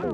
Let's 0.00 0.12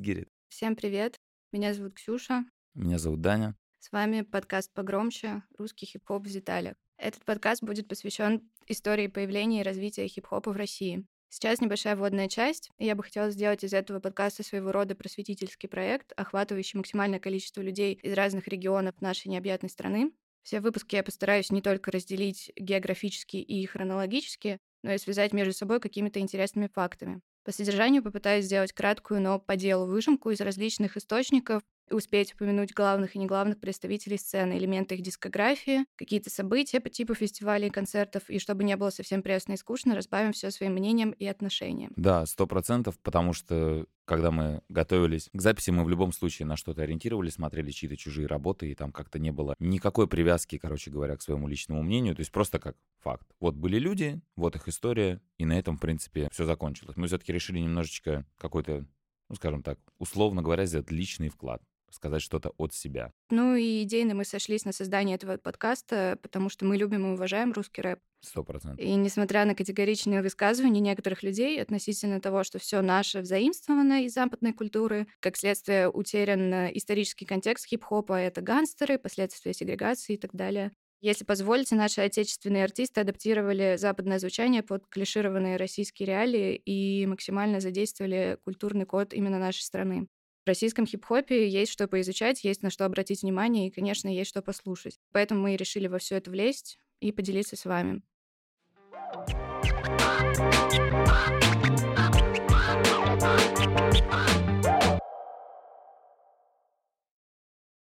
get 0.00 0.18
it. 0.18 0.28
Всем 0.48 0.76
привет. 0.76 1.18
Меня 1.50 1.74
зовут 1.74 1.94
Ксюша. 1.94 2.44
Меня 2.74 2.98
зовут 2.98 3.20
Даня. 3.20 3.56
С 3.80 3.90
вами 3.90 4.20
подкаст 4.20 4.72
«Погромче. 4.72 5.42
Русский 5.58 5.86
хип-хоп 5.86 6.24
в 6.24 6.30
деталях». 6.30 6.76
Этот 6.98 7.24
подкаст 7.24 7.62
будет 7.62 7.86
посвящен 7.86 8.42
истории 8.66 9.06
появления 9.06 9.60
и 9.60 9.64
развития 9.64 10.08
хип-хопа 10.08 10.52
в 10.52 10.56
России. 10.56 11.06
Сейчас 11.28 11.60
небольшая 11.60 11.94
вводная 11.94 12.28
часть, 12.28 12.70
и 12.78 12.86
я 12.86 12.96
бы 12.96 13.04
хотела 13.04 13.30
сделать 13.30 13.62
из 13.62 13.72
этого 13.72 14.00
подкаста 14.00 14.42
своего 14.42 14.72
рода 14.72 14.96
просветительский 14.96 15.68
проект, 15.68 16.12
охватывающий 16.16 16.76
максимальное 16.76 17.20
количество 17.20 17.60
людей 17.60 17.94
из 17.94 18.14
разных 18.14 18.48
регионов 18.48 19.00
нашей 19.00 19.28
необъятной 19.28 19.68
страны. 19.68 20.10
Все 20.42 20.60
выпуски 20.60 20.96
я 20.96 21.04
постараюсь 21.04 21.52
не 21.52 21.62
только 21.62 21.92
разделить 21.92 22.50
географически 22.56 23.36
и 23.36 23.64
хронологически, 23.66 24.58
но 24.82 24.92
и 24.92 24.98
связать 24.98 25.32
между 25.32 25.52
собой 25.52 25.78
какими-то 25.80 26.18
интересными 26.18 26.68
фактами. 26.72 27.20
По 27.44 27.52
содержанию 27.52 28.02
попытаюсь 28.02 28.46
сделать 28.46 28.72
краткую, 28.72 29.20
но 29.20 29.38
по 29.38 29.54
делу 29.54 29.86
выжимку 29.86 30.30
из 30.30 30.40
различных 30.40 30.96
источников, 30.96 31.62
успеть 31.90 32.34
упомянуть 32.34 32.72
главных 32.72 33.16
и 33.16 33.18
неглавных 33.18 33.60
представителей 33.60 34.18
сцены, 34.18 34.58
элементы 34.58 34.94
их 34.94 35.02
дискографии, 35.02 35.84
какие-то 35.96 36.30
события 36.30 36.80
по 36.80 36.90
типу 36.90 37.14
фестивалей 37.14 37.68
и 37.68 37.70
концертов, 37.70 38.28
и 38.28 38.38
чтобы 38.38 38.64
не 38.64 38.76
было 38.76 38.90
совсем 38.90 39.22
пресно 39.22 39.52
и 39.52 39.56
скучно, 39.56 39.94
разбавим 39.94 40.32
все 40.32 40.50
своим 40.50 40.72
мнением 40.72 41.10
и 41.10 41.26
отношением. 41.26 41.92
Да, 41.96 42.26
сто 42.26 42.46
процентов, 42.46 42.98
потому 43.00 43.32
что 43.32 43.86
когда 44.04 44.30
мы 44.30 44.62
готовились 44.70 45.28
к 45.32 45.40
записи, 45.40 45.70
мы 45.70 45.84
в 45.84 45.88
любом 45.88 46.12
случае 46.12 46.46
на 46.46 46.56
что-то 46.56 46.82
ориентировались, 46.82 47.34
смотрели 47.34 47.70
чьи-то 47.70 47.96
чужие 47.96 48.26
работы, 48.26 48.70
и 48.70 48.74
там 48.74 48.90
как-то 48.90 49.18
не 49.18 49.30
было 49.30 49.54
никакой 49.58 50.08
привязки, 50.08 50.56
короче 50.56 50.90
говоря, 50.90 51.16
к 51.16 51.22
своему 51.22 51.46
личному 51.46 51.82
мнению. 51.82 52.16
То 52.16 52.20
есть 52.20 52.32
просто 52.32 52.58
как 52.58 52.76
факт. 53.00 53.28
Вот 53.38 53.54
были 53.54 53.78
люди, 53.78 54.20
вот 54.34 54.56
их 54.56 54.66
история, 54.66 55.20
и 55.36 55.44
на 55.44 55.58
этом, 55.58 55.76
в 55.76 55.80
принципе, 55.80 56.28
все 56.32 56.46
закончилось. 56.46 56.96
Мы 56.96 57.06
все-таки 57.06 57.32
решили 57.32 57.58
немножечко 57.58 58.24
какой-то 58.38 58.86
ну, 59.28 59.36
скажем 59.36 59.62
так, 59.62 59.78
условно 59.98 60.42
говоря, 60.42 60.64
сделать 60.64 60.90
личный 60.90 61.28
вклад 61.28 61.62
сказать 61.90 62.22
что-то 62.22 62.52
от 62.58 62.74
себя. 62.74 63.12
Ну 63.30 63.54
и 63.54 63.82
идейно 63.82 64.14
мы 64.14 64.24
сошлись 64.24 64.64
на 64.64 64.72
создание 64.72 65.16
этого 65.16 65.36
подкаста, 65.36 66.18
потому 66.22 66.48
что 66.48 66.64
мы 66.64 66.76
любим 66.76 67.06
и 67.06 67.14
уважаем 67.14 67.52
русский 67.52 67.82
рэп. 67.82 68.00
Сто 68.20 68.42
процентов. 68.42 68.84
И 68.84 68.94
несмотря 68.94 69.44
на 69.44 69.54
категоричные 69.54 70.22
высказывания 70.22 70.80
некоторых 70.80 71.22
людей 71.22 71.60
относительно 71.62 72.20
того, 72.20 72.42
что 72.42 72.58
все 72.58 72.82
наше 72.82 73.20
взаимствовано 73.20 74.04
из 74.04 74.14
западной 74.14 74.52
культуры, 74.52 75.06
как 75.20 75.36
следствие 75.36 75.88
утерян 75.88 76.52
исторический 76.76 77.26
контекст 77.26 77.66
хип-хопа, 77.66 78.14
это 78.14 78.40
гангстеры, 78.40 78.98
последствия 78.98 79.52
сегрегации 79.54 80.14
и 80.14 80.18
так 80.18 80.34
далее. 80.34 80.72
Если 81.00 81.24
позволите, 81.24 81.76
наши 81.76 82.00
отечественные 82.00 82.64
артисты 82.64 83.02
адаптировали 83.02 83.76
западное 83.78 84.18
звучание 84.18 84.64
под 84.64 84.84
клишированные 84.88 85.56
российские 85.56 86.08
реалии 86.08 86.56
и 86.56 87.06
максимально 87.06 87.60
задействовали 87.60 88.36
культурный 88.42 88.84
код 88.84 89.14
именно 89.14 89.38
нашей 89.38 89.62
страны. 89.62 90.08
В 90.48 90.50
российском 90.50 90.86
хип-хопе 90.86 91.46
есть 91.46 91.70
что 91.70 91.86
поизучать, 91.88 92.42
есть 92.42 92.62
на 92.62 92.70
что 92.70 92.86
обратить 92.86 93.20
внимание 93.20 93.68
и, 93.68 93.70
конечно, 93.70 94.08
есть 94.08 94.30
что 94.30 94.40
послушать. 94.40 94.98
Поэтому 95.12 95.42
мы 95.42 95.56
решили 95.56 95.88
во 95.88 95.98
все 95.98 96.16
это 96.16 96.30
влезть 96.30 96.78
и 97.00 97.12
поделиться 97.12 97.54
с 97.54 97.66
вами. 97.66 98.00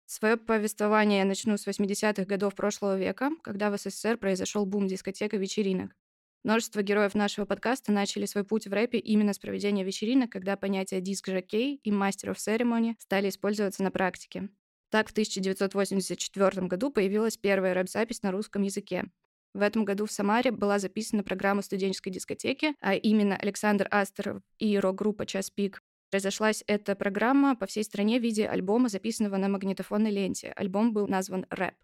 Свое 0.06 0.36
повествование 0.36 1.18
я 1.18 1.24
начну 1.24 1.56
с 1.56 1.66
80-х 1.66 2.24
годов 2.24 2.54
прошлого 2.54 2.96
века, 2.96 3.30
когда 3.42 3.72
в 3.72 3.76
СССР 3.76 4.16
произошел 4.16 4.64
бум 4.64 4.86
дискотек 4.86 5.34
и 5.34 5.38
вечеринок. 5.38 5.96
Множество 6.44 6.82
героев 6.82 7.14
нашего 7.14 7.46
подкаста 7.46 7.90
начали 7.90 8.26
свой 8.26 8.44
путь 8.44 8.66
в 8.66 8.72
рэпе 8.72 8.98
именно 8.98 9.32
с 9.32 9.38
проведения 9.38 9.82
вечеринок, 9.82 10.30
когда 10.30 10.58
понятия 10.58 11.00
диск-жокей 11.00 11.80
и 11.82 11.90
мастер 11.90 12.32
of 12.32 12.36
ceremony 12.36 12.96
стали 12.98 13.30
использоваться 13.30 13.82
на 13.82 13.90
практике. 13.90 14.50
Так, 14.90 15.08
в 15.08 15.12
1984 15.12 16.66
году 16.66 16.90
появилась 16.90 17.38
первая 17.38 17.72
рэп-запись 17.72 18.22
на 18.22 18.30
русском 18.30 18.60
языке. 18.60 19.06
В 19.54 19.62
этом 19.62 19.86
году 19.86 20.04
в 20.04 20.12
Самаре 20.12 20.50
была 20.50 20.78
записана 20.78 21.24
программа 21.24 21.62
студенческой 21.62 22.10
дискотеки, 22.10 22.74
а 22.80 22.94
именно 22.94 23.36
Александр 23.36 23.88
Астеров 23.90 24.42
и 24.58 24.78
рок-группа 24.78 25.24
«Час 25.24 25.50
пик». 25.50 25.80
Разошлась 26.12 26.62
эта 26.66 26.94
программа 26.94 27.56
по 27.56 27.64
всей 27.64 27.84
стране 27.84 28.20
в 28.20 28.22
виде 28.22 28.46
альбома, 28.46 28.90
записанного 28.90 29.38
на 29.38 29.48
магнитофонной 29.48 30.10
ленте. 30.10 30.52
Альбом 30.54 30.92
был 30.92 31.08
назван 31.08 31.46
«Рэп». 31.48 31.74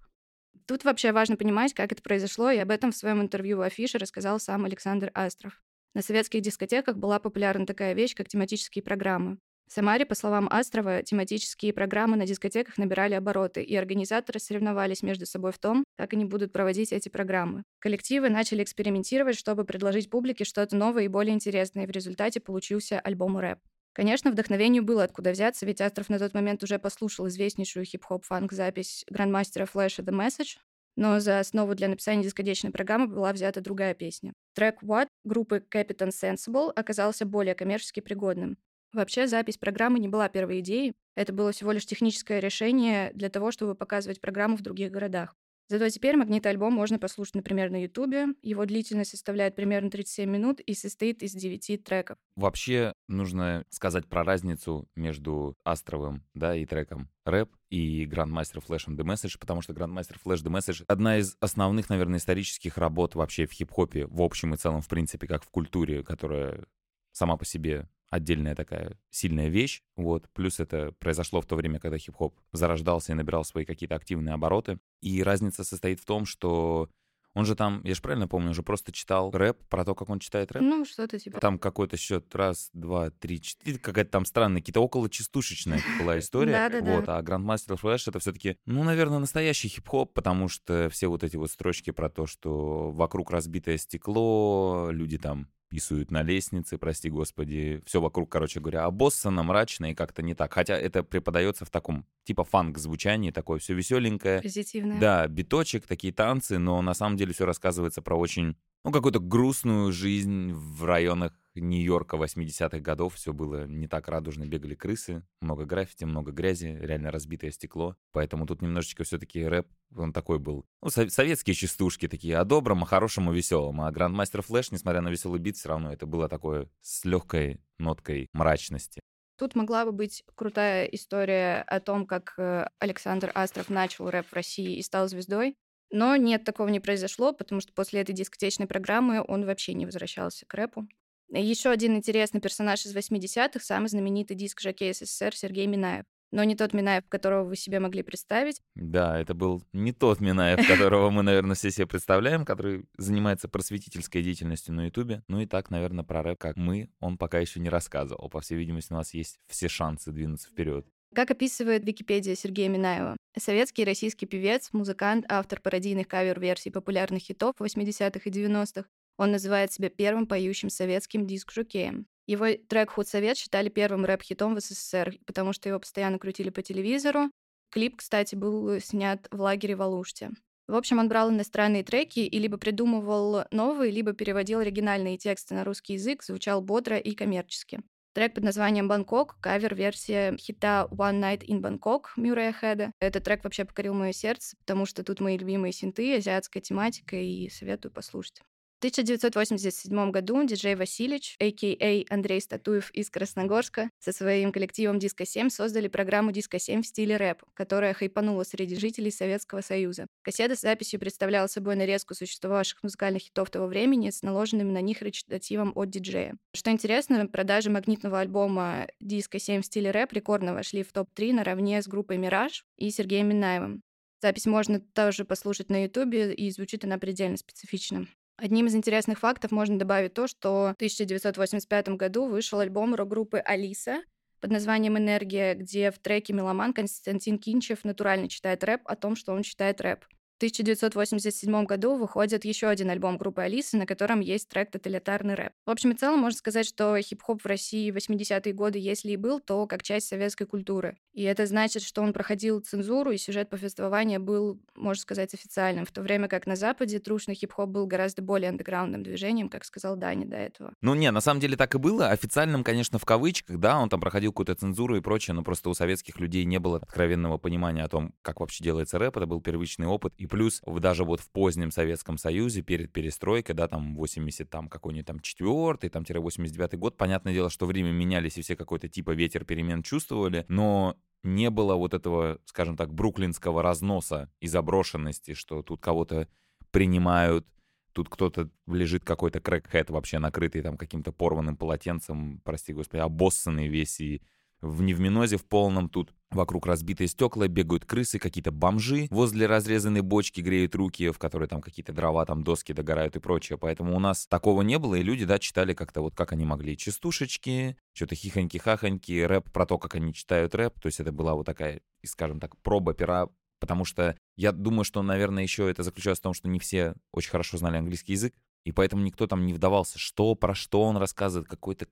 Тут 0.70 0.84
вообще 0.84 1.10
важно 1.10 1.36
понимать, 1.36 1.75
как 1.75 1.91
это 1.91 2.00
произошло, 2.00 2.48
и 2.48 2.58
об 2.58 2.70
этом 2.70 2.92
в 2.92 2.97
своем 2.97 3.20
интервью 3.20 3.56
в 3.56 3.62
Афише 3.62 3.98
рассказал 3.98 4.38
сам 4.38 4.66
Александр 4.66 5.10
Астров. 5.14 5.60
На 5.94 6.00
советских 6.00 6.42
дискотеках 6.42 6.97
была 6.97 7.19
популярна 7.19 7.66
такая 7.66 7.92
вещь, 7.92 8.14
как 8.14 8.28
тематические 8.28 8.84
программы. 8.84 9.38
В 9.66 9.72
Самаре, 9.72 10.06
по 10.06 10.14
словам 10.14 10.47
Астрова, 10.48 11.03
тематические 11.03 11.72
программы 11.72 12.16
на 12.16 12.25
дискотеках 12.25 12.78
набирали 12.78 13.14
обороты, 13.14 13.64
и 13.64 13.75
организаторы 13.75 14.38
соревновались 14.38 15.03
между 15.03 15.26
собой 15.26 15.50
в 15.50 15.59
том, 15.59 15.82
как 15.97 16.12
они 16.12 16.25
будут 16.25 16.53
проводить 16.53 16.92
эти 16.92 17.09
программы. 17.09 17.64
Коллективы 17.80 18.30
начали 18.30 18.62
экспериментировать, 18.62 19.36
чтобы 19.36 19.64
предложить 19.64 20.09
публике 20.09 20.44
что-то 20.44 20.76
новое 20.76 21.03
и 21.03 21.09
более 21.09 21.34
интересное, 21.34 21.82
и 21.82 21.86
в 21.88 21.91
результате 21.91 22.38
получился 22.38 23.00
альбом 23.00 23.36
рэп. 23.38 23.59
Конечно, 23.93 24.31
вдохновению 24.31 24.84
было 24.84 25.05
откуда 25.05 25.33
взяться, 25.33 25.67
ведь 25.67 25.81
Астров 25.81 26.09
на 26.09 26.19
тот 26.19 26.33
момент 26.33 26.62
уже 26.62 26.78
послушал 26.78 27.27
известнейшую 27.28 27.84
хип-хоп-фанк-запись 27.84 29.05
грандмастера 29.09 29.67
Флэша 29.67 30.03
The 30.03 30.12
Message, 30.12 30.59
но 30.97 31.19
за 31.19 31.41
основу 31.41 31.75
для 31.75 31.89
написания 31.89 32.23
дискодечной 32.23 32.71
программы 32.71 33.09
была 33.09 33.33
взята 33.33 33.61
другая 33.61 33.95
песня. 33.95 34.33
Трек 34.55 34.83
What 34.83 35.09
группы 35.25 35.65
Captain 35.73 36.11
Sensible 36.11 36.71
оказался 36.71 37.25
более 37.25 37.55
коммерчески 37.55 38.01
пригодным. 38.01 38.59
Вообще, 38.93 39.27
запись 39.28 39.56
программы 39.56 40.01
не 40.01 40.09
была 40.09 40.28
первой 40.28 40.61
идеей. 40.61 40.95
Это 41.15 41.33
было 41.33 41.53
всего 41.53 41.71
лишь 41.72 41.87
техническое 41.87 42.41
решение 42.41 43.12
для 43.15 43.28
того, 43.28 43.53
чтобы 43.53 43.75
показывать 43.75 44.21
программу 44.21 44.57
в 44.57 44.62
других 44.62 44.91
городах. 44.91 45.37
Зато 45.69 45.89
теперь 45.89 46.17
магнит-альбом 46.17 46.72
можно 46.72 46.99
послушать, 46.99 47.37
например, 47.37 47.71
на 47.71 47.81
Ютубе. 47.84 48.27
Его 48.43 48.65
длительность 48.65 49.12
составляет 49.12 49.55
примерно 49.55 49.89
37 49.89 50.28
минут 50.28 50.59
и 50.59 50.75
состоит 50.75 51.22
из 51.22 51.33
9 51.33 51.84
треков. 51.84 52.19
Вообще 52.34 52.93
нужно 53.10 53.65
сказать 53.71 54.06
про 54.06 54.25
разницу 54.25 54.88
между 54.97 55.56
Астровым 55.65 56.25
да, 56.34 56.56
и 56.56 56.65
треком 56.65 57.10
рэп 57.25 57.50
и 57.69 58.06
Grandmaster 58.06 58.65
Flash 58.66 58.87
and 58.88 58.97
The 58.97 59.04
Message, 59.04 59.38
потому 59.38 59.62
что 59.62 59.72
Grandmaster 59.72 60.16
Flash 60.25 60.43
The 60.43 60.50
Message— 60.50 60.84
одна 60.88 61.19
из 61.19 61.37
основных, 61.41 61.88
наверное, 61.91 62.19
исторических 62.19 62.78
работ 62.78 63.15
вообще 63.15 63.47
в 63.47 63.53
хип-хопе, 63.53 64.06
в 64.06 64.22
общем 64.22 64.54
и 64.54 64.56
целом, 64.56 64.81
в 64.81 64.88
принципе, 64.88 65.26
как 65.26 65.44
в 65.44 65.50
культуре, 65.50 66.03
которая 66.03 66.65
сама 67.12 67.37
по 67.37 67.44
себе 67.44 67.88
отдельная 68.10 68.56
такая 68.56 68.98
сильная 69.10 69.48
вещь, 69.48 69.82
вот, 69.97 70.28
плюс 70.32 70.59
это 70.59 70.92
произошло 70.98 71.41
в 71.41 71.47
то 71.47 71.54
время, 71.54 71.78
когда 71.78 71.97
хип-хоп 71.97 72.34
зарождался 72.53 73.12
и 73.12 73.15
набирал 73.15 73.44
свои 73.44 73.65
какие-то 73.65 73.94
активные 73.94 74.34
обороты, 74.34 74.78
и 75.00 75.22
разница 75.22 75.65
состоит 75.65 76.00
в 76.00 76.04
том, 76.04 76.27
что 76.27 76.91
он 77.34 77.44
же 77.44 77.54
там, 77.54 77.80
я 77.84 77.94
же 77.94 78.02
правильно 78.02 78.26
помню, 78.26 78.50
уже 78.50 78.62
просто 78.62 78.92
читал 78.92 79.30
рэп 79.30 79.58
про 79.68 79.84
то, 79.84 79.94
как 79.94 80.08
он 80.10 80.18
читает 80.18 80.50
рэп. 80.52 80.62
Ну, 80.62 80.84
что-то 80.84 81.18
типа. 81.18 81.41
Там 81.41 81.58
какой-то 81.58 81.96
счет 81.96 82.34
раз, 82.34 82.70
два, 82.72 83.10
три, 83.10 83.41
четыре, 83.41 83.78
какая-то 83.78 84.10
там 84.10 84.24
странная, 84.24 84.60
какие-то 84.60 84.80
около 84.80 85.08
частушечная 85.08 85.80
была 86.00 86.18
история. 86.18 86.52
Да-да-да. 86.52 86.96
Вот, 86.96 87.08
а 87.08 87.20
Grandmaster 87.22 87.80
Flash 87.80 88.04
это 88.06 88.18
все-таки, 88.18 88.56
ну, 88.66 88.82
наверное, 88.82 89.18
настоящий 89.18 89.68
хип-хоп, 89.68 90.12
потому 90.12 90.48
что 90.48 90.88
все 90.91 91.06
вот 91.06 91.22
эти 91.22 91.36
вот 91.36 91.50
строчки 91.50 91.91
про 91.91 92.10
то, 92.10 92.26
что 92.26 92.91
вокруг 92.91 93.30
разбитое 93.30 93.78
стекло, 93.78 94.88
люди 94.91 95.18
там 95.18 95.48
писают 95.70 96.10
на 96.10 96.22
лестнице, 96.22 96.77
прости 96.77 97.09
господи, 97.09 97.80
все 97.86 98.00
вокруг, 98.00 98.30
короче 98.30 98.60
говоря, 98.60 98.84
обоссано, 98.84 99.42
мрачно 99.42 99.92
и 99.92 99.95
как-то 99.95 100.21
не 100.21 100.34
так. 100.34 100.53
Хотя 100.53 100.77
это 100.77 101.03
преподается 101.03 101.65
в 101.65 101.71
таком 101.71 102.04
типа 102.24 102.45
фанк-звучании, 102.45 103.30
такое 103.30 103.60
все 103.60 103.74
веселенькое. 103.74 104.42
Позитивное. 104.42 105.00
Да, 105.00 105.27
биточек, 105.28 105.86
такие 105.86 106.12
танцы, 106.12 106.59
но 106.59 106.83
на 106.83 106.92
самом 106.92 107.16
деле 107.16 107.33
все 107.33 107.47
рассказывается 107.47 108.03
про 108.03 108.16
очень, 108.16 108.56
ну, 108.84 108.92
какую-то 108.92 109.21
грустную 109.21 109.92
жизнь 109.92 110.53
в 110.53 110.84
районах 110.84 111.32
Нью-Йорка 111.54 112.16
80-х 112.16 112.78
годов 112.78 113.15
все 113.16 113.32
было 113.32 113.66
не 113.66 113.88
так 113.88 114.09
радужно, 114.09 114.47
бегали 114.47 114.74
крысы, 114.74 115.22
много 115.41 115.65
граффити, 115.65 116.04
много 116.04 116.32
грязи, 116.32 116.78
реально 116.80 117.10
разбитое 117.10 117.50
стекло. 117.50 117.97
Поэтому 118.12 118.47
тут 118.47 118.62
немножечко 118.62 119.04
все-таки 119.04 119.44
рэп, 119.44 119.66
он 119.97 120.12
такой 120.12 120.38
был. 120.38 120.65
Ну, 120.82 120.91
советские 120.91 121.54
частушки 121.54 122.09
такие, 122.09 122.36
о 122.38 122.44
добром, 122.44 122.82
о 122.82 122.86
хорошем, 122.86 123.28
о 123.28 123.32
веселом. 123.32 123.80
А 123.80 123.91
Grandmaster 123.91 124.44
Flash, 124.47 124.68
несмотря 124.71 125.00
на 125.00 125.09
веселый 125.09 125.41
бит, 125.41 125.56
все 125.56 125.71
равно 125.71 125.92
это 125.92 126.06
было 126.06 126.28
такое 126.28 126.68
с 126.80 127.04
легкой 127.04 127.60
ноткой 127.78 128.28
мрачности. 128.33 129.00
Тут 129.36 129.54
могла 129.54 129.86
бы 129.86 129.92
быть 129.92 130.22
крутая 130.34 130.84
история 130.84 131.62
о 131.66 131.80
том, 131.80 132.06
как 132.06 132.34
э, 132.36 132.66
Александр 132.78 133.33
Астров 133.34 133.71
начал 133.71 134.10
рэп 134.10 134.26
в 134.26 134.33
России 134.34 134.76
и 134.76 134.83
стал 134.83 135.09
звездой. 135.09 135.56
Но 135.91 136.16
нет, 136.16 136.45
такого 136.45 136.69
не 136.69 136.81
произошло, 136.81 137.33
потому 137.33 137.60
что 137.60 137.72
после 137.72 138.01
этой 138.01 138.13
дискотечной 138.15 138.66
программы 138.66 139.25
он 139.27 139.45
вообще 139.45 139.75
не 139.75 139.87
возвращался 139.87 140.47
к 140.47 140.54
рэпу. 140.54 140.87
Еще 141.33 141.71
один 141.71 141.97
интересный 141.97 142.41
персонаж 142.41 142.84
из 142.87 142.95
80-х, 142.95 143.60
самый 143.60 143.89
знаменитый 143.89 144.37
диск 144.37 144.60
Жаке 144.60 144.92
СССР 144.92 145.34
Сергей 145.34 145.66
Минаев. 145.66 146.04
Но 146.33 146.45
не 146.45 146.54
тот 146.54 146.72
Минаев, 146.72 147.09
которого 147.09 147.45
вы 147.45 147.57
себе 147.57 147.81
могли 147.81 148.03
представить. 148.03 148.60
Да, 148.77 149.19
это 149.19 149.34
был 149.34 149.65
не 149.72 149.92
тот 149.92 150.21
Минаев, 150.21 150.66
которого 150.66 151.10
мы, 151.10 151.22
наверное, 151.22 151.57
все 151.57 151.71
себе 151.72 151.87
представляем, 151.87 152.45
который 152.45 152.84
занимается 152.97 153.48
просветительской 153.48 154.22
деятельностью 154.22 154.75
на 154.75 154.86
Ютубе. 154.86 155.25
Ну 155.27 155.41
и 155.41 155.47
так, 155.47 155.71
наверное, 155.71 156.04
про 156.04 156.22
рэп, 156.22 156.39
как 156.39 156.57
мы, 156.57 156.89
он 157.01 157.19
пока 157.19 157.41
еще 157.41 157.59
не 157.59 157.69
рассказывал. 157.69 158.28
По 158.28 158.41
всей 158.41 158.59
видимости, 158.59 158.93
у 158.93 158.97
нас 158.97 159.13
есть 159.13 159.41
все 159.48 159.69
шансы 159.69 160.13
двинуться 160.13 160.48
вперед. 160.48 160.86
Как 161.12 161.33
описывает 161.33 161.84
Википедия 161.84 162.36
Сергея 162.36 162.68
Минаева, 162.68 163.16
советский 163.36 163.83
и 163.83 163.84
российский 163.84 164.27
певец, 164.27 164.68
музыкант, 164.72 165.24
автор 165.28 165.60
пародийных 165.60 166.07
кавер-версий 166.07 166.71
популярных 166.71 167.22
хитов 167.22 167.57
80-х 167.59 168.21
и 168.24 168.30
90-х, 168.30 168.89
он 169.18 169.33
называет 169.33 169.72
себя 169.72 169.91
первым 169.91 170.27
поющим 170.27 170.71
советским 170.71 171.27
диск-жокеем. 171.27 172.07
Его 172.27 172.47
трек 172.68 172.91
«Худсовет» 172.91 173.36
считали 173.36 173.68
первым 173.68 174.04
рэп-хитом 174.04 174.54
в 174.54 174.60
СССР, 174.60 175.16
потому 175.27 175.53
что 175.53 175.68
его 175.68 175.80
постоянно 175.80 176.21
крутили 176.21 176.51
по 176.51 176.62
телевизору. 176.62 177.30
Клип, 177.72 177.97
кстати, 177.97 178.36
был 178.36 178.78
снят 178.78 179.27
в 179.33 179.41
лагере 179.41 179.74
в 179.74 179.83
Алуште. 179.83 180.30
В 180.68 180.77
общем, 180.77 181.01
он 181.01 181.09
брал 181.09 181.30
иностранные 181.30 181.83
треки 181.83 182.21
и 182.21 182.39
либо 182.39 182.57
придумывал 182.57 183.47
новые, 183.51 183.91
либо 183.91 184.12
переводил 184.12 184.60
оригинальные 184.60 185.18
тексты 185.18 185.54
на 185.54 185.65
русский 185.65 185.95
язык, 185.95 186.22
звучал 186.22 186.62
бодро 186.62 186.97
и 186.97 187.12
коммерчески. 187.16 187.80
Трек 188.12 188.34
под 188.34 188.42
названием 188.42 188.89
«Бангкок»— 188.89 189.36
кавер-версия 189.41 190.36
хита 190.36 190.89
«One 190.91 191.21
Night 191.21 191.47
in 191.47 191.60
Bangkok» 191.60 192.07
Мюррея 192.16 192.53
Хеда. 192.53 192.91
Этот 192.98 193.22
трек 193.22 193.45
вообще 193.45 193.65
покорил 193.65 193.95
мое 193.95 194.10
сердце, 194.10 194.57
потому 194.59 194.84
что 194.84 195.04
тут 195.04 195.21
мои 195.21 195.39
любимые 195.39 195.72
синты, 195.72 196.16
азиатская 196.16 196.60
тематика, 196.60 197.15
и 197.15 197.48
советую 197.48 197.92
послушать. 197.92 198.42
В 198.80 198.82
1987 198.82 200.10
году 200.10 200.42
диджей 200.42 200.74
Васильевич, 200.74 201.36
а.к.а. 201.38 202.15
Андрей 202.15 202.41
Статуев 202.41 202.91
из 202.92 203.10
Красногорска, 203.10 203.91
со 203.98 204.10
своим 204.10 204.53
коллективом 204.53 204.98
«Диско-7» 204.98 205.50
создали 205.50 205.86
программу 205.86 206.32
«Диско-7» 206.32 206.80
в 206.80 206.86
стиле 206.86 207.18
рэп, 207.18 207.42
которая 207.53 207.92
хайпанула 207.92 208.42
среди 208.42 208.77
жителей 208.77 209.10
Советского 209.10 209.60
Союза. 209.60 210.06
Кассета 210.22 210.56
с 210.56 210.62
записью 210.62 210.98
представляла 210.98 211.47
собой 211.47 211.77
нарезку 211.77 212.15
существовавших 212.15 212.82
музыкальных 212.82 213.24
хитов 213.24 213.50
того 213.50 213.66
времени 213.66 214.09
с 214.09 214.22
наложенным 214.22 214.72
на 214.72 214.80
них 214.80 215.03
речитативом 215.03 215.72
от 215.74 215.91
диджея. 215.91 216.38
Что 216.54 216.71
интересно, 216.71 217.26
продажи 217.26 217.68
магнитного 217.68 218.21
альбома 218.21 218.86
«Диско-7» 219.00 219.60
в 219.60 219.66
стиле 219.66 219.91
рэп 219.91 220.15
рекордно 220.15 220.54
вошли 220.54 220.84
в 220.84 220.92
топ-3 220.94 221.34
наравне 221.34 221.83
с 221.83 221.86
группой 221.86 222.16
«Мираж» 222.16 222.65
и 222.78 222.91
Сергеем 222.91 223.28
Минаевым. 223.28 223.83
Запись 224.22 224.47
можно 224.47 224.80
тоже 224.80 225.26
послушать 225.26 225.68
на 225.68 225.84
Ютубе, 225.84 226.33
и 226.33 226.50
звучит 226.50 226.84
она 226.84 226.97
предельно 226.97 227.36
специфично. 227.36 228.06
Одним 228.42 228.69
из 228.69 228.75
интересных 228.75 229.19
фактов 229.19 229.51
можно 229.51 229.78
добавить 229.78 230.15
то, 230.15 230.27
что 230.27 230.71
в 230.72 230.77
1985 230.77 231.91
году 231.91 232.27
вышел 232.27 232.59
альбом 232.60 232.95
рок-группы 232.95 233.37
«Алиса», 233.37 234.03
под 234.41 234.51
названием 234.51 234.97
«Энергия», 234.97 235.54
где 235.54 235.91
в 235.91 235.98
треке 235.98 236.33
«Меломан» 236.33 236.72
Константин 236.72 237.39
Кинчев 237.39 237.84
натурально 237.84 238.31
читает 238.31 238.65
рэп 238.65 238.81
о 238.87 238.97
том, 238.97 239.15
что 239.15 239.34
он 239.34 239.42
читает 239.42 239.83
рэп. 239.83 240.07
1987 240.41 241.66
году 241.66 241.97
выходит 241.97 242.47
еще 242.47 242.69
один 242.69 242.89
альбом 242.89 243.19
группы 243.19 243.42
Алисы, 243.42 243.77
на 243.77 243.84
котором 243.84 244.21
есть 244.21 244.48
трек 244.48 244.71
«Тоталитарный 244.71 245.34
рэп». 245.34 245.53
В 245.66 245.71
общем 245.71 245.91
и 245.91 245.95
целом, 245.95 246.21
можно 246.21 246.39
сказать, 246.39 246.66
что 246.66 246.98
хип-хоп 246.98 247.43
в 247.43 247.47
России 247.47 247.91
в 247.91 247.97
80-е 247.98 248.54
годы, 248.54 248.78
если 248.78 249.10
и 249.10 249.16
был, 249.16 249.41
то 249.41 249.66
как 249.66 249.83
часть 249.83 250.09
советской 250.09 250.47
культуры. 250.47 250.97
И 251.12 251.22
это 251.22 251.47
значит, 251.47 251.83
что 251.83 252.03
он 252.03 252.12
проходил 252.12 252.60
цензуру, 252.60 253.10
и 253.10 253.18
сюжет 253.18 253.51
повествования 253.51 254.21
был, 254.21 254.60
можно 254.77 255.01
сказать, 255.01 255.34
официальным, 255.34 255.84
в 255.84 255.92
то 255.92 256.02
время 256.02 256.28
как 256.28 256.47
на 256.47 256.57
Западе 256.57 257.00
трушный 257.00 257.35
хип-хоп 257.35 257.68
был 257.68 257.87
гораздо 257.87 258.23
более 258.23 258.50
андеграундным 258.50 259.02
движением, 259.02 259.49
как 259.49 259.64
сказал 259.64 259.97
Дани 259.97 260.25
до 260.25 260.37
этого. 260.37 260.73
Ну 260.80 260.95
не, 260.95 261.11
на 261.11 261.21
самом 261.21 261.40
деле 261.40 261.57
так 261.57 261.75
и 261.75 261.78
было. 261.78 262.09
Официальным, 262.09 262.62
конечно, 262.62 262.99
в 262.99 263.04
кавычках, 263.04 263.59
да, 263.59 263.78
он 263.78 263.88
там 263.88 264.00
проходил 264.00 264.33
какую-то 264.33 264.54
цензуру 264.54 264.97
и 264.97 265.00
прочее, 265.00 265.35
но 265.35 265.42
просто 265.42 265.68
у 265.68 265.75
советских 265.75 266.21
людей 266.21 266.45
не 266.45 266.59
было 266.59 266.76
откровенного 266.76 267.38
понимания 267.38 267.83
о 267.83 267.88
том, 267.88 268.14
как 268.23 268.40
вообще 268.40 268.62
делается 268.62 268.99
рэп, 268.99 269.16
это 269.16 269.26
был 269.26 269.40
первичный 269.40 269.87
опыт, 269.87 270.14
и 270.16 270.26
плюс 270.26 270.62
даже 270.64 271.04
вот 271.04 271.21
в 271.21 271.28
позднем 271.30 271.71
Советском 271.71 272.18
Союзе 272.18 272.62
перед 272.62 272.92
перестройкой, 272.92 273.54
да, 273.54 273.66
там 273.66 273.97
80 273.97 274.49
там 274.49 274.68
какой-нибудь 274.68 275.07
там 275.07 275.21
четвертый, 275.21 275.90
там 275.90 276.04
89 276.09 276.78
год, 276.78 276.97
понятное 276.97 277.33
дело, 277.33 277.50
что 277.50 277.66
время 277.66 277.90
менялись 277.90 278.38
и 278.38 278.42
все 278.42 278.57
какой-то 278.57 278.88
типа 278.88 279.11
ветер 279.12 279.45
перемен 279.45 279.83
чувствовали, 279.83 280.45
но 280.49 280.97
не 281.23 281.50
было 281.50 281.75
вот 281.75 281.95
этого, 281.95 282.38
скажем 282.45 282.76
так, 282.76 282.93
бруклинского 282.93 283.62
разноса 283.62 284.31
и 284.40 284.47
заброшенности, 284.47 285.35
что 285.35 285.62
тут 285.62 285.81
кого-то 285.81 286.28
принимают, 286.71 287.47
тут 287.93 288.09
кто-то 288.09 288.49
лежит 288.67 289.05
какой-то 289.05 289.40
крэкхэт 289.40 289.90
вообще 289.90 290.19
накрытый 290.19 290.62
там 290.62 290.76
каким-то 290.76 291.12
порванным 291.12 291.57
полотенцем, 291.57 292.40
прости 292.45 292.73
господи, 292.73 293.00
обоссанный 293.00 293.69
весь 293.69 294.00
и 294.00 294.23
в 294.61 294.83
невминозе 294.83 295.37
в 295.37 295.45
полном 295.45 295.88
тут 295.88 296.12
Вокруг 296.30 296.66
разбитые 296.66 297.09
стекла, 297.09 297.49
бегают 297.49 297.85
крысы, 297.85 298.21
какие-то 298.21 298.52
бомжи. 298.52 299.09
Возле 299.11 299.47
разрезанной 299.47 300.02
бочки 300.02 300.40
греют 300.40 300.76
руки, 300.76 301.11
в 301.11 301.18
которой 301.18 301.49
там 301.49 301.61
какие-то 301.61 301.92
дрова, 301.92 302.25
там 302.25 302.45
доски 302.45 302.73
догорают 302.73 303.16
и 303.16 303.18
прочее. 303.18 303.59
Поэтому 303.59 303.97
у 303.97 303.99
нас 303.99 304.28
такого 304.28 304.62
не 304.62 304.78
было, 304.78 304.95
и 304.95 305.02
люди, 305.02 305.25
да, 305.25 305.40
читали 305.40 305.75
как-то 305.75 306.02
вот 306.02 306.14
как 306.14 306.33
они 306.33 306.45
могли. 306.45 306.76
Частушечки, 306.76 307.76
что-то 307.95 308.14
хихоньки-хахоньки, 308.14 309.26
рэп 309.26 309.50
про 309.50 309.66
то, 309.66 309.76
как 309.78 309.97
они 309.97 310.14
читают 310.14 310.54
рэп. 310.54 310.78
То 310.78 310.87
есть 310.87 311.00
это 311.00 311.11
была 311.11 311.35
вот 311.35 311.47
такая, 311.47 311.80
скажем 312.04 312.38
так, 312.38 312.57
проба 312.59 312.95
пера 312.95 313.28
Потому 313.61 313.85
что 313.85 314.16
я 314.37 314.52
думаю, 314.52 314.85
что, 314.85 315.02
наверное, 315.02 315.42
еще 315.42 315.71
это 315.71 315.83
заключалось 315.83 316.18
в 316.18 316.23
том, 316.23 316.33
что 316.33 316.49
не 316.49 316.59
все 316.59 316.95
очень 317.12 317.30
хорошо 317.30 317.59
знали 317.59 317.76
английский 317.76 318.12
язык, 318.12 318.35
и 318.64 318.73
поэтому 318.73 319.02
никто 319.02 319.26
там 319.26 319.47
не 319.47 319.54
вдавался, 319.54 319.99
что, 319.99 320.35
про 320.35 320.54
что 320.54 320.83
он 320.83 320.97
рассказывает, 320.97 321.49
какой-то 321.49 321.87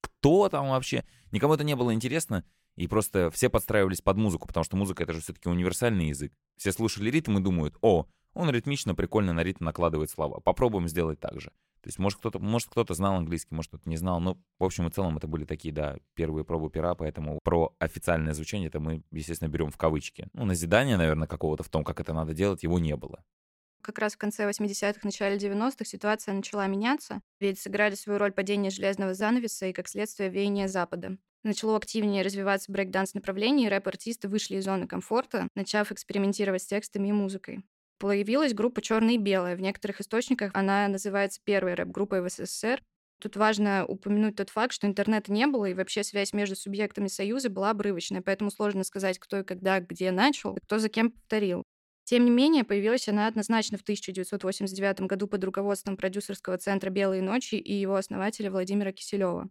кто 0.00 0.48
там 0.48 0.70
вообще. 0.70 1.04
Никому 1.30 1.54
это 1.54 1.64
не 1.64 1.76
было 1.76 1.92
интересно. 1.92 2.44
И 2.76 2.88
просто 2.88 3.30
все 3.30 3.48
подстраивались 3.48 4.02
под 4.02 4.16
музыку, 4.18 4.46
потому 4.46 4.64
что 4.64 4.76
музыка— 4.76 5.02
это 5.04 5.14
же 5.14 5.20
все-таки 5.20 5.48
универсальный 5.48 6.08
язык. 6.08 6.32
Все 6.56 6.72
слушали 6.72 7.10
ритм 7.10 7.38
и 7.38 7.42
думают, 7.42 7.74
о, 7.80 8.06
он 8.34 8.50
ритмично, 8.50 8.94
прикольно 8.94 9.32
на 9.32 9.42
ритм 9.42 9.64
накладывает 9.64 10.10
слова. 10.10 10.40
Попробуем 10.40 10.88
сделать 10.88 11.18
так 11.18 11.40
же. 11.40 11.50
То 11.80 11.88
есть, 11.88 11.98
может, 11.98 12.18
кто-то 12.18 12.38
может, 12.38 12.68
кто 12.68 12.84
знал 12.92 13.14
английский, 13.14 13.54
может, 13.54 13.70
кто-то 13.70 13.88
не 13.88 13.96
знал. 13.96 14.20
Но, 14.20 14.36
в 14.58 14.64
общем 14.64 14.88
и 14.88 14.90
целом, 14.90 15.16
это 15.16 15.26
были 15.26 15.44
такие, 15.44 15.72
да, 15.72 15.98
первые 16.14 16.44
пробы 16.44 16.68
пера, 16.68 16.94
поэтому 16.94 17.38
про 17.44 17.74
официальное 17.78 18.34
звучание 18.34 18.68
это 18.68 18.80
мы, 18.80 19.02
естественно, 19.10 19.48
берем 19.48 19.70
в 19.70 19.78
кавычки. 19.78 20.28
Ну, 20.34 20.44
назидание, 20.44 20.96
наверное, 20.96 21.28
какого-то 21.28 21.62
в 21.62 21.68
том, 21.68 21.84
как 21.84 22.00
это 22.00 22.12
надо 22.12 22.34
делать, 22.34 22.62
его 22.62 22.78
не 22.78 22.96
было 22.96 23.24
как 23.86 23.98
раз 23.98 24.14
в 24.14 24.18
конце 24.18 24.48
80-х, 24.48 25.00
начале 25.02 25.36
90-х 25.36 25.84
ситуация 25.84 26.34
начала 26.34 26.66
меняться, 26.66 27.22
ведь 27.40 27.58
сыграли 27.58 27.94
свою 27.94 28.18
роль 28.18 28.32
падение 28.32 28.70
железного 28.70 29.14
занавеса 29.14 29.66
и, 29.66 29.72
как 29.72 29.88
следствие, 29.88 30.28
веяние 30.28 30.68
Запада 30.68 31.16
начало 31.46 31.76
активнее 31.76 32.22
развиваться 32.22 32.70
брейк-данс 32.70 33.14
направление, 33.14 33.68
и 33.68 33.70
рэп-артисты 33.70 34.28
вышли 34.28 34.56
из 34.56 34.64
зоны 34.64 34.86
комфорта, 34.86 35.48
начав 35.54 35.92
экспериментировать 35.92 36.62
с 36.62 36.66
текстами 36.66 37.08
и 37.08 37.12
музыкой. 37.12 37.64
Появилась 37.98 38.52
группа 38.52 38.82
«Черное 38.82 39.14
и 39.14 39.18
белое». 39.18 39.56
В 39.56 39.60
некоторых 39.60 40.00
источниках 40.00 40.50
она 40.52 40.86
называется 40.88 41.40
первой 41.42 41.74
рэп-группой 41.74 42.20
в 42.20 42.28
СССР. 42.28 42.82
Тут 43.22 43.36
важно 43.36 43.86
упомянуть 43.86 44.36
тот 44.36 44.50
факт, 44.50 44.74
что 44.74 44.86
интернета 44.86 45.32
не 45.32 45.46
было, 45.46 45.64
и 45.64 45.72
вообще 45.72 46.04
связь 46.04 46.34
между 46.34 46.54
субъектами 46.54 47.08
Союза 47.08 47.48
была 47.48 47.70
обрывочная, 47.70 48.20
поэтому 48.20 48.50
сложно 48.50 48.84
сказать, 48.84 49.18
кто 49.18 49.38
и 49.38 49.44
когда, 49.44 49.80
где 49.80 50.10
начал, 50.10 50.56
и 50.56 50.60
кто 50.60 50.78
за 50.78 50.90
кем 50.90 51.12
повторил. 51.12 51.62
Тем 52.06 52.24
не 52.24 52.30
менее, 52.30 52.62
появилась 52.62 53.08
она 53.08 53.26
однозначно 53.26 53.78
в 53.78 53.80
1989 53.80 55.00
году 55.00 55.26
под 55.26 55.42
руководством 55.42 55.96
продюсерского 55.96 56.56
центра 56.56 56.88
«Белые 56.88 57.20
ночи» 57.20 57.56
и 57.56 57.74
его 57.74 57.96
основателя 57.96 58.48
Владимира 58.48 58.92
Киселева. 58.92 59.50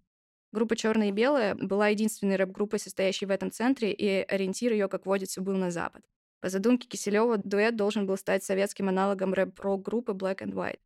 Группа 0.54 0.78
«Черное 0.78 1.10
и 1.10 1.12
белое» 1.12 1.56
была 1.56 1.90
единственной 1.90 2.38
рэп-группой, 2.38 2.80
состоящей 2.80 3.26
в 3.26 3.32
этом 3.32 3.52
центре, 3.52 3.92
и 3.92 4.08
ориентир 4.24 4.72
ее, 4.72 4.88
как 4.88 5.06
водится, 5.06 5.42
был 5.42 5.58
на 5.58 5.70
запад. 5.70 6.06
По 6.40 6.48
задумке 6.48 6.88
Киселева, 6.88 7.42
дуэт 7.44 7.76
должен 7.76 8.08
был 8.08 8.16
стать 8.16 8.46
советским 8.46 8.88
аналогом 8.88 9.34
рэп-рок-группы 9.34 10.14
Black 10.14 10.38
and 10.38 10.54
White. 10.54 10.80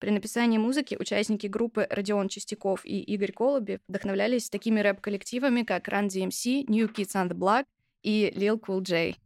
При 0.00 0.10
написании 0.10 0.58
музыки 0.58 0.94
участники 1.00 1.46
группы 1.46 1.86
Родион 1.88 2.28
Чистяков 2.28 2.84
и 2.84 3.00
Игорь 3.00 3.32
Колобев 3.32 3.80
вдохновлялись 3.88 4.50
такими 4.50 4.80
рэп-коллективами, 4.80 5.62
как 5.62 5.88
Run 5.88 6.08
DMC, 6.08 6.66
New 6.66 6.92
Kids 6.92 7.14
on 7.14 7.30
the 7.30 7.34
Block 7.34 7.64
и 8.02 8.30
Lil 8.36 8.60
Cool 8.60 8.82
J. 8.82 9.16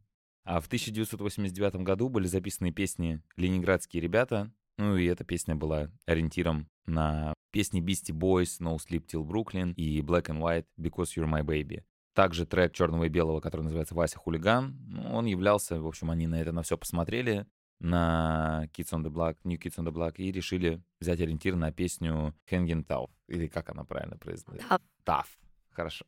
А 0.48 0.62
в 0.62 0.66
1989 0.66 1.82
году 1.82 2.08
были 2.08 2.26
записаны 2.26 2.72
песни 2.72 3.20
«Ленинградские 3.36 4.00
ребята», 4.00 4.50
ну 4.78 4.96
и 4.96 5.04
эта 5.04 5.22
песня 5.22 5.54
была 5.54 5.90
ориентиром 6.06 6.70
на 6.86 7.34
песни 7.50 7.82
Beastie 7.82 8.18
Boys 8.18 8.58
No 8.58 8.78
Sleep 8.78 9.04
Till 9.04 9.26
Brooklyn 9.26 9.74
и 9.74 10.00
Black 10.00 10.28
and 10.28 10.40
White 10.40 10.64
Because 10.80 11.08
You're 11.14 11.30
My 11.30 11.44
Baby. 11.44 11.82
Также 12.14 12.46
трек 12.46 12.72
черного 12.72 13.04
и 13.04 13.08
белого, 13.10 13.40
который 13.40 13.60
называется 13.60 13.94
Вася 13.94 14.18
Хулиган, 14.18 14.74
ну, 14.88 15.12
он 15.12 15.26
являлся, 15.26 15.78
в 15.82 15.86
общем, 15.86 16.10
они 16.10 16.26
на 16.26 16.40
это 16.40 16.50
на 16.52 16.62
все 16.62 16.78
посмотрели, 16.78 17.46
на 17.78 18.68
Kids 18.72 18.94
on 18.94 19.04
the 19.04 19.10
Block, 19.10 19.36
New 19.44 19.58
Kids 19.58 19.76
on 19.76 19.84
the 19.84 19.92
Block, 19.92 20.14
и 20.16 20.32
решили 20.32 20.82
взять 20.98 21.20
ориентир 21.20 21.56
на 21.56 21.72
песню 21.72 22.34
Hanging 22.50 22.86
Tough, 22.86 23.10
или 23.26 23.48
как 23.48 23.68
она 23.68 23.84
правильно 23.84 24.16
произносится? 24.16 24.66
Tough. 24.66 24.80
Tough. 25.04 25.28
Хорошо. 25.72 26.06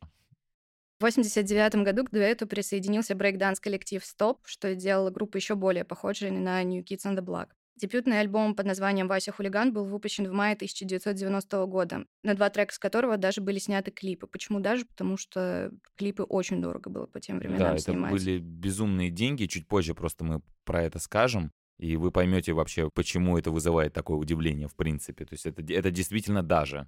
В 1.01 1.03
1989 1.03 1.83
году 1.83 2.05
к 2.05 2.11
дуэту 2.11 2.45
присоединился 2.45 3.15
брейкданс-коллектив 3.15 4.03
Stop, 4.03 4.37
что 4.45 4.71
сделало 4.75 5.09
группу 5.09 5.35
еще 5.35 5.55
более 5.55 5.83
похожей 5.83 6.29
на 6.29 6.63
New 6.63 6.83
Kids 6.83 7.07
on 7.07 7.17
the 7.17 7.25
Block. 7.25 7.47
Дебютный 7.75 8.19
альбом 8.19 8.53
под 8.53 8.67
названием 8.67 9.07
«Вася 9.07 9.31
хулиган» 9.31 9.73
был 9.73 9.85
выпущен 9.85 10.29
в 10.29 10.31
мае 10.31 10.53
1990 10.53 11.65
года, 11.65 12.05
на 12.21 12.35
два 12.35 12.51
трека 12.51 12.71
с 12.71 12.77
которого 12.77 13.17
даже 13.17 13.41
были 13.41 13.57
сняты 13.57 13.89
клипы. 13.89 14.27
Почему 14.27 14.59
даже? 14.59 14.85
Потому 14.85 15.17
что 15.17 15.71
клипы 15.97 16.21
очень 16.21 16.61
дорого 16.61 16.91
было 16.91 17.07
по 17.07 17.19
тем 17.19 17.39
временам 17.39 17.57
Да, 17.57 17.73
это 17.73 17.81
снимать. 17.81 18.11
были 18.11 18.37
безумные 18.37 19.09
деньги. 19.09 19.47
Чуть 19.47 19.67
позже 19.67 19.95
просто 19.95 20.23
мы 20.23 20.43
про 20.65 20.83
это 20.83 20.99
скажем. 20.99 21.51
И 21.79 21.95
вы 21.95 22.11
поймете 22.11 22.53
вообще, 22.53 22.91
почему 22.93 23.39
это 23.39 23.49
вызывает 23.49 23.91
такое 23.91 24.17
удивление, 24.17 24.67
в 24.67 24.75
принципе. 24.75 25.25
То 25.25 25.33
есть 25.33 25.47
это, 25.47 25.63
это 25.63 25.89
действительно 25.89 26.43
даже. 26.43 26.87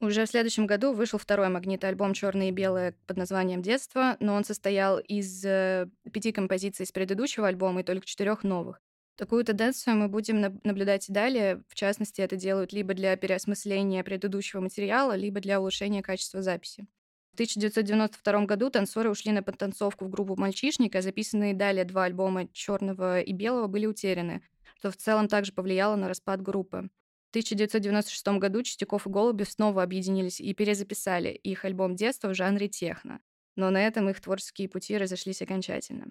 Уже 0.00 0.26
в 0.26 0.28
следующем 0.28 0.66
году 0.66 0.92
вышел 0.92 1.18
второй 1.18 1.48
магнит-альбом 1.48 2.12
«Черное 2.12 2.48
и 2.48 2.52
белое» 2.52 2.94
под 3.06 3.16
названием 3.16 3.62
«Детство», 3.62 4.18
но 4.20 4.34
он 4.34 4.44
состоял 4.44 4.98
из 4.98 5.42
э, 5.42 5.88
пяти 6.12 6.32
композиций 6.32 6.84
с 6.84 6.92
предыдущего 6.92 7.48
альбома 7.48 7.80
и 7.80 7.84
только 7.84 8.06
четырех 8.06 8.44
новых. 8.44 8.78
Такую 9.16 9.42
тенденцию 9.46 9.96
мы 9.96 10.08
будем 10.08 10.60
наблюдать 10.62 11.08
и 11.08 11.12
далее. 11.12 11.62
В 11.68 11.74
частности, 11.74 12.20
это 12.20 12.36
делают 12.36 12.74
либо 12.74 12.92
для 12.92 13.16
переосмысления 13.16 14.04
предыдущего 14.04 14.60
материала, 14.60 15.16
либо 15.16 15.40
для 15.40 15.58
улучшения 15.58 16.02
качества 16.02 16.42
записи. 16.42 16.86
В 17.30 17.34
1992 17.36 18.44
году 18.44 18.68
танцоры 18.68 19.08
ушли 19.10 19.32
на 19.32 19.42
подтанцовку 19.42 20.04
в 20.04 20.10
группу 20.10 20.36
«Мальчишник», 20.36 20.94
а 20.94 21.00
записанные 21.00 21.54
далее 21.54 21.86
два 21.86 22.04
альбома 22.04 22.48
«Черного» 22.52 23.22
и 23.22 23.32
«Белого» 23.32 23.66
были 23.66 23.86
утеряны, 23.86 24.42
что 24.78 24.90
в 24.90 24.98
целом 24.98 25.28
также 25.28 25.54
повлияло 25.54 25.96
на 25.96 26.08
распад 26.08 26.42
группы. 26.42 26.90
В 27.36 27.38
1996 27.38 28.28
году 28.38 28.62
Чистяков 28.62 29.06
и 29.06 29.10
Голубев 29.10 29.50
снова 29.50 29.82
объединились 29.82 30.40
и 30.40 30.54
перезаписали 30.54 31.28
их 31.28 31.66
альбом 31.66 31.94
детства 31.94 32.28
в 32.28 32.34
жанре 32.34 32.66
техно. 32.66 33.20
Но 33.56 33.68
на 33.68 33.86
этом 33.86 34.08
их 34.08 34.22
творческие 34.22 34.70
пути 34.70 34.96
разошлись 34.96 35.42
окончательно. 35.42 36.06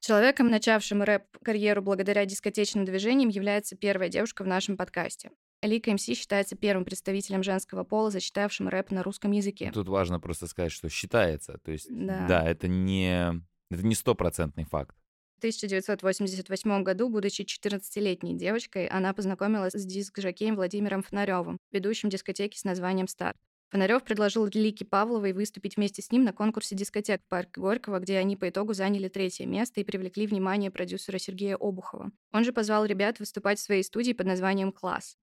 Человеком, 0.00 0.48
начавшим 0.48 1.02
рэп-карьеру 1.02 1.82
благодаря 1.82 2.24
дискотечным 2.24 2.86
движениям, 2.86 3.28
является 3.28 3.76
первая 3.76 4.08
девушка 4.08 4.44
в 4.44 4.46
нашем 4.46 4.78
подкасте. 4.78 5.32
Лика 5.60 5.92
МС 5.92 6.04
считается 6.04 6.56
первым 6.56 6.86
представителем 6.86 7.42
женского 7.42 7.84
пола, 7.84 8.10
зачитавшим 8.10 8.68
рэп 8.68 8.92
на 8.92 9.02
русском 9.02 9.30
языке. 9.32 9.70
Тут 9.74 9.88
важно 9.88 10.20
просто 10.20 10.46
сказать, 10.46 10.72
что 10.72 10.88
считается. 10.88 11.58
То 11.62 11.70
есть, 11.70 11.88
Да. 11.90 12.26
да, 12.26 12.48
это 12.48 12.66
не 12.66 13.42
это 13.70 13.86
не 13.86 13.94
стопроцентный 13.94 14.64
факт. 14.64 14.96
В 15.42 15.44
1988 15.44 16.84
году, 16.84 17.08
будучи 17.08 17.42
14-летней 17.42 18.36
девочкой, 18.36 18.86
она 18.86 19.12
познакомилась 19.12 19.72
с 19.72 19.84
диск-жокеем 19.84 20.54
Владимиром 20.54 21.02
Фонаревым, 21.02 21.58
ведущим 21.72 22.10
дискотеки 22.10 22.56
с 22.56 22.62
названием 22.62 23.08
«Старт». 23.08 23.36
Фонарев 23.72 24.04
предложил 24.04 24.46
Лике 24.46 24.84
Павловой 24.84 25.32
выступить 25.32 25.76
вместе 25.76 26.00
с 26.00 26.12
ним 26.12 26.22
на 26.22 26.32
конкурсе 26.32 26.76
дискотек 26.76 27.22
в 27.22 27.28
парке 27.28 27.60
Горького, 27.60 27.98
где 27.98 28.18
они 28.18 28.36
по 28.36 28.50
итогу 28.50 28.72
заняли 28.72 29.08
третье 29.08 29.44
место 29.46 29.80
и 29.80 29.84
привлекли 29.84 30.28
внимание 30.28 30.70
продюсера 30.70 31.18
Сергея 31.18 31.56
Обухова. 31.56 32.12
Он 32.32 32.44
же 32.44 32.52
позвал 32.52 32.84
ребят 32.84 33.18
выступать 33.18 33.58
в 33.58 33.62
своей 33.62 33.82
студии 33.82 34.12
под 34.12 34.28
названием 34.28 34.70
«Класс». 34.70 35.16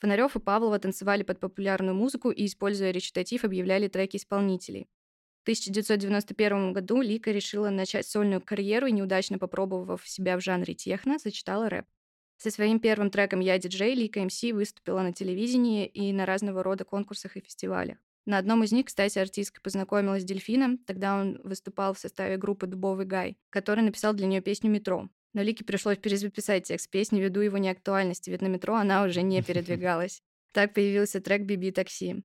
Фонарев 0.00 0.34
и 0.34 0.40
Павлова 0.40 0.80
танцевали 0.80 1.22
под 1.22 1.38
популярную 1.38 1.94
музыку 1.94 2.32
и, 2.32 2.46
используя 2.46 2.90
речитатив, 2.90 3.44
объявляли 3.44 3.86
треки 3.86 4.16
исполнителей. 4.16 4.88
В 5.42 5.44
1991 5.44 6.72
году 6.72 7.00
Лика 7.00 7.32
решила 7.32 7.68
начать 7.68 8.06
сольную 8.06 8.40
карьеру 8.40 8.86
и, 8.86 8.92
неудачно 8.92 9.40
попробовав 9.40 10.08
себя 10.08 10.36
в 10.36 10.40
жанре 10.40 10.74
техно, 10.74 11.18
зачитала 11.18 11.68
рэп. 11.68 11.84
Со 12.36 12.52
своим 12.52 12.78
первым 12.78 13.10
треком 13.10 13.40
«Я 13.40 13.58
диджей» 13.58 13.96
Лика 13.96 14.20
МС 14.20 14.40
выступила 14.52 15.00
на 15.02 15.12
телевидении 15.12 15.84
и 15.86 16.12
на 16.12 16.26
разного 16.26 16.62
рода 16.62 16.84
конкурсах 16.84 17.36
и 17.36 17.40
фестивалях. 17.40 17.98
На 18.24 18.38
одном 18.38 18.62
из 18.62 18.70
них, 18.70 18.86
кстати, 18.86 19.18
артистка 19.18 19.60
познакомилась 19.60 20.22
с 20.22 20.24
Дельфином, 20.24 20.78
тогда 20.78 21.20
он 21.20 21.40
выступал 21.42 21.92
в 21.94 21.98
составе 21.98 22.36
группы 22.36 22.68
«Дубовый 22.68 23.04
Гай», 23.04 23.36
который 23.50 23.82
написал 23.82 24.14
для 24.14 24.28
нее 24.28 24.42
песню 24.42 24.70
«Метро». 24.70 25.08
Но 25.34 25.42
Лике 25.42 25.64
пришлось 25.64 25.98
перезаписать 25.98 26.68
текст 26.68 26.88
песни 26.88 27.20
ввиду 27.20 27.40
его 27.40 27.58
неактуальности, 27.58 28.30
ведь 28.30 28.42
на 28.42 28.46
метро 28.46 28.76
она 28.76 29.02
уже 29.02 29.22
не 29.22 29.42
передвигалась. 29.44 30.22
Так 30.52 30.72
появился 30.72 31.20
трек 31.20 31.42
«Биби 31.42 31.72
такси». 31.72 32.22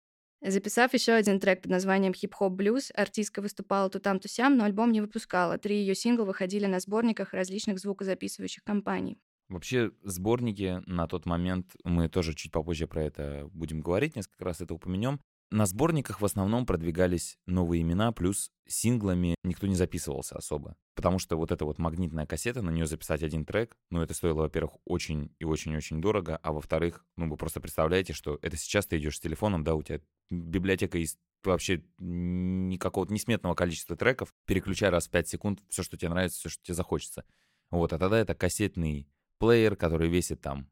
Записав 0.43 0.93
еще 0.93 1.13
один 1.13 1.39
трек 1.39 1.61
под 1.61 1.71
названием 1.71 2.13
«Хип-хоп 2.13 2.53
блюз», 2.53 2.91
артистка 2.95 3.41
выступала 3.41 3.89
то 3.91 3.99
там, 3.99 4.19
то 4.19 4.27
сям, 4.27 4.57
но 4.57 4.63
альбом 4.63 4.91
не 4.91 4.99
выпускала. 4.99 5.59
Три 5.59 5.77
ее 5.77 5.93
сингла 5.93 6.25
выходили 6.25 6.65
на 6.65 6.79
сборниках 6.79 7.33
различных 7.33 7.77
звукозаписывающих 7.77 8.63
компаний. 8.63 9.19
Вообще, 9.49 9.91
сборники 10.03 10.81
на 10.87 11.07
тот 11.07 11.25
момент, 11.25 11.75
мы 11.83 12.09
тоже 12.09 12.33
чуть 12.33 12.51
попозже 12.51 12.87
про 12.87 13.03
это 13.03 13.49
будем 13.51 13.81
говорить, 13.81 14.15
несколько 14.15 14.45
раз 14.45 14.61
это 14.61 14.73
упомянем. 14.73 15.19
На 15.51 15.65
сборниках 15.65 16.21
в 16.21 16.25
основном 16.25 16.65
продвигались 16.65 17.37
новые 17.45 17.81
имена, 17.81 18.13
плюс 18.13 18.51
синглами 18.69 19.35
никто 19.43 19.67
не 19.67 19.75
записывался 19.75 20.37
особо. 20.37 20.77
Потому 20.95 21.19
что 21.19 21.35
вот 21.35 21.51
эта 21.51 21.65
вот 21.65 21.77
магнитная 21.77 22.25
кассета, 22.25 22.61
на 22.61 22.69
нее 22.69 22.85
записать 22.85 23.21
один 23.21 23.43
трек, 23.43 23.75
ну, 23.89 24.01
это 24.01 24.13
стоило, 24.13 24.43
во-первых, 24.43 24.77
очень 24.85 25.35
и 25.39 25.43
очень-очень 25.43 25.99
дорого, 25.99 26.37
а 26.37 26.53
во-вторых, 26.53 27.05
ну, 27.17 27.29
вы 27.29 27.35
просто 27.35 27.59
представляете, 27.59 28.13
что 28.13 28.39
это 28.41 28.55
сейчас 28.55 28.85
ты 28.87 28.97
идешь 28.97 29.17
с 29.17 29.19
телефоном, 29.19 29.65
да, 29.65 29.75
у 29.75 29.83
тебя 29.83 29.99
библиотека 30.29 30.97
из 30.97 31.17
вообще 31.43 31.83
никакого 31.99 33.11
несметного 33.11 33.53
количества 33.53 33.97
треков, 33.97 34.33
переключай 34.45 34.89
раз 34.89 35.07
в 35.07 35.11
5 35.11 35.27
секунд 35.27 35.59
все, 35.67 35.83
что 35.83 35.97
тебе 35.97 36.11
нравится, 36.11 36.39
все, 36.39 36.47
что 36.47 36.63
тебе 36.63 36.75
захочется. 36.75 37.25
Вот, 37.71 37.91
а 37.91 37.99
тогда 37.99 38.17
это 38.19 38.35
кассетный 38.35 39.09
плеер, 39.37 39.75
который 39.75 40.07
весит 40.07 40.39
там, 40.39 40.69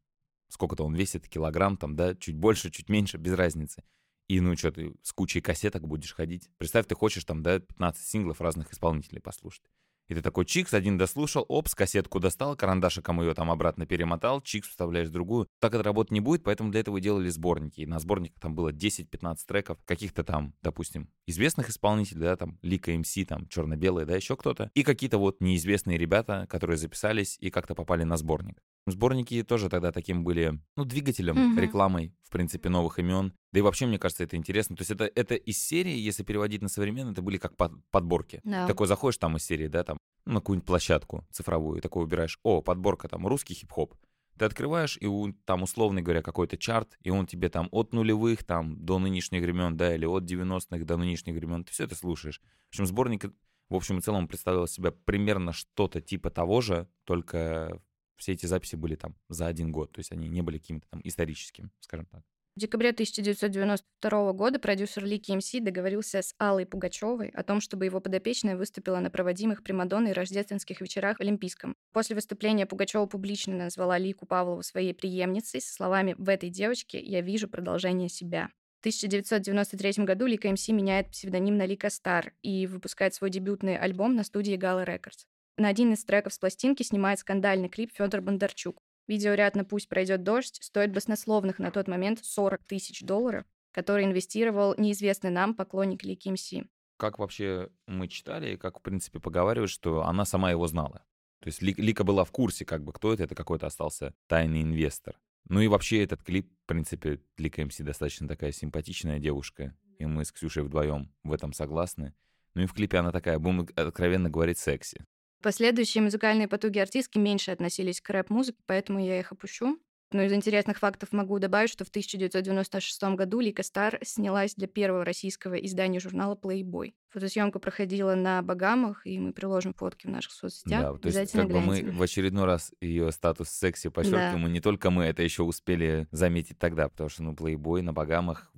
сколько-то 0.48 0.86
он 0.86 0.96
весит, 0.96 1.28
килограмм 1.28 1.76
там, 1.76 1.98
да, 1.98 2.16
чуть 2.16 2.38
больше, 2.38 2.72
чуть 2.72 2.88
меньше, 2.88 3.18
без 3.18 3.34
разницы. 3.34 3.84
И 4.30 4.40
ну 4.42 4.56
что, 4.56 4.72
ты 4.72 4.94
с 5.02 5.12
кучей 5.12 5.42
кассеток 5.42 5.88
будешь 5.88 6.14
ходить. 6.14 6.50
Представь, 6.60 6.86
ты 6.86 6.94
хочешь 6.94 7.26
там, 7.26 7.42
да, 7.42 7.60
15 7.60 8.06
синглов 8.06 8.42
разных 8.42 8.72
исполнителей 8.72 9.20
послушать. 9.20 9.64
И 10.08 10.16
ты 10.16 10.22
такой 10.24 10.46
чикс, 10.46 10.74
один 10.74 10.98
дослушал, 10.98 11.46
опс, 11.48 11.76
кассетку 11.76 12.20
достал, 12.20 12.56
карандашиком 12.56 13.22
ее 13.22 13.36
там 13.36 13.52
обратно 13.52 13.86
перемотал, 13.86 14.42
чикс 14.42 14.68
вставляешь 14.68 15.10
другую. 15.10 15.48
Так 15.60 15.74
это 15.76 15.84
работать 15.84 16.12
не 16.12 16.20
будет, 16.20 16.44
поэтому 16.44 16.72
для 16.72 16.80
этого 16.80 17.00
делали 17.00 17.30
сборники. 17.30 17.82
И 17.82 17.86
на 17.86 18.00
сборниках 18.00 18.40
там 18.40 18.56
было 18.56 18.72
10-15 18.72 19.38
треков, 19.48 19.78
каких-то 19.86 20.24
там, 20.24 20.56
допустим, 20.64 21.10
известных 21.28 21.70
исполнителей, 21.70 22.22
да, 22.22 22.36
там, 22.36 22.58
Лика 22.64 22.92
МС, 22.92 23.16
там, 23.28 23.48
черно-белые, 23.48 24.08
да, 24.08 24.16
еще 24.16 24.36
кто-то. 24.36 24.72
И 24.74 24.82
какие-то 24.84 25.20
вот 25.20 25.42
неизвестные 25.42 26.00
ребята, 26.00 26.48
которые 26.50 26.78
записались 26.78 27.38
и 27.40 27.52
как-то 27.52 27.76
попали 27.76 28.04
на 28.04 28.18
сборник. 28.18 28.64
Сборники 28.88 29.44
тоже 29.44 29.70
тогда 29.70 29.92
таким 29.92 30.24
были, 30.24 30.60
ну, 30.76 30.84
двигателем, 30.86 31.36
Мгм. 31.36 31.60
рекламой, 31.60 32.14
в 32.24 32.32
принципе, 32.32 32.70
новых 32.70 32.98
имен. 33.00 33.34
Да 33.52 33.60
и 33.60 33.62
вообще, 33.62 33.86
мне 33.86 34.00
кажется, 34.00 34.24
это 34.24 34.36
интересно. 34.36 34.76
То 34.76 34.82
есть 34.82 34.92
это, 34.92 35.06
это 35.14 35.36
из 35.36 35.62
серии, 35.64 35.96
если 35.98 36.24
переводить 36.24 36.62
на 36.62 36.70
современный, 36.70 37.12
это 37.12 37.22
были 37.22 37.38
как 37.38 37.56
под- 37.56 37.84
подборки. 37.92 38.42
Да. 38.44 38.66
Такой 38.68 38.88
заходишь 38.88 39.18
там 39.18 39.38
из 39.38 39.44
серии, 39.46 39.68
да, 39.68 39.84
там, 39.84 39.98
ну, 40.26 40.34
на 40.34 40.40
какую-нибудь 40.40 40.68
площадку 40.68 41.26
цифровую, 41.32 41.82
такой 41.82 42.04
выбираешь, 42.04 42.40
о, 42.44 42.62
подборка 42.62 43.08
там 43.08 43.28
русский 43.28 43.54
хип-хоп. 43.54 43.94
Ты 44.38 44.46
открываешь, 44.46 44.98
и 45.02 45.06
у- 45.06 45.34
там, 45.46 45.64
условно 45.64 46.02
говоря, 46.02 46.22
какой-то 46.22 46.58
чарт, 46.58 46.98
и 47.04 47.10
он 47.10 47.28
тебе 47.28 47.50
там 47.50 47.68
от 47.72 47.94
нулевых 47.94 48.44
там 48.46 48.78
до 48.84 48.98
нынешних 48.98 49.42
времен, 49.42 49.76
да, 49.76 49.94
или 49.94 50.06
от 50.06 50.24
90-х 50.24 50.86
до 50.86 50.98
нынешних 50.98 51.36
времен, 51.36 51.64
ты 51.66 51.72
все 51.74 51.84
это 51.84 51.96
слушаешь. 51.96 52.42
В 52.68 52.70
общем, 52.70 52.86
сборник, 52.86 53.26
в 53.70 53.76
общем 53.76 53.98
и 53.98 54.02
целом, 54.02 54.28
представлял 54.28 54.66
себя 54.68 54.92
примерно 54.92 55.52
что-то 55.52 56.00
типа 56.02 56.30
того 56.32 56.62
же, 56.62 56.88
только 57.04 57.82
все 58.20 58.34
эти 58.34 58.46
записи 58.46 58.76
были 58.76 58.96
там 58.96 59.16
за 59.30 59.48
один 59.48 59.72
год, 59.72 59.92
то 59.92 60.00
есть 60.00 60.12
они 60.12 60.28
не 60.28 60.42
были 60.42 60.60
какими-то 60.60 60.88
там 60.90 61.02
историческими, 61.04 61.72
скажем 61.80 62.06
так. 62.06 62.24
В 62.56 62.60
декабре 62.60 62.90
1992 62.90 64.34
года 64.34 64.60
продюсер 64.60 65.06
Лики 65.06 65.32
МС 65.32 65.50
договорился 65.62 66.22
с 66.22 66.36
Аллой 66.38 66.66
Пугачевой 66.66 67.30
о 67.30 67.44
том, 67.44 67.62
чтобы 67.62 67.86
его 67.86 68.02
подопечная 68.02 68.58
выступила 68.58 69.00
на 69.00 69.10
проводимых 69.10 69.64
примадонной 69.64 70.12
рождественских 70.12 70.82
вечерах 70.82 71.18
в 71.18 71.22
Олимпийском. 71.22 71.74
После 71.94 72.16
выступления 72.16 72.66
Пугачева 72.66 73.06
публично 73.06 73.56
назвала 73.56 73.98
Лику 73.98 74.26
Павлову 74.26 74.62
своей 74.62 74.94
преемницей 74.94 75.62
со 75.62 75.74
словами 75.74 76.16
«В 76.18 76.28
этой 76.28 76.50
девочке 76.50 77.00
я 77.00 77.22
вижу 77.22 77.48
продолжение 77.48 78.10
себя». 78.10 78.50
В 78.80 78.82
1993 78.82 80.04
году 80.04 80.26
Лика 80.26 80.52
МС 80.52 80.68
меняет 80.68 81.12
псевдоним 81.12 81.56
на 81.56 81.66
Лика 81.66 81.90
Стар 81.90 82.34
и 82.42 82.68
выпускает 82.68 83.14
свой 83.14 83.30
дебютный 83.30 83.78
альбом 83.78 84.16
на 84.16 84.24
студии 84.26 84.58
Gala 84.58 84.86
Records. 84.86 85.28
На 85.60 85.68
один 85.68 85.92
из 85.92 86.06
треков 86.06 86.34
с 86.34 86.39
пластинки 86.39 86.84
снимает 86.84 87.20
скандальный 87.20 87.68
клип 87.68 87.92
Федор 87.94 88.22
Бондарчук. 88.22 88.82
Видеоряд 89.08 89.58
на 89.58 89.66
«Пусть 89.66 89.89
пройдет 89.89 90.24
дождь» 90.24 90.58
стоит 90.63 90.94
баснословных 90.94 91.60
на 91.60 91.70
тот 91.70 91.89
момент 91.89 92.24
40 92.24 92.63
тысяч 92.63 93.01
долларов, 93.01 93.44
который 93.74 94.06
инвестировал 94.06 94.74
неизвестный 94.78 95.32
нам 95.32 95.54
поклонник 95.54 96.06
Лики 96.06 96.30
МС. 96.30 96.54
Как 96.96 97.20
вообще 97.20 97.70
мы 97.88 98.08
читали, 98.08 98.54
и 98.54 98.56
как, 98.56 98.80
в 98.80 98.82
принципе, 98.82 99.20
поговаривают, 99.20 99.70
что 99.70 100.06
она 100.06 100.24
сама 100.24 100.50
его 100.50 100.66
знала. 100.66 101.04
То 101.42 101.48
есть 101.48 101.62
Ли- 101.62 101.75
Лика 101.75 102.06
была 102.06 102.24
в 102.24 102.32
курсе, 102.32 102.63
как 102.63 102.86
бы, 102.86 102.94
кто 102.94 103.12
это, 103.12 103.24
это 103.24 103.36
какой-то 103.36 103.68
остался 103.68 104.13
тайный 104.28 104.62
инвестор. 104.62 105.20
Ну 105.50 105.60
и 105.60 105.68
вообще 105.68 106.01
этот 106.01 106.24
клип, 106.24 106.50
в 106.63 106.68
принципе, 106.68 107.20
Лика 107.36 107.66
МС 107.66 107.80
достаточно 107.80 108.30
такая 108.30 108.54
симпатичная 108.54 109.20
девушка, 109.20 109.75
и 109.98 110.06
мы 110.06 110.24
с 110.24 110.32
Ксюшей 110.32 110.63
вдвоем 110.63 111.13
в 111.25 111.34
этом 111.34 111.51
согласны. 111.51 112.13
Ну 112.54 112.62
и 112.62 112.66
в 112.66 112.72
клипе 112.72 113.00
она 113.00 113.12
такая, 113.12 113.39
будем 113.39 113.68
откровенно 113.75 114.30
говорить, 114.30 114.58
секси. 114.58 115.06
Последующие 115.41 116.03
музыкальные 116.03 116.48
потуги 116.48 116.79
артистки 116.79 117.17
меньше 117.17 117.51
относились 117.51 118.01
к 118.01 118.10
рэп-музыке, 118.10 118.58
поэтому 118.65 119.03
я 119.03 119.19
их 119.19 119.31
опущу. 119.31 119.79
Но 120.12 120.24
из 120.24 120.34
интересных 120.34 120.79
фактов 120.79 121.12
могу 121.12 121.38
добавить, 121.38 121.69
что 121.69 121.86
в 121.86 121.89
1996 121.89 123.03
году 123.15 123.39
Лика 123.39 123.62
Стар 123.62 124.00
снялась 124.01 124.55
для 124.55 124.67
первого 124.67 125.05
российского 125.05 125.53
издания 125.53 126.00
журнала 126.00 126.36
Playboy. 126.36 126.93
Фотосъемка 127.10 127.60
проходила 127.60 128.15
на 128.15 128.41
Багамах, 128.41 129.05
и 129.05 129.19
мы 129.19 129.34
приложим 129.34 129.75
фотки 129.75 130.08
в 130.08 130.10
наших 130.10 130.31
соцсетях. 130.31 130.81
Да, 130.81 130.98
то 130.98 131.08
есть 131.10 131.31
как 131.31 131.48
бы 131.48 131.62
мы 131.62 131.91
в 131.91 132.01
очередной 132.01 132.46
раз 132.46 132.72
ее 132.81 133.12
статус 133.12 133.50
секси 133.50 133.89
подчеркиваем, 133.89 134.43
да. 134.43 134.50
и 134.50 134.51
не 134.51 134.62
только 134.62 134.89
мы 134.89 135.05
это 135.05 135.22
еще 135.22 135.43
успели 135.43 136.08
заметить 136.12 136.58
тогда, 136.58 136.89
потому 136.89 137.10
что, 137.10 137.22
ну, 137.22 137.34
Playboy 137.34 137.84
на 137.84 137.93
Багамах 137.93 138.51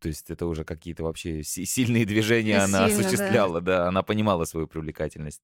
то 0.00 0.08
есть 0.08 0.30
это 0.30 0.44
уже 0.44 0.64
какие-то 0.64 1.02
вообще 1.02 1.42
сильные 1.42 2.04
движения 2.04 2.60
Сильно, 2.60 2.64
она 2.64 2.84
осуществляла, 2.84 3.62
да. 3.62 3.78
да, 3.78 3.88
она 3.88 4.02
понимала 4.02 4.44
свою 4.44 4.68
привлекательность. 4.68 5.40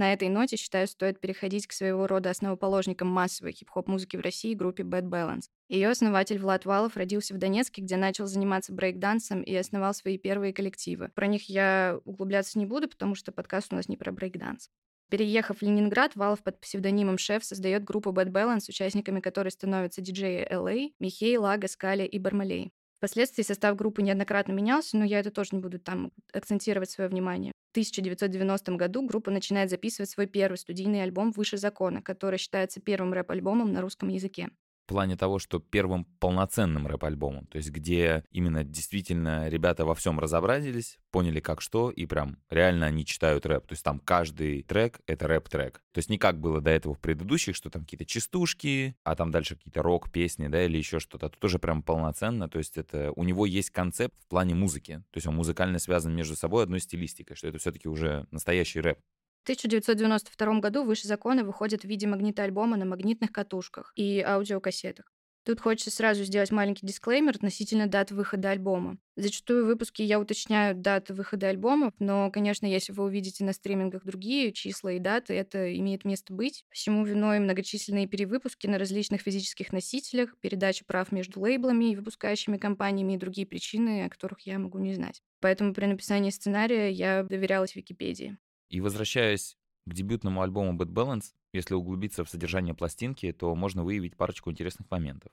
На 0.00 0.14
этой 0.14 0.30
ноте, 0.30 0.56
считаю, 0.56 0.86
стоит 0.86 1.20
переходить 1.20 1.66
к 1.66 1.72
своего 1.72 2.06
рода 2.06 2.30
основоположникам 2.30 3.08
массовой 3.08 3.52
хип-хоп-музыки 3.52 4.16
в 4.16 4.20
России 4.20 4.54
группе 4.54 4.82
Bad 4.82 5.10
Balance. 5.10 5.50
Ее 5.68 5.90
основатель 5.90 6.38
Влад 6.38 6.64
Валов 6.64 6.96
родился 6.96 7.34
в 7.34 7.38
Донецке, 7.38 7.82
где 7.82 7.96
начал 7.96 8.24
заниматься 8.26 8.72
брейкдансом 8.72 9.42
и 9.42 9.54
основал 9.54 9.92
свои 9.92 10.16
первые 10.16 10.54
коллективы. 10.54 11.10
Про 11.14 11.26
них 11.26 11.50
я 11.50 12.00
углубляться 12.06 12.58
не 12.58 12.64
буду, 12.64 12.88
потому 12.88 13.14
что 13.14 13.30
подкаст 13.30 13.72
у 13.72 13.76
нас 13.76 13.88
не 13.88 13.98
про 13.98 14.10
брейкданс. 14.10 14.70
Переехав 15.10 15.58
в 15.58 15.62
Ленинград, 15.62 16.14
Валов 16.14 16.40
под 16.42 16.60
псевдонимом 16.60 17.18
«Шеф» 17.18 17.44
создает 17.44 17.82
группу 17.82 18.10
Bad 18.10 18.30
Balance, 18.30 18.68
участниками 18.68 19.18
которой 19.18 19.48
становятся 19.50 20.00
диджеи 20.00 20.46
LA, 20.48 20.92
Михей, 21.00 21.36
Лага, 21.36 21.66
Скали 21.66 22.06
и 22.06 22.18
Бармалей. 22.20 22.70
Впоследствии 22.98 23.42
состав 23.42 23.74
группы 23.74 24.02
неоднократно 24.02 24.52
менялся, 24.52 24.96
но 24.96 25.04
я 25.04 25.18
это 25.18 25.32
тоже 25.32 25.50
не 25.52 25.58
буду 25.58 25.80
там 25.80 26.12
акцентировать 26.32 26.90
свое 26.90 27.10
внимание. 27.10 27.50
В 27.70 27.72
1990 27.72 28.72
году 28.76 29.02
группа 29.02 29.32
начинает 29.32 29.70
записывать 29.70 30.10
свой 30.10 30.26
первый 30.26 30.56
студийный 30.56 31.02
альбом 31.02 31.32
«Выше 31.32 31.56
закона», 31.56 32.02
который 32.02 32.38
считается 32.38 32.80
первым 32.80 33.12
рэп-альбомом 33.12 33.72
на 33.72 33.80
русском 33.80 34.10
языке 34.10 34.50
плане 34.90 35.16
того, 35.16 35.38
что 35.38 35.60
первым 35.60 36.04
полноценным 36.18 36.88
рэп-альбомом, 36.88 37.46
то 37.46 37.58
есть 37.58 37.70
где 37.70 38.24
именно 38.32 38.64
действительно 38.64 39.48
ребята 39.48 39.84
во 39.84 39.94
всем 39.94 40.18
разобразились, 40.18 40.98
поняли 41.12 41.38
как 41.38 41.60
что, 41.60 41.90
и 41.90 42.06
прям 42.06 42.38
реально 42.50 42.86
они 42.86 43.06
читают 43.06 43.46
рэп. 43.46 43.68
То 43.68 43.72
есть 43.74 43.84
там 43.84 44.00
каждый 44.00 44.64
трек— 44.64 45.00
это 45.06 45.28
рэп-трек. 45.28 45.80
То 45.92 45.98
есть 45.98 46.10
не 46.10 46.18
как 46.18 46.40
было 46.40 46.60
до 46.60 46.70
этого 46.70 46.94
в 46.94 46.98
предыдущих, 46.98 47.54
что 47.54 47.70
там 47.70 47.82
какие-то 47.82 48.04
частушки, 48.04 48.96
а 49.04 49.14
там 49.14 49.30
дальше 49.30 49.54
какие-то 49.54 49.82
рок-песни, 49.82 50.48
да, 50.48 50.64
или 50.64 50.76
еще 50.76 50.98
что-то. 50.98 51.28
Тут 51.28 51.38
тоже 51.38 51.60
прям 51.60 51.84
полноценно, 51.84 52.48
то 52.48 52.58
есть 52.58 52.76
это 52.76 53.12
у 53.14 53.22
него 53.22 53.46
есть 53.46 53.70
концепт 53.70 54.16
в 54.24 54.26
плане 54.26 54.56
музыки. 54.56 55.04
То 55.12 55.18
есть 55.18 55.28
он 55.28 55.36
музыкально 55.36 55.78
связан 55.78 56.12
между 56.16 56.34
собой 56.34 56.64
одной 56.64 56.80
стилистикой, 56.80 57.36
что 57.36 57.46
это 57.46 57.58
все-таки 57.58 57.88
уже 57.88 58.26
настоящий 58.32 58.80
рэп. 58.80 58.98
В 59.40 59.44
1992 59.44 60.60
году 60.60 60.84
«Выше 60.84 61.08
закона» 61.08 61.44
выходит 61.44 61.82
в 61.82 61.86
виде 61.86 62.06
магнитоальбома 62.06 62.76
на 62.76 62.84
магнитных 62.84 63.32
катушках 63.32 63.92
и 63.96 64.20
аудиокассетах. 64.20 65.10
Тут 65.44 65.60
хочется 65.60 65.90
сразу 65.90 66.24
сделать 66.24 66.50
маленький 66.50 66.86
дисклеймер 66.86 67.36
относительно 67.36 67.86
дат 67.86 68.10
выхода 68.10 68.50
альбома. 68.50 68.98
Зачастую 69.16 69.64
в 69.64 69.68
выпуске 69.68 70.04
я 70.04 70.20
уточняю 70.20 70.74
даты 70.74 71.14
выхода 71.14 71.48
альбомов, 71.48 71.94
но, 71.98 72.30
конечно, 72.30 72.66
если 72.66 72.92
вы 72.92 73.04
увидите 73.04 73.42
на 73.44 73.54
стримингах 73.54 74.04
другие 74.04 74.52
числа 74.52 74.92
и 74.92 74.98
даты, 74.98 75.32
это 75.32 75.74
имеет 75.78 76.04
место 76.04 76.34
быть. 76.34 76.66
Всему 76.68 77.06
виной 77.06 77.40
многочисленные 77.40 78.06
перевыпуски 78.06 78.66
на 78.66 78.76
различных 78.76 79.22
физических 79.22 79.72
носителях, 79.72 80.36
передача 80.40 80.84
прав 80.84 81.10
между 81.10 81.40
лейблами 81.40 81.92
и 81.92 81.96
выпускающими 81.96 82.58
компаниями 82.58 83.14
и 83.14 83.18
другие 83.18 83.46
причины, 83.46 84.04
о 84.04 84.10
которых 84.10 84.40
я 84.40 84.58
могу 84.58 84.78
не 84.78 84.92
знать. 84.92 85.22
Поэтому 85.40 85.72
при 85.72 85.86
написании 85.86 86.30
сценария 86.30 86.90
я 86.90 87.22
доверялась 87.22 87.74
Википедии. 87.74 88.36
И 88.70 88.80
возвращаясь 88.80 89.56
к 89.84 89.92
дебютному 89.92 90.42
альбому 90.42 90.78
Bad 90.78 90.92
Balance, 90.92 91.32
если 91.52 91.74
углубиться 91.74 92.24
в 92.24 92.30
содержание 92.30 92.74
пластинки, 92.74 93.32
то 93.32 93.54
можно 93.54 93.82
выявить 93.82 94.16
парочку 94.16 94.50
интересных 94.50 94.88
моментов. 94.90 95.32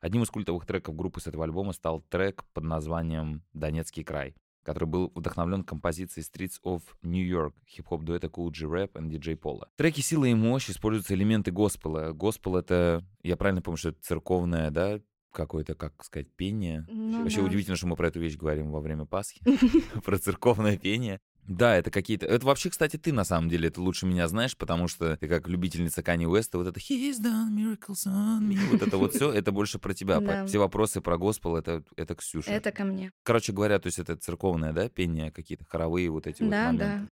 Одним 0.00 0.22
из 0.22 0.28
культовых 0.28 0.66
треков 0.66 0.94
группы 0.94 1.20
с 1.20 1.26
этого 1.26 1.44
альбома 1.44 1.72
стал 1.72 2.02
трек 2.02 2.44
под 2.52 2.64
названием 2.64 3.42
«Донецкий 3.54 4.04
край», 4.04 4.36
который 4.62 4.84
был 4.84 5.10
вдохновлен 5.14 5.64
композицией 5.64 6.26
Streets 6.26 6.60
of 6.62 6.82
New 7.02 7.24
York 7.24 7.54
хип-хоп 7.66 8.02
дуэта 8.02 8.26
Cool 8.26 8.50
G 8.50 8.66
Rap 8.66 8.90
и 9.00 9.16
DJ 9.16 9.36
Пола. 9.36 9.70
В 9.74 9.78
треке 9.78 10.02
«Сила 10.02 10.26
и 10.26 10.34
мощь» 10.34 10.68
используются 10.68 11.14
элементы 11.14 11.52
госпела. 11.52 12.12
Госпел— 12.12 12.56
это, 12.58 13.02
я 13.22 13.38
правильно 13.38 13.62
помню, 13.62 13.78
что 13.78 13.88
это 13.90 14.02
церковное, 14.02 14.70
да, 14.70 15.00
какое-то, 15.32 15.74
как 15.74 16.04
сказать, 16.04 16.30
пение. 16.34 16.86
Ну, 16.88 17.22
Вообще 17.22 17.40
да. 17.40 17.46
удивительно, 17.46 17.76
что 17.76 17.86
мы 17.86 17.96
про 17.96 18.08
эту 18.08 18.20
вещь 18.20 18.36
говорим 18.36 18.70
во 18.70 18.80
время 18.80 19.06
Пасхи, 19.06 19.40
про 20.04 20.18
церковное 20.18 20.78
пение. 20.78 21.20
Да, 21.46 21.76
это 21.76 21.90
какие-то... 21.90 22.26
Это 22.26 22.46
вообще, 22.46 22.70
кстати, 22.70 22.96
ты 22.96 23.12
на 23.12 23.24
самом 23.24 23.48
деле 23.50 23.68
это 23.68 23.80
лучше 23.80 24.06
меня 24.06 24.26
знаешь, 24.28 24.56
потому 24.56 24.88
что 24.88 25.16
ты 25.16 25.28
как 25.28 25.46
любительница 25.48 26.02
Кани 26.02 26.26
Уэста, 26.26 26.58
вот 26.58 26.66
это 26.66 26.80
«He's 26.80 27.20
done 27.20 27.50
miracles 27.50 28.06
on 28.06 28.40
me», 28.40 28.58
вот 28.70 28.82
это 28.82 28.96
вот 28.96 29.14
все, 29.14 29.30
это 29.30 29.52
больше 29.52 29.78
про 29.78 29.92
тебя. 29.92 30.20
Да. 30.20 30.46
Все 30.46 30.58
вопросы 30.58 31.00
про 31.00 31.18
госпел, 31.18 31.56
это, 31.56 31.84
это 31.96 32.14
Ксюша. 32.14 32.50
Это 32.50 32.72
ко 32.72 32.84
мне. 32.84 33.12
Короче 33.22 33.52
говоря, 33.52 33.78
то 33.78 33.88
есть 33.88 33.98
это 33.98 34.16
церковное, 34.16 34.72
да, 34.72 34.88
пение, 34.88 35.30
какие-то 35.30 35.64
хоровые 35.66 36.10
вот 36.10 36.26
эти 36.26 36.42
да, 36.42 36.46
вот 36.46 36.50
моменты. 36.50 36.84
Да, 36.84 37.08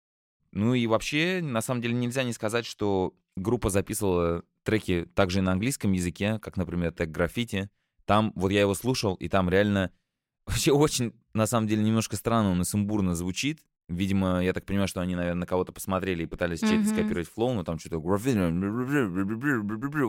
Ну 0.51 0.73
и 0.75 0.85
вообще, 0.85 1.39
на 1.41 1.61
самом 1.61 1.81
деле, 1.81 1.95
нельзя 1.95 2.23
не 2.23 2.33
сказать, 2.33 2.65
что 2.65 3.15
группа 3.35 3.69
записывала 3.69 4.43
треки 4.63 5.07
также 5.15 5.39
и 5.39 5.41
на 5.41 5.53
английском 5.53 5.91
языке, 5.91 6.39
как, 6.39 6.57
например, 6.57 6.91
тег 6.91 7.09
«Граффити». 7.09 7.69
Там, 8.05 8.31
вот 8.35 8.51
я 8.51 8.61
его 8.61 8.75
слушал, 8.75 9.15
и 9.15 9.27
там 9.27 9.49
реально 9.49 9.91
вообще 10.45 10.71
очень, 10.71 11.13
на 11.33 11.47
самом 11.47 11.67
деле, 11.67 11.83
немножко 11.83 12.15
странно 12.15 12.51
он 12.51 12.61
и 12.61 12.65
сумбурно 12.65 13.15
звучит, 13.15 13.63
Видимо, 13.89 14.43
я 14.43 14.53
так 14.53 14.65
понимаю, 14.65 14.87
что 14.87 15.01
они, 15.01 15.15
наверное, 15.15 15.39
на 15.39 15.45
кого-то 15.47 15.73
посмотрели 15.73 16.23
и 16.23 16.27
пытались 16.27 16.61
mm-hmm. 16.61 16.69
чей-то 16.69 16.89
скопировать 16.89 17.27
флоу, 17.27 17.53
но 17.53 17.63
там 17.63 17.79
что-то 17.79 17.99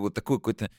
вот 0.00 0.14
такой 0.14 0.36
какой-то... 0.36 0.70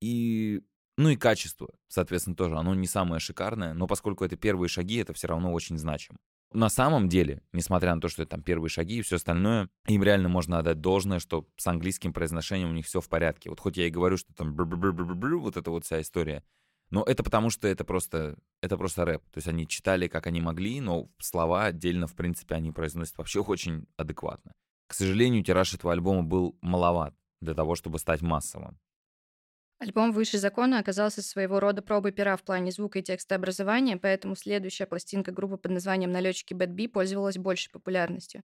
И 0.00 0.60
ну 0.98 1.08
и 1.08 1.16
качество, 1.16 1.70
соответственно, 1.88 2.36
тоже. 2.36 2.56
Оно 2.56 2.74
не 2.74 2.86
самое 2.86 3.20
шикарное, 3.20 3.72
но 3.72 3.86
поскольку 3.86 4.24
это 4.24 4.36
первые 4.36 4.68
шаги, 4.68 4.96
это 4.96 5.14
все 5.14 5.28
равно 5.28 5.52
очень 5.52 5.78
значимо. 5.78 6.18
На 6.52 6.68
самом 6.68 7.08
деле, 7.08 7.42
несмотря 7.54 7.94
на 7.94 8.00
то, 8.02 8.08
что 8.08 8.22
это 8.22 8.32
там 8.32 8.42
первые 8.42 8.68
шаги 8.68 8.98
и 8.98 9.02
все 9.02 9.16
остальное, 9.16 9.70
им 9.86 10.02
реально 10.02 10.28
можно 10.28 10.58
отдать 10.58 10.82
должное, 10.82 11.18
что 11.18 11.48
с 11.56 11.66
английским 11.66 12.12
произношением 12.12 12.68
у 12.68 12.74
них 12.74 12.84
все 12.84 13.00
в 13.00 13.08
порядке. 13.08 13.48
Вот 13.48 13.60
хоть 13.60 13.78
я 13.78 13.86
и 13.86 13.90
говорю, 13.90 14.18
что 14.18 14.34
там 14.34 14.54
вот 14.54 15.56
эта 15.56 15.70
вот 15.70 15.86
вся 15.86 16.02
история, 16.02 16.44
но 16.92 17.02
это 17.02 17.22
потому, 17.24 17.48
что 17.48 17.66
это 17.66 17.84
просто, 17.84 18.36
это 18.60 18.76
просто 18.76 19.06
рэп. 19.06 19.22
То 19.30 19.38
есть 19.38 19.48
они 19.48 19.66
читали, 19.66 20.08
как 20.08 20.26
они 20.26 20.42
могли, 20.42 20.78
но 20.80 21.08
слова 21.18 21.64
отдельно, 21.64 22.06
в 22.06 22.14
принципе, 22.14 22.54
они 22.54 22.70
произносят 22.70 23.16
вообще 23.16 23.40
очень 23.40 23.86
адекватно. 23.96 24.52
К 24.88 24.94
сожалению, 24.94 25.42
тираж 25.42 25.72
этого 25.72 25.94
альбома 25.94 26.22
был 26.22 26.54
маловат 26.60 27.14
для 27.40 27.54
того, 27.54 27.76
чтобы 27.76 27.98
стать 27.98 28.20
массовым. 28.20 28.78
Альбом 29.78 30.12
«Выше 30.12 30.36
закона» 30.36 30.78
оказался 30.78 31.22
своего 31.22 31.60
рода 31.60 31.80
пробой 31.80 32.12
пера 32.12 32.36
в 32.36 32.42
плане 32.42 32.70
звука 32.70 32.98
и 32.98 33.02
текстообразования, 33.02 33.96
поэтому 33.96 34.36
следующая 34.36 34.84
пластинка 34.84 35.32
группы 35.32 35.56
под 35.56 35.72
названием 35.72 36.12
«Налетчики 36.12 36.52
Bad 36.52 36.74
B» 36.74 36.88
пользовалась 36.88 37.38
большей 37.38 37.72
популярностью. 37.72 38.42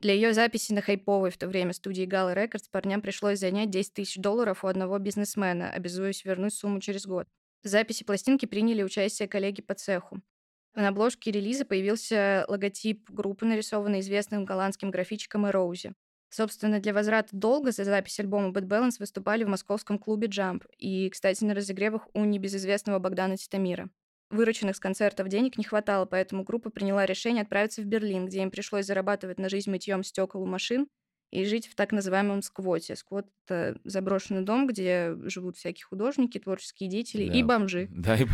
Для 0.00 0.12
ее 0.12 0.34
записи 0.34 0.74
на 0.74 0.82
хайповой 0.82 1.30
в 1.30 1.38
то 1.38 1.48
время 1.48 1.72
студии 1.72 2.06
Gala 2.06 2.36
Records 2.36 2.68
парням 2.70 3.00
пришлось 3.00 3.38
занять 3.38 3.70
10 3.70 3.94
тысяч 3.94 4.16
долларов 4.18 4.64
у 4.64 4.66
одного 4.66 4.98
бизнесмена, 4.98 5.70
обязуясь 5.70 6.26
вернуть 6.26 6.52
сумму 6.52 6.78
через 6.80 7.06
год. 7.06 7.26
В 7.66 7.68
записи 7.68 8.04
пластинки 8.04 8.46
приняли 8.46 8.84
участие 8.84 9.26
коллеги 9.26 9.60
по 9.60 9.74
цеху. 9.74 10.22
На 10.76 10.86
обложке 10.86 11.32
релиза 11.32 11.64
появился 11.64 12.44
логотип 12.46 13.10
группы, 13.10 13.44
нарисованный 13.44 13.98
известным 13.98 14.44
голландским 14.44 14.92
графичиком 14.92 15.48
Эроузи. 15.48 15.92
Собственно, 16.28 16.78
для 16.78 16.94
возврата 16.94 17.30
долга 17.32 17.72
за 17.72 17.82
запись 17.82 18.20
альбома 18.20 18.52
Bad 18.52 18.68
Balance 18.68 19.00
выступали 19.00 19.42
в 19.42 19.48
московском 19.48 19.98
клубе 19.98 20.28
Jump 20.28 20.64
и, 20.78 21.10
кстати, 21.10 21.42
на 21.42 21.54
разогревах 21.54 22.06
у 22.14 22.24
небезызвестного 22.24 23.00
Богдана 23.00 23.36
Титамира. 23.36 23.90
Вырученных 24.30 24.76
с 24.76 24.80
концертов 24.80 25.26
денег 25.26 25.58
не 25.58 25.64
хватало, 25.64 26.04
поэтому 26.04 26.44
группа 26.44 26.70
приняла 26.70 27.04
решение 27.04 27.42
отправиться 27.42 27.82
в 27.82 27.86
Берлин, 27.86 28.26
где 28.26 28.42
им 28.42 28.52
пришлось 28.52 28.86
зарабатывать 28.86 29.40
на 29.40 29.48
жизнь 29.48 29.72
мытьем 29.72 30.04
стекол 30.04 30.42
у 30.42 30.46
машин 30.46 30.86
и 31.30 31.44
жить 31.44 31.66
в 31.66 31.74
так 31.74 31.92
называемом 31.92 32.42
сквоте. 32.42 32.96
Сквот— 32.96 33.26
это 33.46 33.78
заброшенный 33.84 34.42
дом, 34.42 34.66
где 34.66 35.16
живут 35.24 35.56
всякие 35.56 35.84
художники, 35.84 36.38
творческие 36.38 36.88
деятели 36.88 37.28
да. 37.28 37.34
и 37.34 37.42
бомжи. 37.42 37.88
Да, 37.90 38.16
и... 38.16 38.26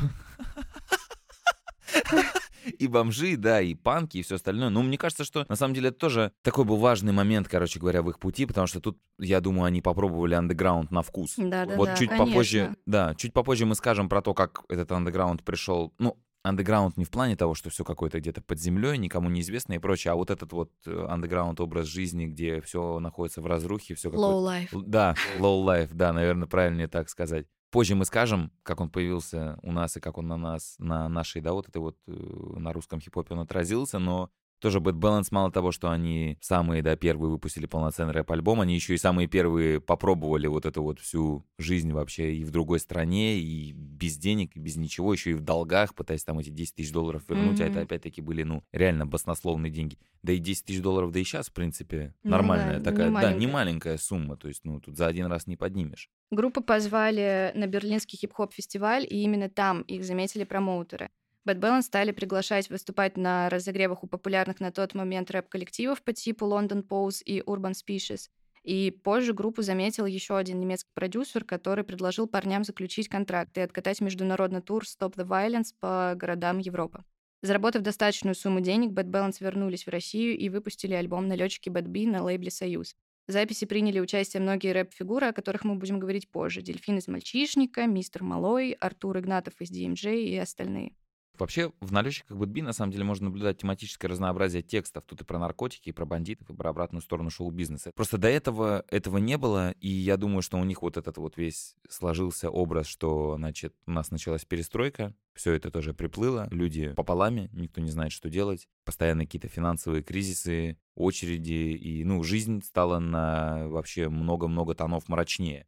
и 2.78 2.87
бомжи, 2.87 3.37
да, 3.37 3.61
и 3.61 3.74
панки, 3.74 4.18
и 4.18 4.22
все 4.22 4.37
остальное. 4.37 4.68
Но 4.68 4.83
мне 4.83 4.98
кажется, 4.98 5.24
что 5.24 5.44
на 5.48 5.57
самом 5.57 5.74
деле 5.74 5.88
это 5.88 5.98
тоже 5.98 6.33
такой 6.42 6.64
был 6.64 6.76
важный 6.76 7.12
момент, 7.12 7.48
короче 7.48 7.81
говоря, 7.81 8.02
в 8.02 8.11
их 8.11 8.18
пути, 8.18 8.46
потому 8.46 8.66
что 8.66 8.81
тут, 8.81 8.98
я 9.18 9.40
думаю, 9.40 9.64
они 9.64 9.83
попробовали 9.83 10.35
андеграунд 10.35 10.90
на 10.90 11.02
вкус. 11.02 11.35
Да, 11.37 11.66
да, 11.66 11.76
вот 11.76 11.87
да, 11.87 11.96
чуть 11.96 12.09
конечно. 12.09 12.26
попозже, 12.26 12.76
да, 12.87 13.14
чуть 13.16 13.33
попозже 13.33 13.66
мы 13.66 13.74
скажем 13.74 14.09
про 14.09 14.22
то, 14.22 14.35
как 14.35 14.62
этот 14.68 14.92
андеграунд 14.92 15.42
пришел. 15.42 15.92
Ну, 15.98 16.16
андеграунд 16.42 16.96
не 16.96 17.05
в 17.05 17.11
плане 17.11 17.37
того, 17.37 17.55
что 17.55 17.70
все 17.70 17.85
какое-то 17.85 18.20
где-то 18.20 18.42
под 18.42 18.59
землей, 18.59 18.98
никому 18.98 19.31
неизвестно 19.31 19.74
и 19.74 19.78
прочее, 19.78 20.12
а 20.12 20.16
вот 20.16 20.31
этот 20.31 20.52
вот 20.52 20.70
э, 20.87 21.07
андеграунд 21.09 21.61
образ 21.61 21.87
жизни, 21.87 22.26
где 22.26 22.61
все 22.61 22.98
находится 22.98 23.40
в 23.40 23.46
разрухе, 23.46 23.94
все 23.94 24.11
какое-то... 24.11 24.37
Low 24.37 24.72
life. 24.72 24.83
Да, 24.87 25.14
low 25.38 25.64
life, 25.64 25.90
да, 25.92 26.12
наверное, 26.12 26.48
правильнее 26.48 26.88
так 26.88 27.09
сказать. 27.09 27.46
Позже 27.70 27.94
мы 27.94 28.05
скажем, 28.05 28.52
как 28.62 28.81
он 28.81 28.90
появился 28.90 29.59
у 29.62 29.72
нас 29.72 29.96
и 29.96 30.00
как 30.00 30.18
он 30.18 30.28
на 30.28 30.37
нас, 30.37 30.74
на 30.78 31.09
нашей, 31.09 31.40
да, 31.40 31.52
вот 31.52 31.68
это 31.68 31.81
вот 31.81 31.96
э, 32.07 32.12
на 32.12 32.72
русском 32.72 33.00
хип-хопе 33.00 33.35
он 33.35 33.40
отразился, 33.40 33.98
но 33.98 34.31
тоже 34.62 34.79
Bad 34.79 34.94
Balance, 34.94 35.29
мало 35.33 35.51
того, 35.51 35.72
что 35.72 35.90
они 35.90 36.38
самые, 36.40 36.83
да, 36.83 36.96
первые 36.96 37.31
выпустили 37.31 37.66
полноценный 37.66 38.12
рэп-альбом, 38.12 38.61
они 38.61 38.75
еще 38.75 38.94
и 38.94 38.98
самые 38.98 39.27
первые 39.27 39.81
попробовали 39.81 40.46
вот 40.46 40.64
эту 40.64 40.83
вот 40.83 41.01
всю 41.01 41.44
жизнь 41.59 41.92
вообще 41.92 42.35
и 42.37 42.44
в 42.44 42.53
другой 42.53 42.79
стране, 42.79 43.38
и 43.38 43.72
без 43.72 44.16
денег, 44.16 44.57
и 44.57 44.61
без 44.61 44.77
ничего, 44.77 45.12
еще 45.12 45.33
и 45.33 45.35
в 45.35 45.40
долгах, 45.40 45.94
пытаясь 45.94 46.22
там 46.22 46.38
эти 46.38 46.51
10 46.51 46.77
тысяч 46.77 46.92
долларов 46.92 47.25
вернуть, 47.29 47.59
mm-hmm. 47.59 47.64
а 47.64 47.70
это 47.70 47.81
опять-таки 47.81 48.22
были, 48.22 48.44
ну, 48.44 48.62
реально 48.72 49.05
баснословные 49.05 49.72
деньги. 49.72 49.98
Да 50.22 50.33
и 50.33 50.38
10 50.38 50.64
тысяч 50.64 50.81
долларов, 50.81 51.11
да 51.11 51.18
и 51.18 51.25
сейчас, 51.25 51.48
в 51.48 51.53
принципе, 51.53 52.14
нормальная 52.22 52.79
ну, 52.79 52.85
да, 52.85 52.90
такая, 52.90 53.11
не 53.11 53.20
да, 53.20 53.33
не 53.33 53.46
маленькая 53.48 53.98
сумма, 53.98 54.37
то 54.37 54.46
есть, 54.46 54.64
ну, 54.64 54.81
тут 54.81 54.96
за 54.96 55.09
один 55.09 55.27
раз 55.27 55.48
не 55.48 55.57
поднимешь. 55.57 56.09
Группу 56.31 56.62
позвали 56.62 57.51
на 57.57 57.66
Берлинский 57.66 58.16
хип-хоп 58.16 58.55
фестиваль, 58.55 59.05
и 59.05 59.22
именно 59.22 59.51
там 59.51 59.83
их 59.83 60.05
заметили 60.05 60.44
промоутеры. 60.44 61.11
Bad 61.44 61.59
Balance 61.59 61.83
стали 61.83 62.12
приглашать 62.12 62.70
выступать 62.70 63.16
на 63.16 63.48
разогревах 63.48 64.05
у 64.05 64.07
популярных 64.07 64.61
на 64.61 64.70
тот 64.70 64.94
момент 64.94 65.31
рэп-коллективов 65.31 66.02
по 66.02 66.12
типу 66.12 66.46
London 66.46 66.87
Pose 66.87 67.22
и 67.24 67.40
Urban 67.40 67.72
Species. 67.72 68.28
И 68.62 68.92
позже 68.92 69.33
группу 69.33 69.62
заметил 69.62 70.07
еще 70.07 70.37
один 70.37 70.61
немецкий 70.61 70.92
продюсер, 70.94 71.44
который 71.44 71.83
предложил 71.83 72.28
парням 72.28 72.62
заключить 72.62 73.09
контракт 73.09 73.59
и 73.59 73.61
откатать 73.61 74.00
международный 74.00 74.62
тур 74.62 74.85
Stop 74.85 75.16
the 75.16 75.26
Violence 75.26 75.74
по 75.81 76.14
городам 76.16 76.59
Европы. 76.59 77.02
Заработав 77.42 77.83
достаточную 77.83 78.37
сумму 78.37 78.61
денег, 78.61 78.92
Bad 78.92 79.11
Balance 79.11 79.38
вернулись 79.40 79.85
в 79.85 79.90
Россию 79.90 80.38
и 80.38 80.48
выпустили 80.48 80.94
альбом 80.94 81.26
«Налетчики 81.26 81.68
Bad 81.70 81.88
B» 81.88 82.07
на 82.07 82.22
лейбле 82.22 82.52
«Союз». 82.52 82.94
В 83.26 83.33
записи 83.33 83.64
приняли 83.64 83.98
участие 83.98 84.40
многие 84.40 84.72
рэп-фигуры, 84.72 85.26
о 85.26 85.33
которых 85.33 85.64
мы 85.64 85.74
будем 85.74 85.98
говорить 85.98 86.31
позже. 86.31 86.62
Дельфин 86.62 86.98
из 86.98 87.09
«Мальчишника», 87.09 87.87
Мистер 87.87 88.22
Малой, 88.22 88.72
Артур 88.72 89.18
Игнатов 89.18 89.55
из 89.61 89.72
DMJ 89.72 90.22
и 90.22 90.37
остальные. 90.37 90.94
Вообще 91.42 91.72
в 91.81 91.90
налетчиках 91.90 92.37
Бэтби 92.37 92.61
на 92.61 92.72
самом 92.72 92.92
деле 92.92 93.02
можно 93.02 93.24
наблюдать 93.24 93.59
тематическое 93.59 94.09
разнообразие 94.09 94.62
текстов. 94.62 95.02
Тут 95.05 95.22
и 95.22 95.24
про 95.24 95.40
наркотики, 95.40 95.88
и 95.88 95.92
про 95.92 96.07
бандитов, 96.07 96.48
и 96.48 96.55
про 96.55 96.70
обратную 96.70 97.02
сторону 97.02 97.31
шоу-бизнеса. 97.31 97.90
Просто 97.96 98.16
до 98.16 98.28
этого 98.28 98.85
этого 98.88 99.18
не 99.18 99.37
было, 99.37 99.72
и 99.81 99.88
я 99.88 100.16
думаю, 100.16 100.42
что 100.42 100.57
у 100.57 100.62
них 100.62 100.83
вот 100.83 100.96
этот 100.96 101.18
вот 101.18 101.37
весь 101.37 101.74
сложился 101.88 102.48
образ, 102.48 102.87
что, 102.87 103.35
значит, 103.38 103.74
у 103.87 103.90
нас 103.90 104.12
началась 104.12 104.44
перестройка, 104.44 105.16
все 105.35 105.52
это 105.55 105.72
тоже 105.72 105.94
приплыло, 105.94 106.46
люди 106.52 106.92
пополами, 106.92 107.50
никто 107.52 107.81
не 107.81 107.90
знает, 107.90 108.12
что 108.12 108.31
делать, 108.31 108.68
постоянно 108.85 109.24
какие-то 109.24 109.48
финансовые 109.48 110.05
кризисы, 110.05 110.78
очереди, 110.94 111.74
и, 111.74 112.05
ну, 112.05 112.22
жизнь 112.22 112.62
стала 112.62 113.00
на 113.00 113.66
вообще 113.68 114.09
много-много 114.09 114.76
тонов 114.76 115.09
мрачнее. 115.09 115.66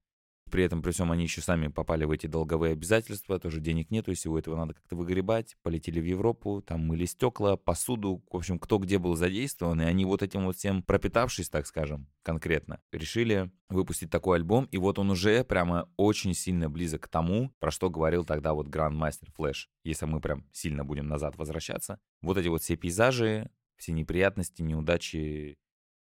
При 0.54 0.62
этом, 0.62 0.82
при 0.82 0.92
всем, 0.92 1.10
они 1.10 1.24
еще 1.24 1.40
сами 1.40 1.66
попали 1.66 2.04
в 2.04 2.12
эти 2.12 2.28
долговые 2.28 2.74
обязательства, 2.74 3.40
тоже 3.40 3.58
денег 3.58 3.90
нету, 3.90 4.12
и 4.12 4.14
всего 4.14 4.38
этого 4.38 4.54
надо 4.54 4.74
как-то 4.74 4.94
выгребать. 4.94 5.56
Полетели 5.64 5.98
в 5.98 6.04
Европу, 6.04 6.62
там 6.64 6.86
мыли 6.86 7.06
стекла, 7.06 7.56
посуду, 7.56 8.22
в 8.30 8.36
общем, 8.36 8.60
кто 8.60 8.78
где 8.78 9.00
был 9.00 9.16
задействован, 9.16 9.80
и 9.80 9.84
они 9.84 10.04
вот 10.04 10.22
этим 10.22 10.44
вот 10.44 10.54
всем 10.54 10.84
пропитавшись, 10.84 11.48
так 11.48 11.66
скажем, 11.66 12.06
конкретно, 12.22 12.80
решили 12.92 13.50
выпустить 13.68 14.10
такой 14.10 14.36
альбом, 14.36 14.66
и 14.66 14.78
вот 14.78 15.00
он 15.00 15.10
уже 15.10 15.42
прямо 15.42 15.90
очень 15.96 16.34
сильно 16.34 16.70
близок 16.70 17.02
к 17.02 17.08
тому, 17.08 17.50
про 17.58 17.72
что 17.72 17.90
говорил 17.90 18.24
тогда 18.24 18.54
вот 18.54 18.68
Грандмастер 18.68 19.32
Флэш. 19.32 19.68
Если 19.82 20.06
мы 20.06 20.20
прям 20.20 20.46
сильно 20.52 20.84
будем 20.84 21.08
назад 21.08 21.34
возвращаться, 21.36 21.98
вот 22.22 22.36
эти 22.36 22.46
вот 22.46 22.62
все 22.62 22.76
пейзажи, 22.76 23.50
все 23.76 23.90
неприятности, 23.90 24.62
неудачи, 24.62 25.58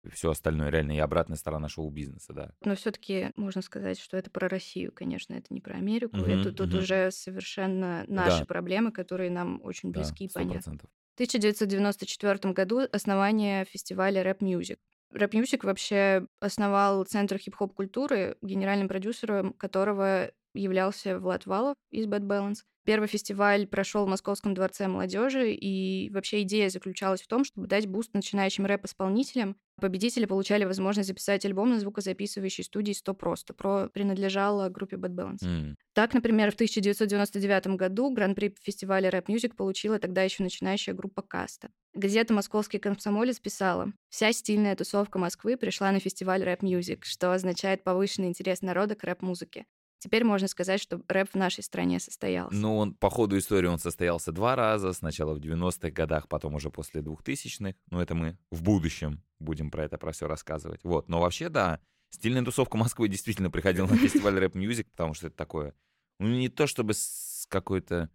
все 0.08 0.30
остальное 0.30 0.70
реально 0.70 0.92
и 0.92 0.98
обратная 0.98 1.36
сторона 1.36 1.68
шоу-бизнеса, 1.68 2.32
да. 2.32 2.52
Но 2.64 2.74
все-таки 2.74 3.32
можно 3.36 3.62
сказать, 3.62 3.98
что 3.98 4.16
это 4.16 4.30
про 4.30 4.48
Россию, 4.48 4.92
конечно, 4.92 5.34
это 5.34 5.46
не 5.50 5.60
про 5.60 5.76
Америку. 5.76 6.16
Угу, 6.16 6.26
это 6.26 6.52
тут 6.52 6.72
угу. 6.72 6.78
уже 6.78 7.10
совершенно 7.10 8.04
наши 8.06 8.40
да. 8.40 8.46
проблемы, 8.46 8.92
которые 8.92 9.30
нам 9.30 9.60
очень 9.62 9.90
близки 9.90 10.30
да, 10.32 10.40
100%. 10.40 10.42
и 10.42 10.46
понятны. 10.46 10.78
В 10.78 11.14
1994 11.20 12.54
году 12.54 12.80
основание 12.92 13.64
фестиваля 13.66 14.22
Rap 14.22 14.38
Music. 14.38 14.78
Rap 15.12 15.32
Music 15.32 15.66
вообще 15.66 16.26
основал 16.38 17.04
Центр 17.04 17.36
хип-хоп 17.36 17.74
культуры, 17.74 18.36
генеральным 18.42 18.88
продюсером 18.88 19.52
которого 19.54 20.30
являлся 20.54 21.18
Влад 21.18 21.46
Валов 21.46 21.76
из 21.90 22.06
Bad 22.06 22.22
Balance. 22.22 22.58
Первый 22.84 23.08
фестиваль 23.08 23.66
прошел 23.66 24.06
в 24.06 24.08
Московском 24.08 24.54
дворце 24.54 24.88
молодежи, 24.88 25.52
и 25.52 26.10
вообще 26.10 26.42
идея 26.42 26.70
заключалась 26.70 27.20
в 27.20 27.28
том, 27.28 27.44
чтобы 27.44 27.66
дать 27.66 27.86
boost 27.86 28.14
начинающим 28.14 28.64
рэп-исполнителям. 28.64 29.56
Победители 29.80 30.24
получали 30.24 30.64
возможность 30.64 31.08
записать 31.08 31.44
альбом 31.44 31.70
на 31.70 31.80
звукозаписывающей 31.80 32.64
студии 32.64 32.92
«100PRO». 32.92 33.52
100PRO 33.52 33.88
принадлежала 33.88 34.70
группе 34.70 34.96
Bad 34.96 35.14
Balance. 35.14 35.42
Mm. 35.44 35.74
Так, 35.92 36.14
например, 36.14 36.50
в 36.50 36.54
1999 36.54 37.76
году 37.76 38.10
гран-при 38.10 38.54
фестиваля 38.60 39.10
Rap 39.10 39.28
Music 39.28 39.54
получила 39.54 39.98
тогда 39.98 40.22
еще 40.22 40.42
начинающая 40.42 40.94
группа 40.94 41.22
«Каста». 41.22 41.70
Газета 41.94 42.32
«Московский 42.32 42.78
комсомолец» 42.78 43.40
писала, 43.40 43.92
«Вся 44.08 44.32
стильная 44.32 44.74
тусовка 44.74 45.18
Москвы 45.18 45.56
пришла 45.56 45.92
на 45.92 46.00
фестиваль 46.00 46.42
Rap 46.42 46.62
Music, 46.62 47.00
что 47.02 47.32
означает 47.32 47.84
повышенный 47.84 48.28
интерес 48.28 48.62
народа 48.62 48.94
к 48.94 49.04
рэп-музыке. 49.04 49.66
Теперь 50.00 50.24
можно 50.24 50.48
сказать, 50.48 50.80
что 50.80 51.02
рэп 51.08 51.28
в 51.32 51.34
нашей 51.34 51.62
стране 51.62 52.00
состоялся. 52.00 52.56
Ну, 52.56 52.78
он, 52.78 52.94
по 52.94 53.10
ходу 53.10 53.36
истории 53.36 53.66
он 53.66 53.78
состоялся 53.78 54.32
два 54.32 54.56
раза. 54.56 54.94
Сначала 54.94 55.34
в 55.34 55.38
90-х 55.38 55.90
годах, 55.90 56.26
потом 56.26 56.54
уже 56.54 56.70
после 56.70 57.02
2000-х. 57.02 57.74
Ну, 57.90 58.00
это 58.00 58.14
мы 58.14 58.38
в 58.50 58.62
будущем 58.62 59.22
будем 59.38 59.70
про 59.70 59.84
это, 59.84 59.98
про 59.98 60.12
все 60.12 60.26
рассказывать. 60.26 60.80
Вот. 60.84 61.10
Но 61.10 61.20
вообще, 61.20 61.50
да, 61.50 61.80
стильная 62.08 62.42
тусовка 62.42 62.78
Москвы 62.78 63.08
действительно 63.08 63.50
приходила 63.50 63.86
на 63.86 63.96
фестиваль 63.96 64.38
Rap 64.38 64.56
Music, 64.56 64.90
потому 64.90 65.12
что 65.12 65.26
это 65.26 65.36
такое... 65.36 65.74
Ну, 66.18 66.28
не 66.28 66.48
то 66.48 66.66
чтобы 66.66 66.94
с 66.94 67.46
какой-то... 67.50 68.08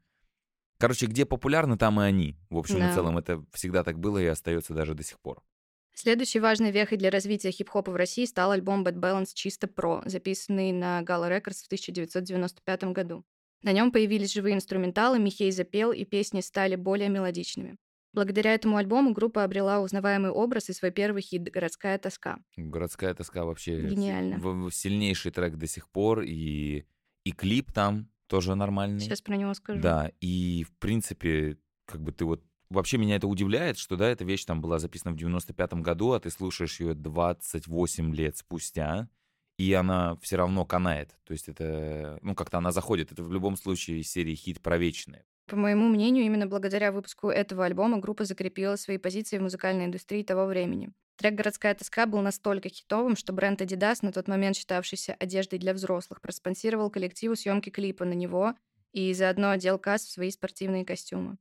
Короче, 0.80 1.06
где 1.06 1.26
популярны, 1.26 1.78
там 1.78 2.02
и 2.02 2.04
они. 2.04 2.36
В 2.50 2.58
общем 2.58 2.80
да. 2.80 2.90
и 2.90 2.94
целом, 2.96 3.20
это 3.20 3.46
всегда 3.54 3.84
так 3.84 4.00
было 4.00 4.18
и 4.18 4.26
остается 4.26 4.74
даже 4.74 4.96
до 4.96 5.04
сих 5.04 5.20
пор. 5.20 5.44
Следующей 5.98 6.42
важной 6.42 6.72
вехой 6.72 6.98
для 6.98 7.10
развития 7.10 7.52
хип-хопа 7.52 7.90
в 7.90 7.96
России 7.96 8.26
стал 8.26 8.52
альбом 8.52 8.84
Bad 8.84 8.96
Balance 8.96 9.30
«Чисто 9.34 9.68
про», 9.68 10.04
записанный 10.06 10.74
на 10.74 11.02
Gala 11.02 11.30
Records 11.30 11.64
в 11.64 11.68
1995 11.68 12.84
году. 12.92 13.24
На 13.64 13.72
нем 13.72 13.94
появились 13.94 14.34
живые 14.34 14.56
инструменталы, 14.56 15.20
Михей 15.20 15.52
запел, 15.52 15.94
и 15.94 16.04
песни 16.04 16.42
стали 16.42 16.76
более 16.76 17.08
мелодичными. 17.08 17.78
Благодаря 18.12 18.54
этому 18.54 18.76
альбому 18.76 19.14
группа 19.14 19.46
обрела 19.46 19.80
узнаваемый 19.80 20.32
образ 20.32 20.70
и 20.70 20.74
свой 20.74 20.92
первый 20.92 21.22
хит 21.22 21.44
«Городская 21.44 21.98
тоска». 21.98 22.40
«Городская 22.58 23.14
тоска» 23.14 23.46
вообще 23.46 23.82
Гениально. 23.82 24.38
В, 24.38 24.72
сильнейший 24.72 25.32
трек 25.32 25.56
до 25.56 25.68
сих 25.68 25.90
пор, 25.90 26.24
и, 26.24 26.86
и 27.24 27.32
клип 27.32 27.72
там 27.72 28.10
тоже 28.28 28.56
нормальный. 28.56 29.00
Сейчас 29.00 29.22
про 29.22 29.38
него 29.38 29.54
скажу. 29.54 29.82
Да, 29.82 30.12
и 30.20 30.66
в 30.66 30.78
принципе, 30.78 31.58
как 31.86 32.02
бы 32.02 32.12
ты 32.12 32.26
вот 32.26 32.44
Вообще 32.70 32.98
меня 32.98 33.16
это 33.16 33.28
удивляет, 33.28 33.78
что, 33.78 33.96
да, 33.96 34.10
эта 34.10 34.24
вещь 34.24 34.46
там 34.46 34.62
была 34.62 34.80
записана 34.80 35.16
в 35.16 35.18
95-м 35.18 35.84
году, 35.84 36.14
а 36.14 36.20
ты 36.20 36.30
слушаешь 36.30 36.80
ее 36.80 36.94
28 36.96 38.16
лет 38.16 38.38
спустя, 38.38 39.08
и 39.58 39.72
она 39.74 40.18
все 40.22 40.38
равно 40.38 40.66
канает. 40.66 41.16
То 41.24 41.34
есть 41.34 41.48
это, 41.48 42.18
ну, 42.22 42.36
как-то 42.36 42.58
она 42.58 42.72
заходит. 42.72 43.12
Это 43.12 43.24
в 43.24 43.32
любом 43.32 43.56
случае 43.56 44.00
из 44.00 44.12
серии 44.12 44.36
хит 44.36 44.62
про 44.62 44.78
вечное. 44.78 45.26
По 45.48 45.56
моему 45.56 45.88
мнению, 45.88 46.26
именно 46.26 46.48
благодаря 46.48 46.92
выпуску 46.92 47.30
этого 47.30 47.66
альбома 47.66 48.00
группа 48.00 48.26
закрепила 48.26 48.78
свои 48.78 48.98
позиции 48.98 49.38
в 49.38 49.44
музыкальной 49.44 49.86
индустрии 49.86 50.24
того 50.24 50.46
времени. 50.46 50.92
Трек 51.18 51.36
«Городская 51.36 51.74
тоска» 51.76 52.08
был 52.08 52.22
настолько 52.22 52.68
хитовым, 52.68 53.16
что 53.16 53.32
бренд 53.32 53.62
Adidas, 53.62 54.00
на 54.02 54.12
тот 54.12 54.28
момент 54.28 54.58
считавшийся 54.58 55.14
одеждой 55.14 55.60
для 55.60 55.74
взрослых, 55.74 56.20
проспонсировал 56.20 56.90
коллективу 56.90 57.36
съемки 57.36 57.70
клипа 57.70 58.06
на 58.06 58.14
него 58.14 58.56
и 58.92 59.14
заодно 59.14 59.52
одел 59.52 59.78
касс 59.78 60.04
в 60.04 60.12
свои 60.12 60.32
спортивные 60.32 60.84
костюмы. 60.84 61.38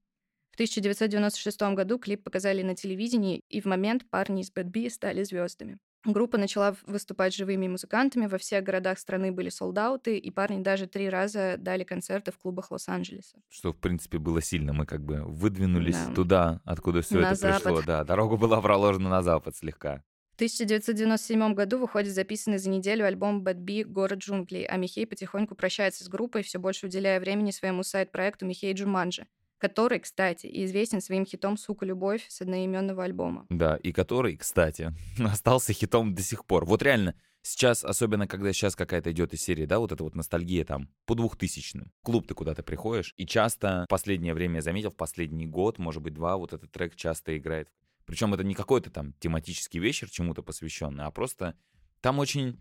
В 0.55 0.57
1996 0.57 1.61
году 1.75 1.99
клип 1.99 2.23
показали 2.23 2.63
на 2.63 2.77
телевидении, 2.77 3.41
и 3.49 3.61
в 3.61 3.65
момент 3.65 4.09
парни 4.09 4.41
из 4.41 4.53
Bad 4.53 4.67
B 4.67 4.89
стали 4.89 5.25
звездами. 5.25 5.79
Группа 6.05 6.39
начала 6.39 6.77
выступать 6.87 7.35
живыми 7.35 7.67
музыкантами, 7.67 8.27
во 8.27 8.39
всех 8.39 8.63
городах 8.63 9.01
страны 9.01 9.33
были 9.33 9.49
солдаты, 9.49 10.17
и 10.17 10.31
парни 10.31 10.63
даже 10.63 10.87
три 10.87 11.09
раза 11.09 11.57
дали 11.59 11.83
концерты 11.83 12.31
в 12.31 12.39
клубах 12.39 12.71
Лос-Анджелеса. 12.71 13.39
Что, 13.49 13.73
в 13.73 13.79
принципе, 13.79 14.19
было 14.19 14.41
сильно. 14.41 14.73
Мы 14.73 14.87
как 14.87 15.03
бы 15.03 15.25
выдвинулись 15.25 15.99
да. 15.99 16.15
туда, 16.15 16.61
откуда 16.65 17.03
все 17.03 17.19
это 17.19 17.35
запад. 17.35 17.63
пришло. 17.65 17.83
Да, 17.83 18.05
дорога 18.05 18.37
была 18.37 18.61
проложена 18.61 19.11
на 19.11 19.23
запад 19.23 19.57
слегка. 19.57 20.05
В 20.31 20.37
1997 20.37 21.55
году 21.55 21.79
выходит 21.81 22.15
записанный 22.15 22.59
за 22.59 22.71
неделю 22.71 23.07
альбом 23.07 23.43
Bad 23.43 23.59
B 23.59 23.83
«Город 23.83 24.21
джунглей», 24.21 24.67
а 24.67 24.77
Михей 24.77 25.05
потихоньку 25.05 25.57
прощается 25.57 26.05
с 26.05 26.09
группой, 26.09 26.45
все 26.45 26.61
больше 26.61 26.87
уделяя 26.87 27.19
времени 27.19 27.51
своему 27.51 27.83
сайт-проекту 27.83 28.47
Михей 28.47 28.73
Джуманджи 28.73 29.27
который, 29.65 29.99
кстати, 29.99 30.47
известен 30.65 31.01
своим 31.01 31.25
хитом 31.25 31.57
«Сука, 31.57 31.87
любовь» 31.87 32.27
с 32.29 32.43
одноименного 32.43 33.03
альбома. 33.03 33.47
Да, 33.49 33.77
и 33.77 33.93
который, 33.93 34.37
кстати, 34.37 34.93
остался 35.19 35.73
хитом 35.73 36.15
до 36.15 36.21
сих 36.21 36.45
пор. 36.45 36.67
Вот 36.67 36.83
реально, 36.83 37.15
сейчас, 37.41 37.83
особенно 37.83 38.27
когда 38.27 38.53
сейчас 38.53 38.77
какая-то 38.77 39.11
идет 39.11 39.33
из 39.33 39.41
серии, 39.41 39.65
да, 39.65 39.79
вот 39.79 39.91
эта 39.91 40.05
вот 40.05 40.15
ностальгия 40.15 40.67
там 40.67 40.91
по 41.07 41.15
двухтысячным. 41.15 41.91
Клуб 42.03 42.27
ты 42.27 42.35
куда-то 42.35 42.63
приходишь, 42.63 43.15
и 43.17 43.25
часто 43.25 43.87
в 43.87 43.89
последнее 43.89 44.35
время 44.35 44.57
я 44.57 44.61
заметил, 44.61 44.91
в 44.91 44.97
последний 44.97 45.47
год, 45.47 45.79
может 45.79 46.03
быть, 46.03 46.13
два, 46.13 46.37
вот 46.37 46.53
этот 46.53 46.71
трек 46.71 46.95
часто 46.95 47.35
играет. 47.35 47.71
Причем 48.05 48.35
это 48.35 48.45
не 48.45 48.55
какой-то 48.55 48.91
там 48.91 49.15
тематический 49.15 49.81
вечер 49.81 50.11
чему-то 50.11 50.43
посвященный, 50.43 51.05
а 51.05 51.11
просто 51.11 51.57
там 52.03 52.19
очень... 52.19 52.61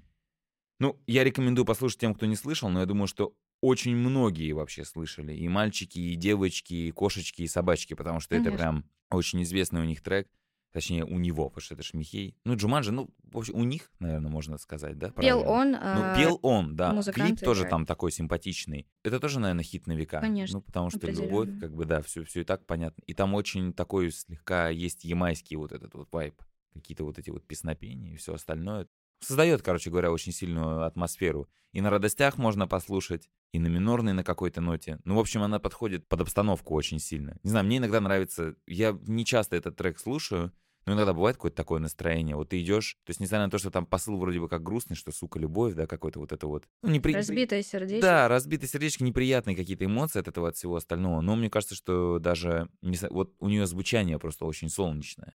Ну, 0.79 0.97
я 1.05 1.25
рекомендую 1.25 1.65
послушать 1.65 1.99
тем, 1.99 2.15
кто 2.15 2.27
не 2.27 2.37
слышал, 2.37 2.69
но 2.69 2.79
я 2.79 2.85
думаю, 2.85 3.07
что 3.07 3.35
очень 3.63 3.95
многие 3.95 4.51
вообще 4.51 4.83
слышали. 4.83 5.33
И 5.33 5.47
мальчики, 5.47 5.97
и 5.97 6.15
девочки, 6.15 6.73
и 6.73 6.91
кошечки, 6.91 7.43
и 7.43 7.47
собачки, 7.47 7.93
потому 7.93 8.19
что 8.19 8.35
это 8.35 8.45
Конечно. 8.45 8.57
прям 8.57 8.85
очень 9.09 9.41
известный 9.43 9.79
у 9.79 9.85
них 9.85 10.01
трек. 10.01 10.27
Точнее, 10.73 11.05
у 11.05 11.17
него, 11.19 11.49
потому 11.49 11.61
что 11.61 11.75
это 11.75 11.83
ж 11.83 11.93
Михей. 11.93 12.35
Ну, 12.45 12.55
Джуманджи, 12.55 12.91
ну, 12.91 13.09
в 13.31 13.37
общем, 13.37 13.55
у 13.55 13.63
них, 13.63 13.91
наверное, 13.99 14.31
можно 14.31 14.57
сказать, 14.57 14.97
да? 14.97 15.11
Пел 15.11 15.47
он, 15.47 15.71
Ну, 15.71 15.77
а, 15.79 16.15
пел 16.17 16.39
он, 16.41 16.75
да. 16.75 16.99
Клип 17.03 17.39
тоже 17.39 17.65
там 17.65 17.85
такой 17.85 18.11
симпатичный. 18.11 18.87
Это 19.03 19.19
тоже, 19.19 19.39
наверное, 19.39 19.63
хит 19.63 19.87
на 19.87 19.93
века. 19.93 20.19
Конечно, 20.19 20.57
Ну, 20.57 20.61
потому 20.61 20.89
что 20.89 21.09
любовь, 21.09 21.49
как 21.59 21.73
бы, 21.73 21.85
да, 21.85 22.01
все, 22.01 22.23
все 22.25 22.41
и 22.41 22.43
так 22.43 22.65
понятно. 22.65 23.01
И 23.05 23.13
там 23.13 23.33
очень 23.35 23.71
такой 23.71 24.11
слегка 24.11 24.69
есть 24.69 25.05
ямайский 25.05 25.55
вот 25.55 25.71
этот 25.71 25.93
вот 25.93 26.09
вайб. 26.11 26.35
Какие-то 26.73 27.05
вот 27.05 27.19
эти 27.19 27.29
вот 27.29 27.45
песнопения 27.45 28.13
и 28.13 28.17
все 28.17 28.33
остальное. 28.33 28.87
Создает, 29.23 29.61
короче 29.61 29.89
говоря, 29.89 30.11
очень 30.11 30.31
сильную 30.31 30.83
атмосферу. 30.83 31.49
И 31.71 31.81
на 31.81 31.89
радостях 31.89 32.37
можно 32.37 32.67
послушать, 32.67 33.29
и 33.51 33.59
на 33.59 33.67
минорной 33.67 34.13
на 34.13 34.23
какой-то 34.23 34.61
ноте. 34.61 34.99
Ну, 35.05 35.15
в 35.15 35.19
общем, 35.19 35.41
она 35.41 35.59
подходит 35.59 36.07
под 36.07 36.21
обстановку 36.21 36.75
очень 36.75 36.99
сильно. 36.99 37.37
Не 37.43 37.49
знаю, 37.49 37.65
мне 37.65 37.77
иногда 37.77 37.99
нравится... 37.99 38.55
Я 38.67 38.97
не 39.07 39.25
часто 39.25 39.55
этот 39.55 39.75
трек 39.75 39.99
слушаю, 39.99 40.51
но 40.85 40.93
иногда 40.93 41.13
бывает 41.13 41.37
какое-то 41.37 41.55
такое 41.55 41.79
настроение. 41.79 42.35
Вот 42.35 42.49
ты 42.49 42.61
идешь, 42.61 42.97
то 43.05 43.11
есть, 43.11 43.19
несмотря 43.19 43.45
на 43.45 43.51
то, 43.51 43.57
что 43.57 43.71
там 43.71 43.85
посыл 43.85 44.17
вроде 44.17 44.39
бы 44.39 44.49
как 44.49 44.61
грустный, 44.63 44.95
что, 44.95 45.11
сука, 45.11 45.39
любовь, 45.39 45.73
да, 45.75 45.87
какой-то 45.87 46.19
вот 46.19 46.31
это 46.31 46.45
вот... 46.45 46.67
Ну, 46.81 46.89
непри... 46.89 47.13
Разбитое 47.13 47.63
сердечко. 47.63 48.01
Да, 48.01 48.27
разбитое 48.27 48.67
сердечко, 48.67 49.03
неприятные 49.03 49.55
какие-то 49.55 49.85
эмоции 49.85 50.19
от 50.19 50.27
этого, 50.27 50.49
от 50.49 50.57
всего 50.57 50.75
остального. 50.75 51.21
Но 51.21 51.35
мне 51.35 51.49
кажется, 51.49 51.75
что 51.75 52.19
даже... 52.19 52.69
Вот 53.09 53.33
у 53.39 53.47
нее 53.47 53.65
звучание 53.65 54.19
просто 54.19 54.45
очень 54.45 54.69
солнечное. 54.69 55.33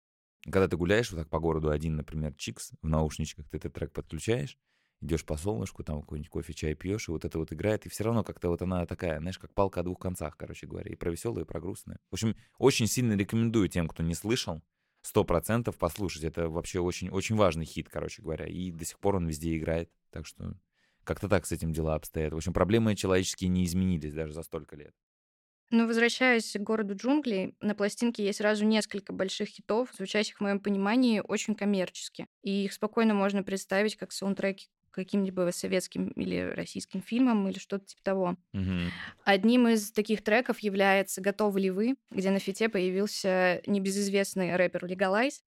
Когда 0.44 0.68
ты 0.68 0.76
гуляешь 0.76 1.11
вот 1.11 1.18
так 1.18 1.28
по 1.28 1.40
городу 1.40 1.70
один, 1.70 1.96
например, 1.96 2.35
чикс, 2.35 2.72
в 2.83 2.88
наушничках, 2.88 3.48
ты 3.48 3.57
этот 3.57 3.72
трек 3.72 3.92
подключаешь, 3.92 4.59
идешь 5.00 5.24
по 5.24 5.37
солнышку, 5.37 5.83
там 5.85 6.00
какой-нибудь 6.00 6.30
кофе, 6.30 6.52
чай 6.52 6.74
пьешь, 6.74 7.09
и 7.09 7.12
вот 7.12 7.24
это 7.24 7.38
вот 7.38 7.52
играет, 7.52 7.87
и 7.87 7.88
все 7.88 8.04
равно 8.04 8.24
как-то 8.24 8.48
вот 8.48 8.62
она 8.62 8.85
такая, 8.87 9.18
знаешь, 9.20 9.38
как 9.38 9.54
палка 9.54 9.80
о 9.80 9.83
двух 9.83 9.98
концах, 9.98 10.37
короче 10.37 10.66
говоря, 10.66 10.90
и 10.90 10.96
про 10.96 11.11
веселое, 11.11 11.44
и 11.44 11.46
про 11.46 11.61
грустное. 11.61 11.98
В 12.11 12.14
общем, 12.14 12.37
очень 12.59 12.87
сильно 12.87 13.14
рекомендую 13.14 13.68
тем, 13.68 13.88
кто 13.88 14.02
не 14.02 14.14
слышал, 14.14 14.62
сто 15.02 15.24
процентов 15.24 15.76
послушать. 15.78 16.24
Это 16.24 16.48
вообще 16.48 16.80
очень, 16.80 17.11
очень 17.11 17.37
важный 17.37 17.64
хит, 17.64 17.88
короче 17.88 18.22
говоря, 18.22 18.46
и 18.46 18.70
до 18.70 18.85
сих 18.85 18.98
пор 18.98 19.16
он 19.16 19.26
везде 19.26 19.57
играет, 19.57 19.90
так 20.11 20.26
что 20.26 20.59
как-то 21.04 21.28
так 21.28 21.46
с 21.46 21.52
этим 21.52 21.72
дела 21.72 21.94
обстоят. 21.94 22.33
В 22.33 22.37
общем, 22.37 22.52
проблемы 22.52 22.96
человеческие 22.96 23.48
не 23.48 23.64
изменились 23.64 24.14
даже 24.14 24.33
за 24.33 24.42
столько 24.42 24.76
лет. 24.76 24.94
Ну, 25.70 25.87
возвращаясь 25.87 26.53
к 26.53 26.61
городу 26.61 26.94
джунглей, 26.94 27.57
на 27.61 27.74
пластинке 27.74 28.24
есть 28.24 28.38
сразу 28.38 28.64
несколько 28.64 29.12
больших 29.12 29.48
хитов, 29.48 29.90
звучащих 29.96 30.37
в 30.38 30.40
моем 30.40 30.61
понимании 30.61 31.22
очень 31.27 31.55
коммерчески. 31.55 32.27
И 32.42 32.64
их 32.64 32.72
спокойно 32.72 33.14
можно 33.14 33.42
представить 33.42 33.96
как 33.96 34.12
саундтреки 34.12 34.68
к 34.90 34.94
каким-либо 34.94 35.50
советским 35.50 36.09
или 36.11 36.53
российским 36.55 37.03
фильмам 37.03 37.48
или 37.48 37.59
что-то 37.59 37.87
типа 37.87 38.03
того. 38.05 38.37
Мгм. 38.53 38.92
Одним 39.24 39.66
из 39.66 39.90
таких 39.90 40.22
треков 40.22 40.61
является 40.61 41.20
«Готовы 41.20 41.61
ли 41.61 41.70
вы?», 41.70 41.96
где 42.12 42.31
на 42.31 42.38
фите 42.38 42.68
появился 42.68 43.61
небезызвестный 43.66 44.55
рэпер 44.55 44.87
Легалайз. 44.87 45.42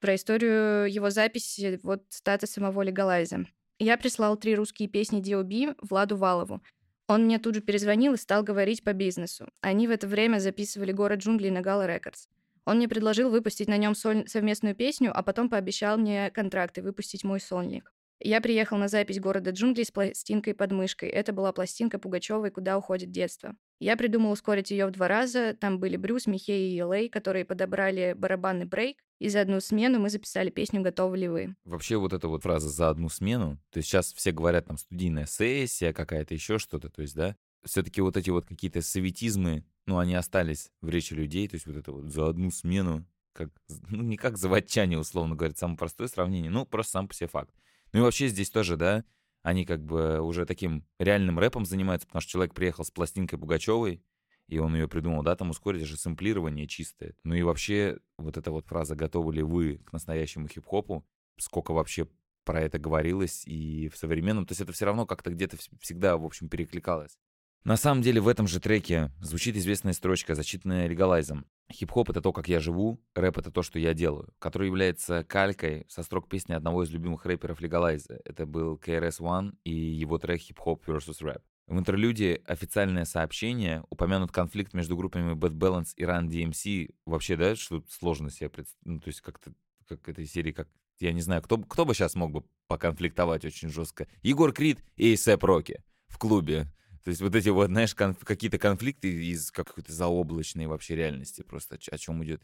Про 0.00 0.16
историю 0.16 0.92
его 0.92 1.10
записи 1.10 1.78
вот 1.84 2.02
цитата 2.08 2.48
самого 2.48 2.82
Легалайза. 2.82 3.46
«Я 3.78 3.96
прислал 3.96 4.36
три 4.36 4.56
русские 4.56 4.88
песни 4.88 5.20
D.O.B. 5.20 5.76
Владу 5.80 6.16
Валову. 6.16 6.60
Он 7.08 7.24
мне 7.24 7.38
тут 7.38 7.54
же 7.54 7.60
перезвонил 7.62 8.12
и 8.12 8.18
стал 8.18 8.42
говорить 8.42 8.84
по 8.84 8.92
бизнесу. 8.92 9.48
Они 9.62 9.88
в 9.88 9.90
это 9.90 10.06
время 10.06 10.38
записывали 10.38 10.92
«Город 10.92 11.20
джунглей» 11.20 11.50
на 11.50 11.62
Гала 11.62 11.86
Рекордс. 11.86 12.26
Он 12.66 12.76
мне 12.76 12.86
предложил 12.86 13.30
выпустить 13.30 13.66
на 13.66 13.78
нем 13.78 13.94
совместную 13.94 14.74
песню, 14.74 15.10
а 15.14 15.22
потом 15.22 15.48
пообещал 15.48 15.96
мне 15.96 16.30
контракт 16.30 16.76
и 16.76 16.82
выпустить 16.82 17.24
мой 17.24 17.40
сольник. 17.40 17.94
Я 18.20 18.42
приехал 18.42 18.76
на 18.76 18.88
запись 18.88 19.20
«Города 19.20 19.52
джунглей» 19.52 19.86
с 19.86 19.90
пластинкой 19.90 20.52
под 20.52 20.72
мышкой. 20.72 21.08
Это 21.08 21.32
была 21.32 21.52
пластинка 21.52 21.98
Пугачевой 21.98 22.50
«Куда 22.50 22.76
уходит 22.76 23.10
детство». 23.10 23.56
Я 23.80 23.96
придумал 23.96 24.32
ускорить 24.32 24.70
ее 24.70 24.86
в 24.86 24.90
два 24.90 25.08
раза. 25.08 25.54
Там 25.58 25.78
были 25.80 25.96
Брюс, 25.96 26.26
Михей 26.26 26.68
и 26.68 26.74
Елей, 26.74 27.08
которые 27.08 27.46
подобрали 27.46 28.12
барабанный 28.14 28.66
брейк. 28.66 28.98
И 29.18 29.28
за 29.28 29.40
одну 29.40 29.60
смену 29.60 29.98
мы 29.98 30.10
записали 30.10 30.48
песню 30.50 30.80
«Готовы 30.80 31.18
ли 31.18 31.28
вы?». 31.28 31.56
Вообще 31.64 31.96
вот 31.96 32.12
эта 32.12 32.28
вот 32.28 32.44
фраза 32.44 32.68
«за 32.68 32.88
одну 32.88 33.08
смену», 33.08 33.58
то 33.70 33.78
есть 33.78 33.88
сейчас 33.88 34.12
все 34.12 34.30
говорят 34.30 34.66
там 34.66 34.78
студийная 34.78 35.26
сессия 35.26 35.92
какая-то, 35.92 36.34
еще 36.34 36.58
что-то, 36.58 36.88
то 36.88 37.02
есть, 37.02 37.16
да, 37.16 37.36
все-таки 37.64 38.00
вот 38.00 38.16
эти 38.16 38.30
вот 38.30 38.46
какие-то 38.46 38.80
советизмы, 38.80 39.64
ну, 39.86 39.98
они 39.98 40.14
остались 40.14 40.70
в 40.80 40.88
речи 40.88 41.14
людей, 41.14 41.48
то 41.48 41.56
есть 41.56 41.66
вот 41.66 41.76
это 41.76 41.90
вот 41.90 42.12
«за 42.12 42.28
одну 42.28 42.50
смену», 42.52 43.04
как, 43.32 43.50
ну, 43.88 44.02
не 44.02 44.16
как 44.16 44.38
заводчане, 44.38 44.98
условно 44.98 45.34
говоря, 45.34 45.54
самое 45.56 45.78
простое 45.78 46.06
сравнение, 46.06 46.50
ну, 46.50 46.64
просто 46.64 46.92
сам 46.92 47.08
по 47.08 47.14
себе 47.14 47.28
факт. 47.28 47.52
Ну 47.92 48.00
и 48.00 48.02
вообще 48.02 48.28
здесь 48.28 48.50
тоже, 48.50 48.76
да, 48.76 49.04
они 49.42 49.64
как 49.64 49.82
бы 49.82 50.20
уже 50.20 50.46
таким 50.46 50.84
реальным 50.98 51.38
рэпом 51.38 51.64
занимаются, 51.64 52.06
потому 52.06 52.20
что 52.20 52.30
человек 52.30 52.54
приехал 52.54 52.84
с 52.84 52.90
пластинкой 52.90 53.38
Пугачевой, 53.38 54.02
и 54.48 54.58
он 54.58 54.74
ее 54.74 54.88
придумал, 54.88 55.22
да, 55.22 55.36
там 55.36 55.50
ускорить, 55.50 55.84
же 55.84 55.96
сэмплирование 55.96 56.66
чистое. 56.66 57.14
Ну 57.22 57.34
и 57.34 57.42
вообще 57.42 57.98
вот 58.16 58.36
эта 58.36 58.50
вот 58.50 58.66
фраза 58.66 58.96
«готовы 58.96 59.34
ли 59.34 59.42
вы 59.42 59.78
к 59.84 59.92
настоящему 59.92 60.48
хип-хопу?» 60.48 61.06
Сколько 61.38 61.72
вообще 61.72 62.08
про 62.44 62.62
это 62.62 62.78
говорилось 62.78 63.44
и 63.46 63.88
в 63.88 63.96
современном, 63.96 64.46
то 64.46 64.52
есть 64.52 64.62
это 64.62 64.72
все 64.72 64.86
равно 64.86 65.06
как-то 65.06 65.30
где-то 65.30 65.58
всегда, 65.80 66.16
в 66.16 66.24
общем, 66.24 66.48
перекликалось. 66.48 67.18
На 67.64 67.76
самом 67.76 68.02
деле 68.02 68.20
в 68.20 68.28
этом 68.28 68.46
же 68.46 68.60
треке 68.60 69.12
звучит 69.20 69.54
известная 69.56 69.92
строчка, 69.92 70.34
зачитанная 70.34 70.86
легалайзом. 70.86 71.44
Хип-хоп— 71.70 72.08
это 72.10 72.22
то, 72.22 72.32
как 72.32 72.48
я 72.48 72.60
живу, 72.60 72.98
рэп— 73.14 73.36
это 73.38 73.50
то, 73.50 73.62
что 73.62 73.78
я 73.78 73.92
делаю, 73.92 74.32
который 74.38 74.68
является 74.68 75.24
калькой 75.24 75.84
со 75.88 76.02
строк 76.02 76.28
песни 76.28 76.54
одного 76.54 76.84
из 76.84 76.90
любимых 76.90 77.26
рэперов 77.26 77.60
легалайза. 77.60 78.20
Это 78.24 78.46
был 78.46 78.76
KRS-One 78.76 79.56
и 79.64 79.74
его 79.74 80.18
трек 80.18 80.40
«Hip-Hop 80.40 80.88
vs. 80.88 81.22
Rap». 81.22 81.42
В 81.68 81.78
интерлюде 81.78 82.40
официальное 82.46 83.04
сообщение, 83.04 83.84
упомянут 83.90 84.32
конфликт 84.32 84.72
между 84.72 84.96
группами 84.96 85.34
Bad 85.34 85.52
Balance 85.52 85.92
и 85.96 86.02
Run 86.02 86.26
DMC. 86.26 86.94
Вообще, 87.04 87.36
да, 87.36 87.56
что 87.56 87.84
сложно 87.90 88.30
себе 88.30 88.48
представить, 88.48 88.86
ну, 88.86 89.00
то 89.00 89.08
есть 89.08 89.20
как-то, 89.20 89.52
как 89.86 90.08
этой 90.08 90.24
серии, 90.24 90.52
как, 90.52 90.66
я 90.98 91.12
не 91.12 91.20
знаю, 91.20 91.42
кто, 91.42 91.58
кто 91.58 91.84
бы 91.84 91.92
сейчас 91.92 92.14
мог 92.14 92.32
бы 92.32 92.44
поконфликтовать 92.68 93.44
очень 93.44 93.68
жестко. 93.68 94.08
Егор 94.22 94.50
Крид 94.50 94.82
и 94.96 95.14
Сэп 95.14 95.44
Роки 95.44 95.82
в 96.06 96.16
клубе. 96.16 96.72
То 97.04 97.10
есть 97.10 97.20
вот 97.20 97.34
эти 97.34 97.50
вот, 97.50 97.66
знаешь, 97.66 97.94
конф- 97.94 98.24
какие-то 98.24 98.58
конфликты 98.58 99.12
из 99.12 99.50
какой-то 99.50 99.92
заоблачной 99.92 100.68
вообще 100.68 100.96
реальности. 100.96 101.42
Просто 101.42 101.76
о, 101.90 101.98
чем 101.98 102.24
идет? 102.24 102.40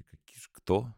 Кто? 0.52 0.94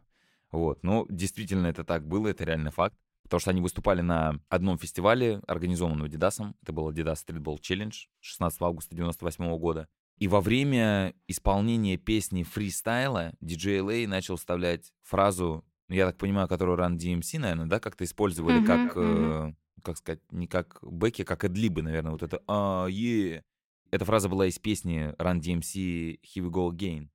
Вот. 0.51 0.83
Ну, 0.83 1.05
действительно, 1.09 1.67
это 1.67 1.85
так 1.85 2.05
было, 2.05 2.27
это 2.27 2.43
реальный 2.43 2.71
факт. 2.71 2.97
Потому 3.27 3.41
что 3.41 3.49
они 3.51 3.59
выступали 3.59 3.99
на 4.01 4.39
одном 4.47 4.77
фестивале, 4.77 5.41
организованном 5.47 6.07
Adidas. 6.07 6.53
Это 6.63 6.71
был 6.71 6.89
Adidas 6.89 7.17
Streetball 7.27 7.59
Challenge 7.59 7.93
16 8.21 8.61
августа 8.61 8.95
98 8.95 9.57
года. 9.57 9.89
И 10.17 10.29
во 10.29 10.39
время 10.39 11.13
исполнения 11.27 11.97
песни 11.97 12.43
фристайла 12.43 13.33
DJ 13.43 13.79
LA 13.79 14.07
начал 14.07 14.37
вставлять 14.37 14.93
фразу, 15.03 15.65
ну, 15.89 15.95
я 15.95 16.07
так 16.07 16.17
понимаю, 16.17 16.47
которую 16.47 16.77
Run 16.77 16.97
DMC, 16.97 17.37
наверное, 17.39 17.67
да, 17.67 17.79
как-то 17.81 18.05
использовали 18.05 18.59
Мгм, 18.59 18.65
как, 18.65 18.95
мгм. 18.95 19.49
э, 19.49 19.53
как 19.83 19.97
сказать, 19.97 20.21
не 20.31 20.47
как 20.47 20.79
бэки, 20.81 21.23
как 21.23 21.43
эдлибы, 21.43 21.81
наверное, 21.81 22.13
вот 22.13 22.23
это 22.23 22.41
а 22.47 22.87
е 22.87 23.43
Эта 23.91 24.05
фраза 24.05 24.29
была 24.29 24.47
из 24.47 24.57
песни 24.57 25.13
Run 25.17 25.39
DMC 25.39 26.19
Here 26.21 26.45
We 26.45 26.49
Go 26.49 26.71
Again. 26.71 27.09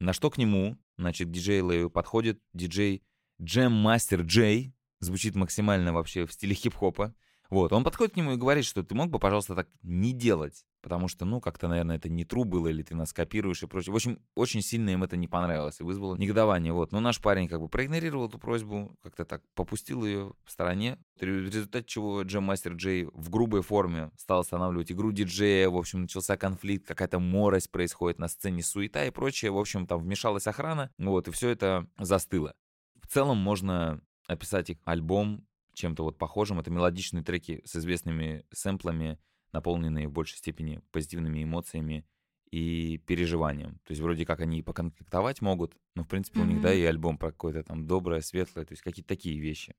На 0.00 0.12
что 0.12 0.30
к 0.30 0.38
нему, 0.38 0.78
значит, 0.98 1.30
диджей 1.30 1.60
Лэю 1.60 1.90
подходит 1.90 2.40
диджей 2.52 3.02
Джем 3.40 3.72
Мастер 3.72 4.22
Джей, 4.22 4.72
звучит 5.02 5.34
максимально 5.34 5.92
вообще 5.92 6.26
в 6.26 6.32
стиле 6.32 6.54
хип-хопа. 6.54 7.14
Вот, 7.50 7.70
он 7.74 7.84
подходит 7.84 8.14
к 8.14 8.16
нему 8.16 8.32
и 8.32 8.36
говорит, 8.36 8.64
что 8.64 8.82
ты 8.82 8.94
мог 8.94 9.10
бы, 9.10 9.18
пожалуйста, 9.18 9.54
так 9.54 9.68
не 9.82 10.14
делать, 10.14 10.64
потому 10.80 11.06
что, 11.06 11.26
ну, 11.26 11.38
как-то, 11.38 11.68
наверное, 11.68 11.96
это 11.96 12.08
не 12.08 12.24
true 12.24 12.44
было, 12.44 12.68
или 12.68 12.82
ты 12.82 12.94
нас 12.94 13.12
копируешь 13.12 13.62
и 13.62 13.66
прочее. 13.66 13.92
В 13.92 13.96
общем, 13.96 14.22
очень 14.34 14.62
сильно 14.62 14.88
им 14.88 15.02
это 15.02 15.18
не 15.18 15.28
понравилось 15.28 15.78
и 15.78 15.82
вызвало 15.82 16.16
негодование. 16.16 16.72
Вот, 16.72 16.92
но 16.92 17.00
наш 17.00 17.20
парень 17.20 17.48
как 17.48 17.60
бы 17.60 17.68
проигнорировал 17.68 18.28
эту 18.28 18.38
просьбу, 18.38 18.96
как-то 19.02 19.26
так 19.26 19.42
попустил 19.54 20.02
ее 20.06 20.32
в 20.46 20.50
стороне, 20.50 20.96
в 21.20 21.22
результате 21.22 21.84
чего 21.86 22.22
Джем 22.22 22.44
Мастер 22.44 22.72
Джей 22.72 23.04
в 23.12 23.28
грубой 23.28 23.60
форме 23.60 24.12
стал 24.16 24.40
останавливать 24.40 24.90
игру 24.90 25.12
диджея, 25.12 25.68
в 25.68 25.76
общем, 25.76 26.00
начался 26.00 26.38
конфликт, 26.38 26.86
какая-то 26.86 27.18
морось 27.18 27.68
происходит 27.68 28.18
на 28.18 28.28
сцене, 28.28 28.62
суета 28.62 29.04
и 29.04 29.10
прочее, 29.10 29.50
в 29.50 29.58
общем, 29.58 29.86
там 29.86 30.00
вмешалась 30.00 30.46
охрана, 30.46 30.90
вот, 30.96 31.28
и 31.28 31.30
все 31.30 31.50
это 31.50 31.86
застыло. 31.98 32.54
В 33.02 33.08
целом 33.08 33.36
можно 33.36 34.00
описать 34.32 34.70
их 34.70 34.78
альбом 34.84 35.46
чем-то 35.74 36.04
вот 36.04 36.18
похожим. 36.18 36.60
Это 36.60 36.70
мелодичные 36.70 37.22
треки 37.22 37.62
с 37.64 37.76
известными 37.76 38.44
сэмплами, 38.52 39.18
наполненные 39.52 40.08
в 40.08 40.12
большей 40.12 40.38
степени 40.38 40.80
позитивными 40.90 41.42
эмоциями 41.42 42.04
и 42.50 42.98
переживанием. 43.06 43.80
То 43.84 43.92
есть 43.92 44.02
вроде 44.02 44.26
как 44.26 44.40
они 44.40 44.58
и 44.58 44.62
поконфликтовать 44.62 45.40
могут, 45.40 45.74
но 45.94 46.04
в 46.04 46.08
принципе 46.08 46.40
у 46.40 46.44
них, 46.44 46.60
да, 46.60 46.72
и 46.72 46.82
альбом 46.82 47.16
про 47.16 47.32
какое-то 47.32 47.62
там 47.64 47.86
доброе, 47.86 48.20
светлое, 48.20 48.66
то 48.66 48.72
есть 48.72 48.82
какие-то 48.82 49.08
такие 49.08 49.40
вещи. 49.40 49.74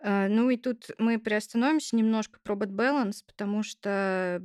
А, 0.00 0.28
Ну 0.28 0.50
и 0.50 0.56
тут 0.56 0.90
мы 0.98 1.18
приостановимся 1.18 1.96
немножко 1.96 2.38
про 2.42 2.54
Bad 2.54 2.72
Balance, 2.72 3.24
потому 3.26 3.62
что 3.62 4.42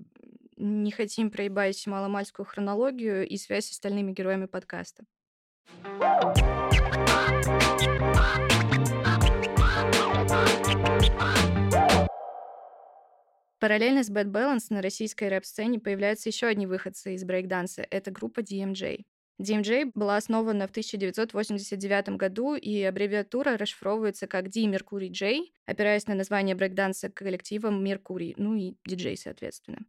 не 0.55 0.91
хотим 0.91 1.29
проебать 1.29 1.85
маломальскую 1.87 2.45
хронологию 2.45 3.27
и 3.27 3.35
связь 3.37 3.65
с 3.65 3.71
остальными 3.71 4.13
героями 4.13 4.45
подкаста. 4.45 5.03
Параллельно 13.61 14.03
с 14.03 14.09
Bad 14.09 14.31
Balance 14.31 14.67
на 14.71 14.81
российской 14.81 15.29
рэп-сцене 15.29 15.79
появляются 15.79 16.29
еще 16.29 16.47
одни 16.47 16.65
выходцы 16.65 17.13
из 17.13 17.23
брейкданса. 17.23 17.85
Это 17.91 18.09
группа 18.09 18.39
DMJ. 18.39 19.03
DMJ 19.39 19.91
была 19.93 20.17
основана 20.17 20.67
в 20.67 20.71
1989 20.71 22.17
году, 22.17 22.55
и 22.55 22.81
аббревиатура 22.81 23.57
расшифровывается 23.57 24.25
как 24.25 24.49
D 24.49 24.61
Mercury 24.65 25.09
J, 25.09 25.45
опираясь 25.65 26.07
на 26.07 26.15
название 26.15 26.55
брейкданса 26.55 27.09
коллектива 27.09 27.69
Меркурий, 27.69 28.33
ну 28.37 28.55
и 28.55 28.73
диджей, 28.85 29.17
соответственно. 29.17 29.85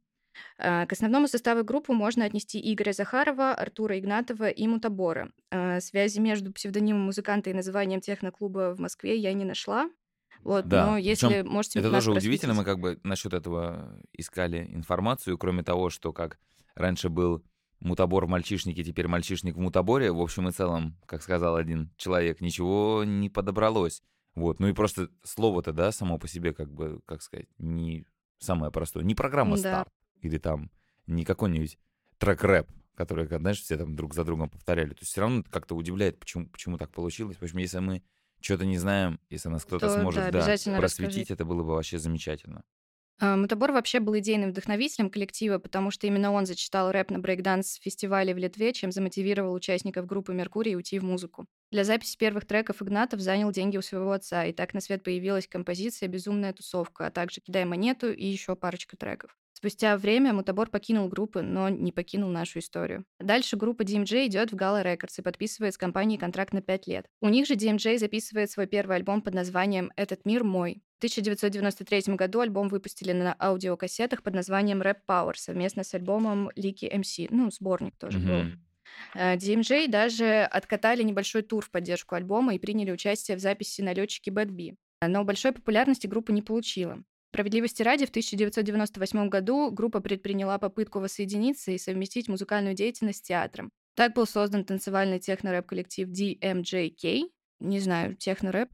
А, 0.59 0.87
к 0.87 0.93
основному 0.93 1.29
составу 1.29 1.65
группы 1.65 1.93
можно 1.93 2.25
отнести 2.25 2.61
Игоря 2.73 2.93
Захарова, 2.93 3.53
Артура 3.55 3.99
Игнатова 3.99 4.49
и 4.49 4.67
Мутабора. 4.67 5.31
А, 5.51 5.81
связи 5.81 6.19
между 6.21 6.53
псевдонимом 6.53 7.03
музыканта 7.03 7.51
и 7.51 7.55
названием 7.55 8.01
техноклуба 8.01 8.75
в 8.75 8.81
Москве 8.81 9.17
я 9.17 9.33
не 9.33 9.45
нашла. 9.45 9.91
Вот, 10.43 10.67
Да, 10.67 10.87
но 10.87 10.97
если 10.97 11.27
причем 11.29 11.49
можете 11.49 11.79
это 11.79 11.91
тоже 11.91 12.11
удивительно, 12.11 12.55
мы 12.55 12.65
как 12.65 12.79
бы 12.79 12.99
насчет 13.05 13.33
этого 13.33 13.99
искали 14.13 14.69
информацию, 14.73 15.39
кроме 15.39 15.63
того, 15.63 15.91
что 15.91 16.13
как 16.13 16.39
раньше 16.75 17.09
был 17.09 17.45
мутабор 17.81 18.27
в 18.27 18.29
мальчишнике, 18.29 18.85
теперь 18.85 19.09
мальчишник 19.09 19.57
в 19.57 19.61
мутаборе, 19.61 20.13
в 20.13 20.21
общем 20.21 20.49
и 20.49 20.53
целом, 20.53 20.97
как 21.07 21.23
сказал 21.23 21.57
один 21.57 21.91
человек, 21.97 22.41
ничего 22.41 23.03
не 23.05 23.29
подобралось. 23.29 24.03
Вот, 24.35 24.61
ну 24.61 24.69
и 24.69 24.73
просто 24.73 25.11
слово-то, 25.25 25.73
да, 25.73 25.93
само 25.93 26.19
по 26.19 26.27
себе, 26.27 26.55
как 26.55 26.73
бы, 26.73 27.01
как 27.07 27.23
сказать, 27.23 27.49
не 27.59 28.07
самое 28.39 28.73
простое, 28.73 29.05
не 29.05 29.15
программа 29.15 29.57
Да. 29.57 29.59
старт, 29.59 29.89
или 30.21 30.39
там 30.39 30.71
не 31.07 31.25
какой-нибудь 31.25 31.79
трек-рэп, 32.19 32.71
который, 32.95 33.27
знаешь, 33.27 33.61
все 33.61 33.77
там 33.77 33.95
друг 33.97 34.15
за 34.15 34.25
другом 34.25 34.49
повторяли. 34.49 34.91
То 34.91 35.01
есть 35.01 35.13
все 35.13 35.21
равно 35.23 35.45
как-то 35.51 35.75
удивляет, 35.75 36.19
почему, 36.19 36.47
почему 36.49 36.79
так 36.79 36.91
получилось. 36.91 37.37
В 37.37 37.43
общем, 37.43 37.59
если 37.59 37.79
мы 37.81 38.03
что-то 38.43 38.65
не 38.65 38.79
знаем, 38.79 39.21
если 39.31 39.49
нас 39.49 39.65
кто-то 39.65 39.89
То, 39.89 40.01
сможет 40.01 40.25
да, 40.25 40.31
да, 40.31 40.41
просветить, 40.41 40.81
расскажите. 40.81 41.35
это 41.35 41.45
было 41.45 41.63
бы 41.63 41.71
вообще 41.75 41.99
замечательно. 41.99 42.65
А, 43.21 43.37
Мутабор 43.37 43.71
вообще 43.71 44.01
был 44.01 44.19
идейным 44.19 44.51
вдохновителем 44.51 45.09
коллектива, 45.09 45.59
потому 45.59 45.93
что 45.93 46.09
именно 46.09 46.33
он 46.33 46.45
зачитал 46.45 46.91
рэп 46.91 47.13
на 47.13 47.21
брейкданс-фестивале 47.21 48.35
в 48.35 48.39
Литве, 48.39 48.73
чем 48.73 48.91
замотивировал 48.91 49.55
участников 49.55 50.07
группы 50.07 50.35
«Меркурий» 50.35 50.75
уйти 50.75 50.99
в 50.99 51.05
музыку. 51.05 51.47
Для 51.71 51.85
записи 51.85 52.19
первых 52.19 52.47
треков 52.47 52.83
Игнатов 52.83 53.21
занял 53.21 53.53
деньги 53.53 53.77
у 53.77 53.83
своего 53.83 54.11
отца, 54.11 54.45
и 54.45 54.53
так 54.53 54.75
на 54.75 54.81
свет 54.81 55.05
появилась 55.05 55.47
композиция 55.47 56.09
«Безумная 56.09 56.53
тусовка», 56.53 57.07
а 57.07 57.11
также 57.13 57.41
«Кидай 57.41 57.65
монету» 57.65 58.13
и 58.13 58.27
еще 58.27 58.57
парочка 58.57 58.97
треков. 58.97 59.37
Спустя 59.63 59.97
время 59.97 60.33
Мутабор 60.33 60.71
покинул 60.71 61.09
группу, 61.09 61.41
но 61.41 61.69
не 61.69 61.93
покинул 61.93 62.29
нашу 62.31 62.59
историю. 62.59 63.05
Дальше 63.21 63.57
группа 63.57 63.83
DMJ 63.83 64.27
идет 64.27 64.51
в 64.51 64.57
Gala 64.57 64.83
Records 64.83 65.15
и 65.19 65.23
подписывает 65.23 65.73
с 65.75 65.79
компанией 65.79 66.19
контракт 66.19 66.53
на 66.53 66.63
5 66.63 66.89
лет. 66.89 67.07
У 67.21 67.29
них 67.29 67.47
же 67.47 67.55
DMJ 67.55 67.99
записывает 67.99 68.51
свой 68.51 68.67
первый 68.67 68.97
альбом 68.97 69.23
под 69.23 69.35
названием 69.35 69.93
«Этот 69.95 70.27
мир 70.27 70.43
мой». 70.43 70.83
В 70.97 70.99
1993 70.99 72.17
году 72.17 72.41
альбом 72.41 72.71
выпустили 72.71 73.13
на 73.13 73.37
аудиокассетах 73.39 74.25
под 74.25 74.35
названием 74.35 74.83
Rap 74.83 74.97
Power 75.09 75.35
совместно 75.37 75.85
с 75.85 75.95
альбомом 75.95 76.51
Лики 76.57 76.87
MC. 76.87 77.29
Ну, 77.31 77.49
сборник 77.53 77.95
тоже 77.97 78.19
был. 78.19 78.43
Мгм. 78.43 78.65
Э, 79.15 79.37
DMJ 79.37 79.87
даже 79.87 80.43
откатали 80.43 81.05
небольшой 81.05 81.43
тур 81.43 81.65
в 81.65 81.71
поддержку 81.71 82.17
альбома 82.17 82.57
и 82.57 82.59
приняли 82.59 82.91
участие 82.91 83.37
в 83.37 83.41
записи 83.41 83.81
на 83.81 83.93
летчике 83.93 84.33
Bad 84.33 84.51
B. 84.51 84.75
Но 85.07 85.23
большой 85.23 85.53
популярности 85.53 86.09
группа 86.09 86.33
не 86.33 86.43
получила. 86.43 87.05
Справедливости 87.33 87.83
ради, 87.83 88.05
в 88.05 88.11
1998 88.11 89.31
году 89.31 89.71
группа 89.71 90.01
предприняла 90.01 90.59
попытку 90.59 91.01
воссоединиться 91.01 91.71
и 91.71 91.79
совместить 91.79 92.29
музыкальную 92.29 92.75
деятельность 92.75 93.21
с 93.21 93.23
театром. 93.23 93.71
Так 93.95 94.13
был 94.13 94.27
создан 94.27 94.67
танцевальный 94.67 95.19
техно-рэп-коллектив 95.19 96.09
DMJK. 96.09 97.31
Не 97.61 97.81
знаю, 97.81 98.17
техно-рэп, 98.17 98.69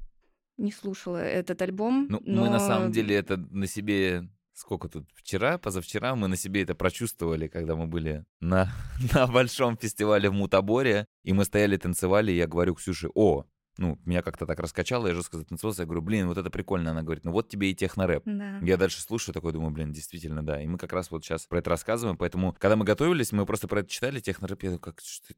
не 0.56 0.72
слушала 0.72 1.18
этот 1.18 1.62
альбом, 1.62 2.08
Ну, 2.10 2.20
но... 2.24 2.42
мы 2.42 2.50
на 2.50 2.58
самом 2.58 2.90
деле 2.90 3.14
это 3.14 3.36
на 3.36 3.68
себе... 3.68 4.28
Сколько 4.54 4.88
тут? 4.88 5.08
Вчера, 5.14 5.56
позавчера 5.58 6.16
мы 6.16 6.26
на 6.26 6.34
себе 6.34 6.62
это 6.62 6.74
прочувствовали, 6.74 7.46
когда 7.46 7.76
мы 7.76 7.86
были 7.86 8.24
на, 8.40 8.72
на 9.14 9.28
большом 9.28 9.76
фестивале 9.76 10.30
в 10.30 10.32
Мутаборе, 10.32 11.06
и 11.22 11.32
мы 11.32 11.44
стояли, 11.44 11.76
танцевали, 11.76 12.32
и 12.32 12.36
я 12.36 12.48
говорю 12.48 12.74
Ксюше, 12.74 13.08
о, 13.14 13.44
ну, 13.78 13.98
меня 14.04 14.22
как-то 14.22 14.44
так 14.44 14.58
раскачало, 14.58 15.06
я 15.06 15.14
жестко 15.14 15.38
затанцевался, 15.38 15.82
я 15.82 15.86
говорю, 15.86 16.02
блин, 16.02 16.26
вот 16.26 16.36
это 16.36 16.50
прикольно. 16.50 16.90
Она 16.90 17.02
говорит, 17.02 17.24
ну 17.24 17.30
вот 17.30 17.48
тебе 17.48 17.70
и 17.70 17.74
технорэп. 17.74 18.24
Да. 18.26 18.58
Я 18.58 18.76
дальше 18.76 19.00
слушаю, 19.00 19.32
такой 19.32 19.52
думаю, 19.52 19.70
блин, 19.70 19.92
действительно, 19.92 20.44
да. 20.44 20.60
И 20.60 20.66
мы 20.66 20.78
как 20.78 20.92
раз 20.92 21.10
вот 21.10 21.24
сейчас 21.24 21.46
про 21.46 21.60
это 21.60 21.70
рассказываем, 21.70 22.16
поэтому, 22.16 22.54
когда 22.58 22.76
мы 22.76 22.84
готовились, 22.84 23.32
мы 23.32 23.46
просто 23.46 23.68
про 23.68 23.80
это 23.80 23.88
читали, 23.88 24.20
технорэп, 24.20 24.62
я 24.64 24.70
такой, 24.72 24.92
как, 24.92 25.00
что, 25.00 25.34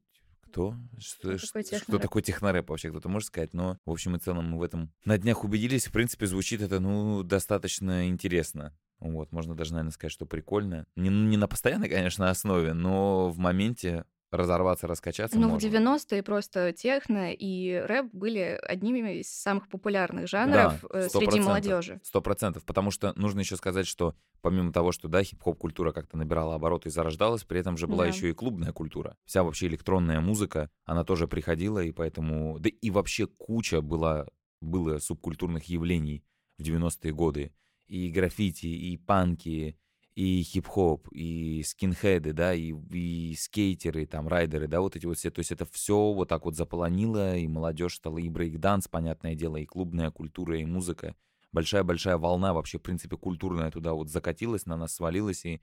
кто? 0.50 0.74
Что, 0.98 1.38
Что 1.38 1.46
что, 1.46 1.46
такое 1.46 1.62
что 1.62 1.78
технорэп? 1.78 2.02
такое 2.02 2.22
технорэп 2.22 2.70
вообще, 2.70 2.90
кто-то 2.90 3.08
может 3.08 3.28
сказать? 3.28 3.54
Но, 3.54 3.78
в 3.84 3.90
общем 3.90 4.16
и 4.16 4.18
целом, 4.18 4.50
мы 4.50 4.58
в 4.58 4.62
этом 4.62 4.92
на 5.04 5.16
днях 5.18 5.44
убедились. 5.44 5.86
В 5.86 5.92
принципе, 5.92 6.26
звучит 6.26 6.60
это, 6.60 6.80
ну, 6.80 7.22
достаточно 7.22 8.08
интересно. 8.08 8.76
Вот, 8.98 9.32
можно 9.32 9.54
даже, 9.54 9.72
наверное, 9.72 9.92
сказать, 9.92 10.12
что 10.12 10.26
прикольно. 10.26 10.86
Не, 10.96 11.08
не 11.08 11.36
на 11.36 11.46
постоянной, 11.46 11.88
конечно, 11.88 12.28
основе, 12.30 12.72
но 12.74 13.30
в 13.30 13.38
моменте 13.38 14.04
разорваться, 14.30 14.86
раскачаться 14.86 15.38
Ну, 15.38 15.48
в 15.48 15.50
можно. 15.52 15.66
90-е 15.66 16.22
просто 16.22 16.72
техно 16.72 17.32
и 17.32 17.74
рэп 17.76 18.06
были 18.12 18.58
одними 18.62 19.20
из 19.20 19.28
самых 19.28 19.68
популярных 19.68 20.28
жанров 20.28 20.80
Да, 20.92 20.98
э, 20.98 21.08
среди 21.08 21.40
молодежи. 21.40 22.00
Сто 22.02 22.20
процентов, 22.20 22.64
потому 22.64 22.90
что 22.90 23.12
нужно 23.16 23.40
еще 23.40 23.56
сказать, 23.56 23.86
что 23.86 24.14
помимо 24.40 24.72
того, 24.72 24.92
что 24.92 25.08
да, 25.08 25.22
хип-хоп 25.22 25.58
культура 25.58 25.92
как-то 25.92 26.16
набирала 26.16 26.54
обороты 26.54 26.88
и 26.88 26.92
зарождалась, 26.92 27.44
при 27.44 27.60
этом 27.60 27.76
же 27.76 27.86
была 27.86 28.04
Да. 28.04 28.08
еще 28.10 28.30
и 28.30 28.32
клубная 28.32 28.72
культура. 28.72 29.16
Вся 29.24 29.42
вообще 29.42 29.66
электронная 29.66 30.20
музыка, 30.20 30.70
она 30.84 31.04
тоже 31.04 31.26
приходила, 31.28 31.80
и 31.80 31.90
поэтому... 31.92 32.58
Да 32.60 32.70
и 32.70 32.90
вообще 32.90 33.26
куча 33.26 33.80
была, 33.82 34.26
было 34.60 34.98
субкультурных 34.98 35.64
явлений 35.64 36.24
в 36.58 36.62
90-е 36.62 37.12
годы. 37.12 37.52
И 37.86 38.08
граффити, 38.10 38.66
и 38.66 38.96
панки, 38.96 39.76
и 40.14 40.42
хип-хоп, 40.42 41.08
и 41.12 41.62
скинхеды, 41.62 42.32
да, 42.32 42.52
и, 42.52 42.74
и 42.92 43.34
скейтеры, 43.36 44.06
там, 44.06 44.28
райдеры, 44.28 44.66
да, 44.66 44.80
вот 44.80 44.96
эти 44.96 45.06
вот 45.06 45.16
все. 45.16 45.30
То 45.30 45.40
есть 45.40 45.52
это 45.52 45.64
все 45.66 46.12
вот 46.12 46.28
так 46.28 46.44
вот 46.44 46.56
заполонило, 46.56 47.36
и 47.36 47.46
молодежь 47.46 47.96
стала, 47.96 48.18
и 48.18 48.28
брейкданс, 48.28 48.88
понятное 48.88 49.34
дело, 49.34 49.56
и 49.56 49.66
клубная 49.66 50.10
культура, 50.10 50.58
и 50.58 50.64
музыка. 50.64 51.14
Большая-большая 51.52 52.16
волна 52.16 52.52
вообще, 52.52 52.78
в 52.78 52.82
принципе, 52.82 53.16
культурная 53.16 53.70
туда 53.70 53.92
вот 53.94 54.08
закатилась, 54.08 54.66
на 54.66 54.76
нас 54.76 54.94
свалилась, 54.94 55.44
и 55.44 55.60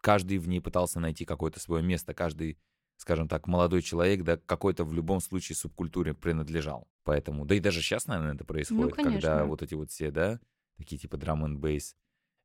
каждый 0.00 0.38
в 0.38 0.48
ней 0.48 0.60
пытался 0.60 1.00
найти 1.00 1.24
какое-то 1.24 1.60
свое 1.60 1.82
место, 1.82 2.14
каждый, 2.14 2.58
скажем 2.96 3.28
так, 3.28 3.46
молодой 3.46 3.82
человек, 3.82 4.22
да, 4.22 4.36
какой-то 4.36 4.84
в 4.84 4.92
любом 4.92 5.20
случае 5.20 5.56
субкультуре 5.56 6.14
принадлежал. 6.14 6.88
Поэтому, 7.04 7.44
да 7.44 7.54
и 7.54 7.60
даже 7.60 7.80
сейчас, 7.80 8.06
наверное, 8.06 8.34
это 8.34 8.44
происходит, 8.44 8.94
когда 8.94 9.10
конечно. 9.10 9.44
вот 9.46 9.62
эти 9.62 9.74
вот 9.74 9.90
все, 9.90 10.10
да, 10.10 10.40
такие 10.76 10.98
типа 10.98 11.16
драм 11.16 11.44
н 11.44 11.58
бейс 11.58 11.96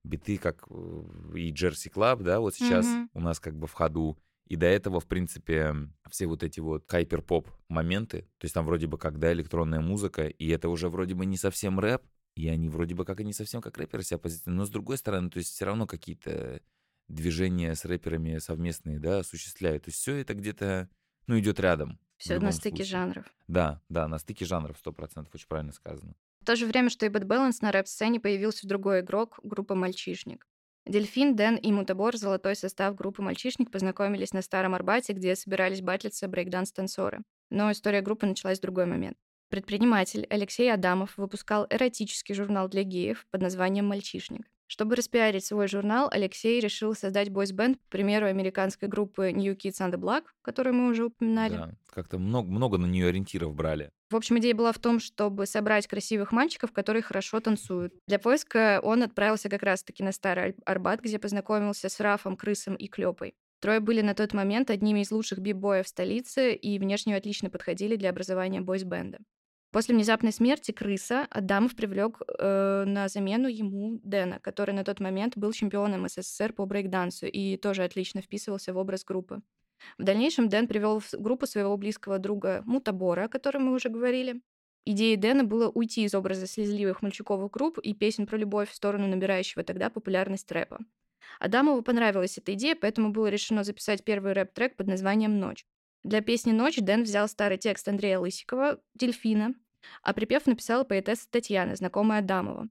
биты, 0.03 0.37
как 0.37 0.65
э, 0.69 1.03
и 1.35 1.51
Jersey 1.51 1.89
Club, 1.89 2.21
да, 2.21 2.39
вот 2.39 2.55
сейчас 2.55 2.85
Мгм. 2.87 3.09
у 3.13 3.19
нас 3.21 3.39
как 3.39 3.55
бы 3.57 3.67
в 3.67 3.73
ходу. 3.73 4.17
И 4.47 4.55
до 4.55 4.65
этого, 4.65 4.99
в 4.99 5.05
принципе, 5.07 5.75
все 6.09 6.25
вот 6.25 6.41
эти 6.43 6.59
вот 6.59 6.83
hyperpop 6.87 7.47
моменты, 7.67 8.21
то 8.39 8.45
есть 8.45 8.53
там 8.55 8.65
вроде 8.65 8.87
бы 8.87 8.97
как, 8.97 9.19
да, 9.19 9.31
электронная 9.31 9.79
музыка, 9.79 10.25
и 10.27 10.47
это 10.47 10.69
уже 10.69 10.89
вроде 10.89 11.13
бы 11.13 11.25
не 11.27 11.37
совсем 11.37 11.79
рэп, 11.79 12.01
и 12.35 12.47
они 12.47 12.67
вроде 12.69 12.95
бы 12.95 13.05
как 13.05 13.19
и 13.19 13.25
не 13.25 13.33
совсем 13.33 13.61
как 13.61 13.77
рэперы 13.77 14.01
себя 14.01 14.17
позиционируют, 14.17 14.61
но 14.61 14.65
с 14.65 14.71
другой 14.71 14.97
стороны, 14.97 15.29
то 15.29 15.37
есть 15.37 15.53
все 15.53 15.65
равно 15.65 15.85
какие-то 15.85 16.61
движения 17.07 17.75
с 17.75 17.85
рэперами 17.85 18.37
совместные, 18.37 18.99
да, 18.99 19.19
осуществляют. 19.19 19.83
То 19.83 19.89
есть 19.89 19.99
все 19.99 20.15
это 20.15 20.33
где-то, 20.33 20.89
ну, 21.27 21.37
идет 21.39 21.59
рядом. 21.59 21.99
Все 22.17 22.39
на 22.39 22.51
стыке 22.51 22.77
случае. 22.77 22.85
жанров. 22.85 23.25
Да, 23.47 23.81
да, 23.89 24.07
на 24.07 24.19
стыке 24.19 24.45
жанров, 24.45 24.77
сто 24.79 24.91
процентов, 24.93 25.33
очень 25.33 25.47
правильно 25.47 25.71
сказано. 25.73 26.15
В 26.41 26.45
то 26.45 26.55
же 26.55 26.65
время, 26.65 26.89
что 26.89 27.05
и 27.05 27.09
Bad 27.09 27.25
Balance 27.25 27.57
на 27.61 27.71
рэп-сцене 27.71 28.19
появился 28.19 28.67
другой 28.67 29.01
игрок, 29.01 29.39
группа 29.43 29.75
«Мальчишник». 29.75 30.45
Дельфин, 30.85 31.35
Дэн 31.35 31.57
и 31.57 31.71
Мутабор, 31.71 32.17
золотой 32.17 32.55
состав 32.55 32.95
группы 32.95 33.21
«Мальчишник», 33.21 33.69
познакомились 33.71 34.33
на 34.33 34.41
Старом 34.41 34.73
Арбате, 34.73 35.13
где 35.13 35.35
собирались 35.35 35.81
батлиться 35.81 36.27
брейкданс-танцоры. 36.27 37.21
Но 37.51 37.71
история 37.71 38.01
группы 38.01 38.25
началась 38.25 38.59
в 38.59 38.61
другой 38.61 38.85
момент. 38.85 39.17
Предприниматель 39.49 40.25
Алексей 40.29 40.71
Адамов 40.71 41.17
выпускал 41.17 41.67
эротический 41.69 42.35
журнал 42.35 42.69
для 42.69 42.83
геев 42.83 43.25
под 43.31 43.41
названием 43.41 43.87
«Мальчишник». 43.87 44.47
Чтобы 44.71 44.95
распиарить 44.95 45.43
свой 45.43 45.67
журнал, 45.67 46.09
Алексей 46.11 46.59
решил 46.59 46.93
создать 46.93 47.29
бойс-бенд, 47.29 47.77
к 47.77 47.89
примеру, 47.89 48.27
американской 48.27 48.87
группы 48.87 49.31
New 49.31 49.57
Kids 49.57 49.81
on 49.81 49.91
the 49.91 49.97
Block, 49.97 50.25
которую 50.43 50.75
мы 50.75 50.89
уже 50.89 51.05
упоминали. 51.05 51.53
Да, 51.53 51.75
как-то 51.87 52.19
много, 52.19 52.51
много 52.51 52.77
на 52.77 52.85
нее 52.85 53.07
ориентиров 53.07 53.55
брали. 53.55 53.89
В 54.11 54.15
общем, 54.15 54.37
идея 54.37 54.53
была 54.53 54.71
в 54.71 54.77
том, 54.77 54.99
чтобы 54.99 55.47
собрать 55.47 55.87
красивых 55.87 56.31
мальчиков, 56.31 56.71
которые 56.71 57.01
хорошо 57.01 57.39
танцуют. 57.39 57.95
Для 58.07 58.19
поиска 58.19 58.79
он 58.83 59.01
отправился 59.01 59.49
как 59.49 59.63
раз-таки 59.63 60.03
на 60.03 60.11
Старый 60.11 60.49
Ар- 60.49 60.53
Арбат, 60.65 61.01
где 61.01 61.17
познакомился 61.17 61.89
с 61.89 61.99
Рафом, 61.99 62.37
Крысом 62.37 62.75
и 62.75 62.87
Клёпой. 62.87 63.33
Трое 63.61 63.79
были 63.79 64.01
на 64.01 64.13
тот 64.13 64.35
момент 64.35 64.69
одними 64.69 64.99
из 64.99 65.09
лучших 65.09 65.39
бибоев 65.39 65.87
столицы 65.87 66.53
и 66.53 66.77
внешне 66.77 67.15
отлично 67.15 67.49
подходили 67.49 67.95
для 67.95 68.11
образования 68.11 68.61
бойс-бенда. 68.61 69.17
После 69.71 69.93
внезапной 69.93 70.31
смерти 70.31 70.71
Крыса 70.71 71.27
Адамов 71.29 71.75
привлек 71.75 72.21
э, 72.27 72.83
на 72.87 73.07
замену 73.07 73.47
ему 73.47 73.99
Дэна, 74.03 74.39
который 74.39 74.73
на 74.73 74.83
тот 74.83 74.99
момент 74.99 75.37
был 75.37 75.51
чемпионом 75.51 76.07
СССР 76.07 76.53
по 76.53 76.65
брейкдансу 76.65 77.27
и 77.27 77.55
тоже 77.55 77.83
отлично 77.83 78.21
вписывался 78.21 78.73
в 78.73 78.77
образ 78.77 79.05
группы. 79.05 79.41
В 79.99 80.03
дальнейшем 80.03 80.49
Дэн 80.49 80.67
привел 80.67 80.99
в 80.99 81.13
группу 81.13 81.45
своего 81.45 81.77
близкого 81.77 82.17
друга 82.17 82.63
Мутабора, 82.65 83.25
о 83.25 83.29
котором 83.29 83.65
мы 83.65 83.73
уже 83.73 83.89
говорили. 83.89 84.41
Идеей 84.85 85.17
Дэна 85.17 85.43
было 85.43 85.69
уйти 85.69 86.03
из 86.03 86.15
образа 86.15 86.47
слезливых 86.47 87.03
мальчуковых 87.03 87.51
групп 87.51 87.77
и 87.77 87.93
песен 87.93 88.25
про 88.25 88.37
любовь 88.37 88.71
в 88.71 88.75
сторону 88.75 89.07
набирающего 89.07 89.63
тогда 89.63 89.91
популярность 89.91 90.51
рэпа. 90.51 90.79
Адамову 91.39 91.83
понравилась 91.83 92.39
эта 92.39 92.53
идея, 92.53 92.75
поэтому 92.75 93.11
было 93.11 93.27
решено 93.27 93.63
записать 93.63 94.03
первый 94.03 94.33
рэп-трек 94.33 94.75
под 94.75 94.87
названием 94.87 95.39
«Ночь». 95.39 95.63
Для 96.03 96.21
песни 96.21 96.51
«Ночь» 96.51 96.77
Дэн 96.77 97.03
взял 97.03 97.27
старый 97.27 97.57
текст 97.57 97.87
Андрея 97.87 98.19
Лысикова 98.19 98.79
«Дельфина», 98.95 99.53
а 100.01 100.13
припев 100.13 100.45
написала 100.45 100.83
поэтесса 100.83 101.27
Татьяна, 101.29 101.75
знакомая 101.75 102.19
Адамова. 102.19 102.69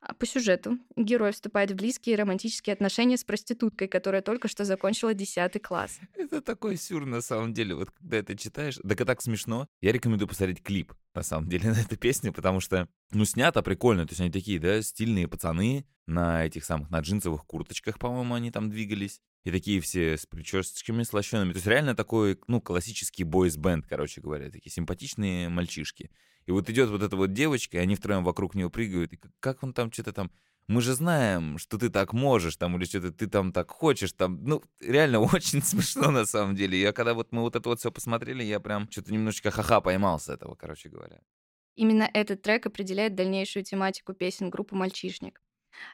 А 0.00 0.14
по 0.14 0.26
сюжету 0.26 0.78
герой 0.96 1.32
вступает 1.32 1.72
в 1.72 1.74
близкие 1.74 2.16
романтические 2.16 2.74
отношения 2.74 3.16
с 3.16 3.24
проституткой, 3.24 3.88
которая 3.88 4.22
только 4.22 4.48
что 4.48 4.64
закончила 4.64 5.12
10 5.12 5.60
класс. 5.60 5.98
Это 6.14 6.40
такой 6.40 6.76
сюр, 6.76 7.04
на 7.04 7.20
самом 7.20 7.52
деле. 7.52 7.74
Вот 7.74 7.90
когда 7.90 8.18
это 8.18 8.36
читаешь, 8.36 8.76
так 8.76 8.92
это 8.92 9.06
так 9.06 9.22
смешно. 9.22 9.66
Я 9.80 9.92
рекомендую 9.92 10.28
посмотреть 10.28 10.62
клип, 10.62 10.92
на 11.14 11.22
самом 11.22 11.48
деле, 11.48 11.70
на 11.72 11.80
эту 11.80 11.96
песню, 11.96 12.32
потому 12.32 12.60
что, 12.60 12.88
ну, 13.10 13.24
снято 13.24 13.62
прикольно. 13.62 14.06
То 14.06 14.12
есть 14.12 14.20
они 14.20 14.30
такие, 14.30 14.60
да, 14.60 14.80
стильные 14.82 15.26
пацаны 15.26 15.84
на 16.06 16.46
этих 16.46 16.64
самых, 16.64 16.90
на 16.90 17.00
джинсовых 17.00 17.44
курточках, 17.44 17.98
по-моему, 17.98 18.34
они 18.34 18.50
там 18.50 18.70
двигались. 18.70 19.20
И 19.48 19.50
такие 19.50 19.80
все 19.80 20.18
с 20.18 20.26
причесочками 20.26 21.02
слащенными. 21.04 21.52
То 21.52 21.56
есть 21.56 21.66
реально 21.66 21.96
такой, 21.96 22.38
ну, 22.48 22.60
классический 22.60 23.24
бойс-бенд, 23.24 23.86
короче 23.86 24.20
говоря. 24.20 24.50
Такие 24.50 24.70
симпатичные 24.70 25.48
мальчишки. 25.48 26.10
И 26.44 26.50
вот 26.50 26.68
идет 26.68 26.90
вот 26.90 27.02
эта 27.02 27.16
вот 27.16 27.32
девочка, 27.32 27.78
и 27.78 27.80
они 27.80 27.94
втроем 27.94 28.24
вокруг 28.24 28.54
нее 28.54 28.68
прыгают. 28.68 29.14
И 29.14 29.20
как 29.40 29.62
он 29.62 29.72
там 29.72 29.90
что-то 29.90 30.12
там... 30.12 30.30
Мы 30.66 30.82
же 30.82 30.92
знаем, 30.92 31.56
что 31.56 31.78
ты 31.78 31.88
так 31.88 32.12
можешь, 32.12 32.58
там, 32.58 32.76
или 32.76 32.84
что-то 32.84 33.10
ты 33.10 33.26
там 33.26 33.52
так 33.52 33.70
хочешь, 33.70 34.12
там, 34.12 34.44
ну, 34.44 34.62
реально 34.80 35.20
очень 35.34 35.62
смешно 35.62 36.10
на 36.10 36.26
самом 36.26 36.54
деле. 36.54 36.78
Я 36.78 36.92
когда 36.92 37.14
вот 37.14 37.32
мы 37.32 37.40
вот 37.40 37.56
это 37.56 37.70
вот 37.70 37.80
все 37.80 37.90
посмотрели, 37.90 38.42
я 38.42 38.60
прям 38.60 38.86
что-то 38.90 39.10
немножечко 39.10 39.50
ха-ха 39.50 39.80
поймал 39.80 40.20
с 40.20 40.28
этого, 40.28 40.56
короче 40.56 40.90
говоря. 40.90 41.22
Именно 41.74 42.10
этот 42.12 42.42
трек 42.42 42.66
определяет 42.66 43.14
дальнейшую 43.14 43.64
тематику 43.64 44.12
песен 44.12 44.50
группы 44.50 44.76
«Мальчишник». 44.76 45.40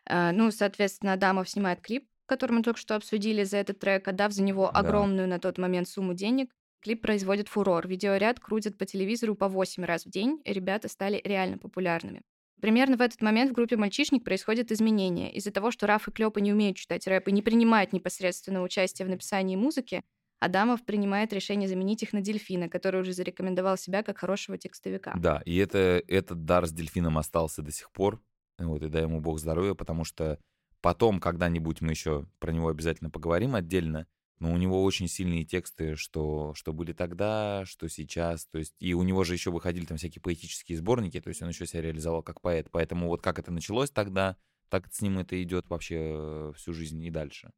А, 0.07 0.33
ну, 0.33 0.51
соответственно, 0.51 1.13
Адамов 1.13 1.49
снимает 1.49 1.81
клип, 1.81 2.09
который 2.27 2.53
мы 2.53 2.63
только 2.63 2.79
что 2.79 2.97
обсудили 2.97 3.45
за 3.45 3.59
этот 3.59 3.79
трек, 3.79 4.07
отдав 4.09 4.33
за 4.33 4.43
него 4.43 4.71
да. 4.73 4.81
огромную 4.81 5.29
на 5.29 5.39
тот 5.39 5.59
момент 5.59 5.89
сумму 5.89 6.15
денег. 6.15 6.51
Клип 6.81 7.01
производит 7.01 7.49
фурор. 7.49 7.89
Видеоряд 7.89 8.41
крутят 8.41 8.77
по 8.77 8.85
телевизору 8.85 9.35
по 9.35 9.49
8 9.49 9.85
раз 9.85 10.05
в 10.05 10.11
день. 10.11 10.41
Ребята 10.45 10.89
стали 10.89 11.21
реально 11.25 11.59
популярными. 11.59 12.23
Примерно 12.61 12.97
в 12.97 13.03
этот 13.03 13.21
момент 13.21 13.51
в 13.51 13.55
группе 13.55 13.77
«Мальчишник» 13.77 14.25
происходят 14.25 14.71
изменения. 14.71 15.31
Из-за 15.33 15.51
того, 15.51 15.71
что 15.71 15.87
Раф 15.87 16.09
и 16.09 16.11
Клёпа 16.11 16.39
не 16.39 16.53
умеют 16.53 16.77
читать 16.77 17.07
рэп 17.07 17.29
и 17.29 17.33
не 17.33 17.43
принимают 17.43 17.93
непосредственно 17.93 18.63
участие 18.63 19.07
в 19.07 19.11
написании 19.11 19.57
музыки, 19.57 20.03
Адамов 20.41 20.85
принимает 20.85 21.33
решение 21.33 21.69
заменить 21.69 22.03
их 22.03 22.13
на 22.13 22.21
Дельфина, 22.21 22.69
который 22.69 23.01
уже 23.01 23.13
зарекомендовал 23.13 23.77
себя 23.77 24.03
как 24.03 24.19
хорошего 24.19 24.59
текстовика. 24.59 25.15
Да, 25.17 25.43
и 25.45 25.57
это, 25.57 26.03
этот 26.07 26.45
дар 26.45 26.67
с 26.67 26.73
Дельфином 26.73 27.19
остался 27.19 27.63
до 27.63 27.73
сих 27.73 27.91
пор. 27.93 28.23
Вот, 28.59 28.83
и 28.83 28.89
дай 28.89 29.03
ему 29.03 29.21
бог 29.21 29.39
здоровья, 29.41 29.75
потому 29.75 30.05
что 30.05 30.39
потом 30.85 31.19
когда-нибудь 31.19 31.81
мы 31.81 31.93
еще 31.93 32.27
про 32.41 32.53
него 32.53 32.69
обязательно 32.69 33.09
поговорим 33.09 33.55
отдельно. 33.55 34.07
Но 34.39 34.53
у 34.53 34.59
него 34.59 34.85
очень 34.85 35.09
сильные 35.09 35.47
тексты, 35.47 35.97
что, 35.97 36.53
что 36.55 36.75
были 36.75 36.93
тогда, 36.93 37.65
что 37.65 37.89
сейчас. 37.89 38.45
То 38.45 38.59
есть, 38.59 38.75
и 38.81 38.93
у 38.93 39.03
него 39.03 39.25
же 39.25 39.33
еще 39.33 39.51
выходили 39.51 39.87
там 39.87 39.97
всякие 39.97 40.21
поэтические 40.21 40.77
сборники, 40.77 41.19
то 41.23 41.29
есть 41.29 41.41
он 41.41 41.49
еще 41.49 41.67
себя 41.67 41.81
реализовал 41.81 42.23
как 42.23 42.43
поэт. 42.43 42.69
Поэтому 42.71 43.09
вот 43.09 43.23
как 43.23 43.39
это 43.39 43.51
началось 43.51 43.91
тогда, 43.91 44.37
так 44.69 44.93
с 44.93 45.01
ним 45.01 45.19
это 45.19 45.43
идет 45.43 45.71
вообще 45.71 46.53
всю 46.55 46.75
жизнь 46.75 47.03
и 47.03 47.11
дальше. 47.11 47.51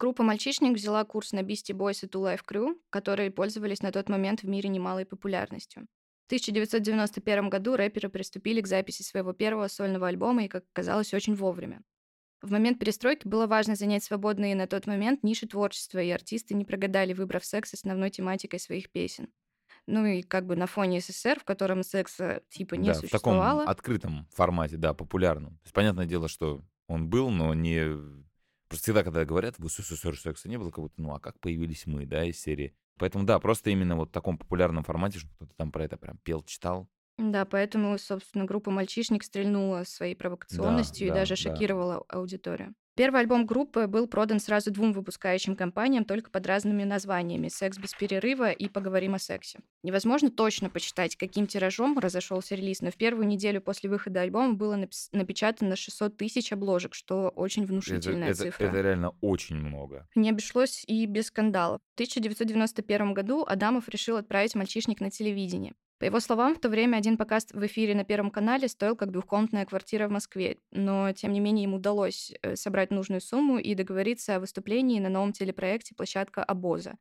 Группа 0.00 0.24
«Мальчишник» 0.24 0.74
взяла 0.74 1.04
курс 1.04 1.30
на 1.30 1.42
Beastie 1.42 1.76
Boys 1.76 2.04
и 2.04 2.08
Two 2.08 2.24
Life 2.24 2.40
Crew, 2.44 2.74
которые 2.90 3.30
пользовались 3.30 3.82
на 3.82 3.92
тот 3.92 4.08
момент 4.08 4.42
в 4.42 4.48
мире 4.48 4.68
немалой 4.68 5.06
популярностью. 5.06 5.86
В 6.24 6.26
1991 6.26 7.50
году 7.50 7.76
рэперы 7.76 8.08
приступили 8.08 8.60
к 8.60 8.66
записи 8.66 9.02
своего 9.02 9.32
первого 9.32 9.68
сольного 9.68 10.08
альбома 10.08 10.46
и, 10.46 10.48
как 10.48 10.64
оказалось, 10.72 11.14
очень 11.14 11.36
вовремя. 11.36 11.84
В 12.42 12.50
момент 12.50 12.80
перестройки 12.80 13.26
было 13.26 13.46
важно 13.46 13.76
занять 13.76 14.02
свободные 14.02 14.56
на 14.56 14.66
тот 14.66 14.86
момент 14.86 15.22
ниши 15.22 15.46
творчества, 15.46 16.00
и 16.00 16.10
артисты 16.10 16.54
не 16.54 16.64
прогадали, 16.64 17.12
выбрав 17.12 17.44
секс 17.44 17.72
основной 17.72 18.10
тематикой 18.10 18.58
своих 18.58 18.90
песен. 18.90 19.28
Ну 19.86 20.04
и 20.06 20.22
как 20.22 20.46
бы 20.46 20.56
на 20.56 20.66
фоне 20.66 21.00
СССР, 21.00 21.40
в 21.40 21.44
котором 21.44 21.82
секса 21.82 22.42
типа 22.50 22.74
не 22.74 22.88
да, 22.88 22.94
существовало. 22.94 23.60
в 23.60 23.60
таком 23.60 23.70
открытом 23.70 24.26
формате, 24.32 24.76
да, 24.76 24.92
популярном. 24.92 25.54
То 25.58 25.64
есть, 25.64 25.74
понятное 25.74 26.06
дело, 26.06 26.28
что 26.28 26.62
он 26.88 27.08
был, 27.08 27.30
но 27.30 27.54
не... 27.54 27.96
Просто 28.68 28.84
всегда, 28.84 29.04
когда 29.04 29.24
говорят, 29.24 29.58
в 29.58 29.68
СССР 29.68 30.18
секса 30.18 30.48
не 30.48 30.56
было, 30.56 30.70
как 30.70 30.84
будто, 30.84 31.00
ну 31.00 31.14
а 31.14 31.20
как 31.20 31.38
появились 31.40 31.86
мы, 31.86 32.06
да, 32.06 32.24
из 32.24 32.40
серии. 32.40 32.74
Поэтому, 32.98 33.24
да, 33.24 33.38
просто 33.38 33.70
именно 33.70 33.96
вот 33.96 34.10
в 34.10 34.12
таком 34.12 34.38
популярном 34.38 34.84
формате, 34.84 35.18
что 35.18 35.28
кто-то 35.34 35.54
там 35.56 35.72
про 35.72 35.84
это 35.84 35.96
прям 35.96 36.18
пел, 36.18 36.42
читал, 36.42 36.88
да, 37.18 37.44
поэтому, 37.44 37.98
собственно, 37.98 38.44
группа 38.44 38.70
«Мальчишник» 38.70 39.22
стрельнула 39.22 39.84
своей 39.84 40.14
провокационностью 40.14 41.06
да, 41.06 41.06
и 41.06 41.08
да, 41.08 41.14
даже 41.20 41.34
да. 41.34 41.50
шокировала 41.50 42.04
аудиторию. 42.08 42.74
Первый 42.94 43.22
альбом 43.22 43.46
группы 43.46 43.86
был 43.86 44.06
продан 44.06 44.38
сразу 44.38 44.70
двум 44.70 44.92
выпускающим 44.92 45.56
компаниям, 45.56 46.04
только 46.04 46.30
под 46.30 46.46
разными 46.46 46.84
названиями 46.84 47.48
«Секс 47.48 47.78
без 47.78 47.94
перерыва» 47.94 48.50
и 48.50 48.68
«Поговорим 48.68 49.14
о 49.14 49.18
сексе». 49.18 49.60
Невозможно 49.82 50.30
точно 50.30 50.68
посчитать, 50.68 51.16
каким 51.16 51.46
тиражом 51.46 51.98
разошелся 51.98 52.54
релиз, 52.54 52.82
но 52.82 52.90
в 52.90 52.96
первую 52.96 53.26
неделю 53.26 53.62
после 53.62 53.88
выхода 53.88 54.20
альбома 54.20 54.52
было 54.52 54.78
напечатано 55.12 55.74
600 55.74 56.18
тысяч 56.18 56.52
обложек, 56.52 56.94
что 56.94 57.30
очень 57.30 57.64
внушительная 57.64 58.32
это, 58.32 58.42
цифра. 58.42 58.64
Это, 58.64 58.76
это 58.76 58.82
реально 58.82 59.14
очень 59.22 59.56
много. 59.56 60.06
Не 60.14 60.28
обошлось 60.28 60.84
и 60.86 61.06
без 61.06 61.28
скандалов. 61.28 61.80
В 61.92 61.94
1991 61.94 63.14
году 63.14 63.42
Адамов 63.48 63.88
решил 63.88 64.18
отправить 64.18 64.54
«Мальчишник» 64.54 65.00
на 65.00 65.10
телевидение. 65.10 65.72
По 66.02 66.06
его 66.06 66.18
словам, 66.18 66.56
в 66.56 66.58
то 66.58 66.68
время 66.68 66.96
один 66.96 67.16
показ 67.16 67.46
в 67.52 67.64
эфире 67.64 67.94
на 67.94 68.02
Первом 68.02 68.32
канале 68.32 68.66
стоил 68.66 68.96
как 68.96 69.12
двухкомнатная 69.12 69.64
квартира 69.66 70.08
в 70.08 70.10
Москве, 70.10 70.58
но, 70.72 71.12
тем 71.12 71.32
не 71.32 71.38
менее, 71.38 71.62
ему 71.62 71.76
удалось 71.76 72.32
э, 72.42 72.56
собрать 72.56 72.90
нужную 72.90 73.20
сумму 73.20 73.58
и 73.58 73.72
договориться 73.76 74.34
о 74.34 74.40
выступлении 74.40 74.98
на 74.98 75.08
новом 75.08 75.32
телепроекте 75.32 75.94
«Площадка 75.94 76.42
обоза». 76.42 76.96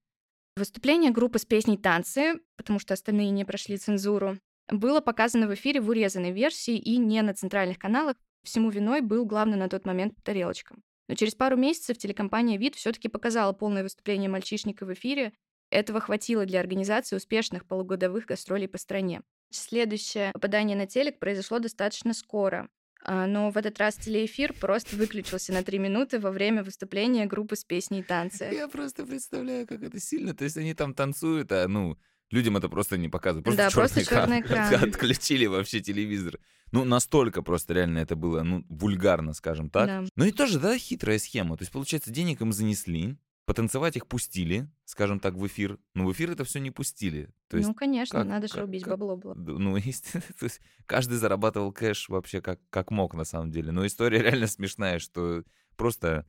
Выступление 0.56 1.10
группы 1.10 1.40
с 1.40 1.46
песней 1.46 1.80
«Танцы», 1.80 2.42
потому 2.58 2.78
что 2.78 2.94
остальные 2.94 3.32
не 3.32 3.44
прошли 3.44 3.78
цензуру, 3.78 4.38
было 4.70 5.00
показано 5.00 5.48
в 5.48 5.54
эфире 5.56 5.82
в 5.82 5.90
урезанной 5.90 6.32
версии 6.32 6.78
и 6.78 6.98
не 6.98 7.24
на 7.24 7.34
центральных 7.34 7.80
каналах. 7.80 8.18
Всему 8.44 8.70
виной 8.70 9.02
был 9.02 9.26
главный 9.26 9.58
на 9.58 9.68
тот 9.68 9.84
момент 9.84 10.14
тарелочка. 10.24 10.76
Но 11.10 11.16
через 11.16 11.34
пару 11.34 11.58
месяцев 11.58 11.98
телекомпания 11.98 12.60
«Вид» 12.60 12.76
все 12.76 12.92
таки 12.92 13.08
показала 13.08 13.52
полное 13.52 13.82
выступление 13.82 14.30
мальчишника 14.30 14.86
в 14.86 14.94
эфире, 14.94 15.34
этого 15.72 16.02
хватило 16.02 16.46
для 16.46 16.60
организации 16.60 17.16
успешных 17.16 17.66
полугодовых 17.66 18.26
гастролей 18.26 18.68
по 18.68 18.78
стране. 18.78 19.22
Следующее 19.50 20.32
попадание 20.34 20.78
на 20.78 20.86
телек 20.86 21.20
произошло 21.20 21.60
достаточно 21.60 22.14
скоро. 22.14 22.70
А, 23.04 23.26
но 23.26 23.50
в 23.50 23.58
этот 23.58 23.80
раз 23.80 23.96
телеэфир 23.96 24.54
просто 24.54 24.96
выключился 24.96 25.54
на 25.54 25.64
три 25.64 25.80
минуты 25.80 26.20
во 26.20 26.32
время 26.32 26.64
выступления 26.64 27.26
группы 27.26 27.56
с 27.56 27.64
песней 27.64 28.04
танцы. 28.04 28.50
Я 28.54 28.68
просто 28.68 29.06
представляю, 29.06 29.66
как 29.66 29.82
это 29.82 30.00
сильно. 30.00 30.36
То 30.36 30.44
есть 30.44 30.58
они 30.58 30.74
там 30.74 30.94
танцуют, 30.94 31.52
а 31.52 31.68
ну, 31.68 31.98
людям 32.30 32.58
это 32.58 32.70
просто 32.70 32.98
не 32.98 33.10
показывают. 33.10 33.46
Просто 33.46 33.64
да, 33.64 33.70
черный 33.70 33.82
просто 33.82 34.04
экран. 34.04 34.30
черный 34.30 34.42
экран. 34.42 34.90
Отключили 34.90 35.48
вообще 35.48 35.80
телевизор. 35.80 36.40
Ну, 36.72 36.86
настолько 36.86 37.42
просто 37.42 37.74
реально 37.74 38.00
это 38.00 38.16
было, 38.16 38.44
ну, 38.44 38.64
вульгарно, 38.70 39.34
скажем 39.34 39.70
так. 39.70 39.88
Да. 39.88 40.04
Ну 40.16 40.26
и 40.26 40.32
тоже, 40.32 40.60
да, 40.60 40.78
хитрая 40.78 41.18
схема. 41.18 41.58
То 41.58 41.64
есть, 41.64 41.72
получается, 41.72 42.12
денег 42.12 42.42
им 42.42 42.54
занесли, 42.54 43.18
Потанцевать 43.52 43.98
их 43.98 44.08
пустили, 44.08 44.70
скажем 44.86 45.20
так, 45.20 45.34
в 45.34 45.46
эфир, 45.46 45.78
но 45.94 46.06
в 46.06 46.14
эфир 46.14 46.32
это 46.32 46.46
все 46.46 46.62
не 46.62 46.72
пустили. 46.72 47.34
То 47.50 47.58
есть, 47.58 47.68
ну, 47.68 47.76
конечно, 47.76 48.20
как, 48.20 48.28
надо 48.30 48.48
же 48.48 48.64
убить 48.64 48.84
как, 48.86 48.92
бабло 48.94 49.18
было. 49.18 49.34
Ну, 49.34 49.76
естественно, 49.76 50.24
то 50.40 50.46
есть 50.46 50.62
каждый 50.86 51.18
зарабатывал 51.18 51.74
кэш 51.74 52.08
вообще 52.08 52.42
как, 52.42 52.62
как 52.70 52.92
мог 52.92 53.14
на 53.14 53.26
самом 53.26 53.52
деле. 53.52 53.74
Но 53.74 53.86
история 53.86 54.20
реально 54.22 54.48
смешная, 54.48 55.00
что 55.00 55.44
просто 55.76 56.26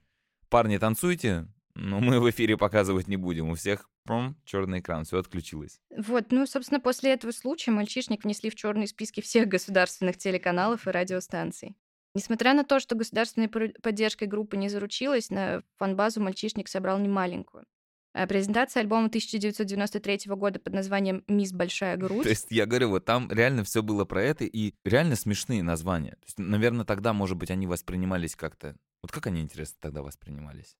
парни 0.48 0.78
танцуйте, 0.78 1.46
но 1.76 2.00
мы 2.00 2.18
в 2.18 2.28
эфире 2.28 2.56
показывать 2.56 3.06
не 3.06 3.16
будем. 3.16 3.50
У 3.50 3.54
всех 3.54 3.88
пром, 4.02 4.34
черный 4.44 4.80
экран, 4.80 5.04
все 5.04 5.18
отключилось. 5.20 5.80
Вот, 5.96 6.32
ну, 6.32 6.44
собственно, 6.44 6.80
после 6.80 7.12
этого 7.12 7.30
случая 7.30 7.70
мальчишник 7.70 8.24
внесли 8.24 8.50
в 8.50 8.56
черные 8.56 8.88
списки 8.88 9.20
всех 9.20 9.46
государственных 9.46 10.18
телеканалов 10.18 10.88
и 10.88 10.90
радиостанций. 10.90 11.76
Несмотря 12.14 12.52
на 12.52 12.64
то, 12.64 12.78
что 12.78 12.94
государственной 12.94 13.48
поддержкой 13.48 14.28
группы 14.28 14.56
не 14.56 14.68
заручилась, 14.68 15.30
на 15.30 15.62
фан-базу 15.78 16.20
«Мальчишник» 16.20 16.68
собрал 16.68 16.98
немаленькую. 16.98 17.64
А 18.14 18.26
презентация 18.26 18.82
альбома 18.82 19.06
1993 19.06 20.20
года 20.26 20.60
под 20.60 20.74
названием 20.74 21.24
«Мисс 21.28 21.52
Большая 21.52 21.96
грудь». 21.98 22.24
То 22.24 22.28
есть 22.28 22.48
я 22.50 22.66
говорю, 22.66 22.90
вот 22.90 23.06
там 23.06 23.30
реально 23.32 23.64
все 23.64 23.82
было 23.82 24.04
про 24.04 24.22
это, 24.22 24.44
и 24.44 24.74
реально 24.84 25.16
смешные 25.16 25.62
названия. 25.62 26.12
То 26.12 26.26
есть, 26.26 26.38
наверное, 26.38 26.84
тогда, 26.84 27.14
может 27.14 27.38
быть, 27.38 27.50
они 27.50 27.66
воспринимались 27.66 28.36
как-то... 28.36 28.76
Вот 29.00 29.10
как 29.10 29.26
они, 29.28 29.40
интересно, 29.40 29.78
тогда 29.80 30.02
воспринимались? 30.02 30.76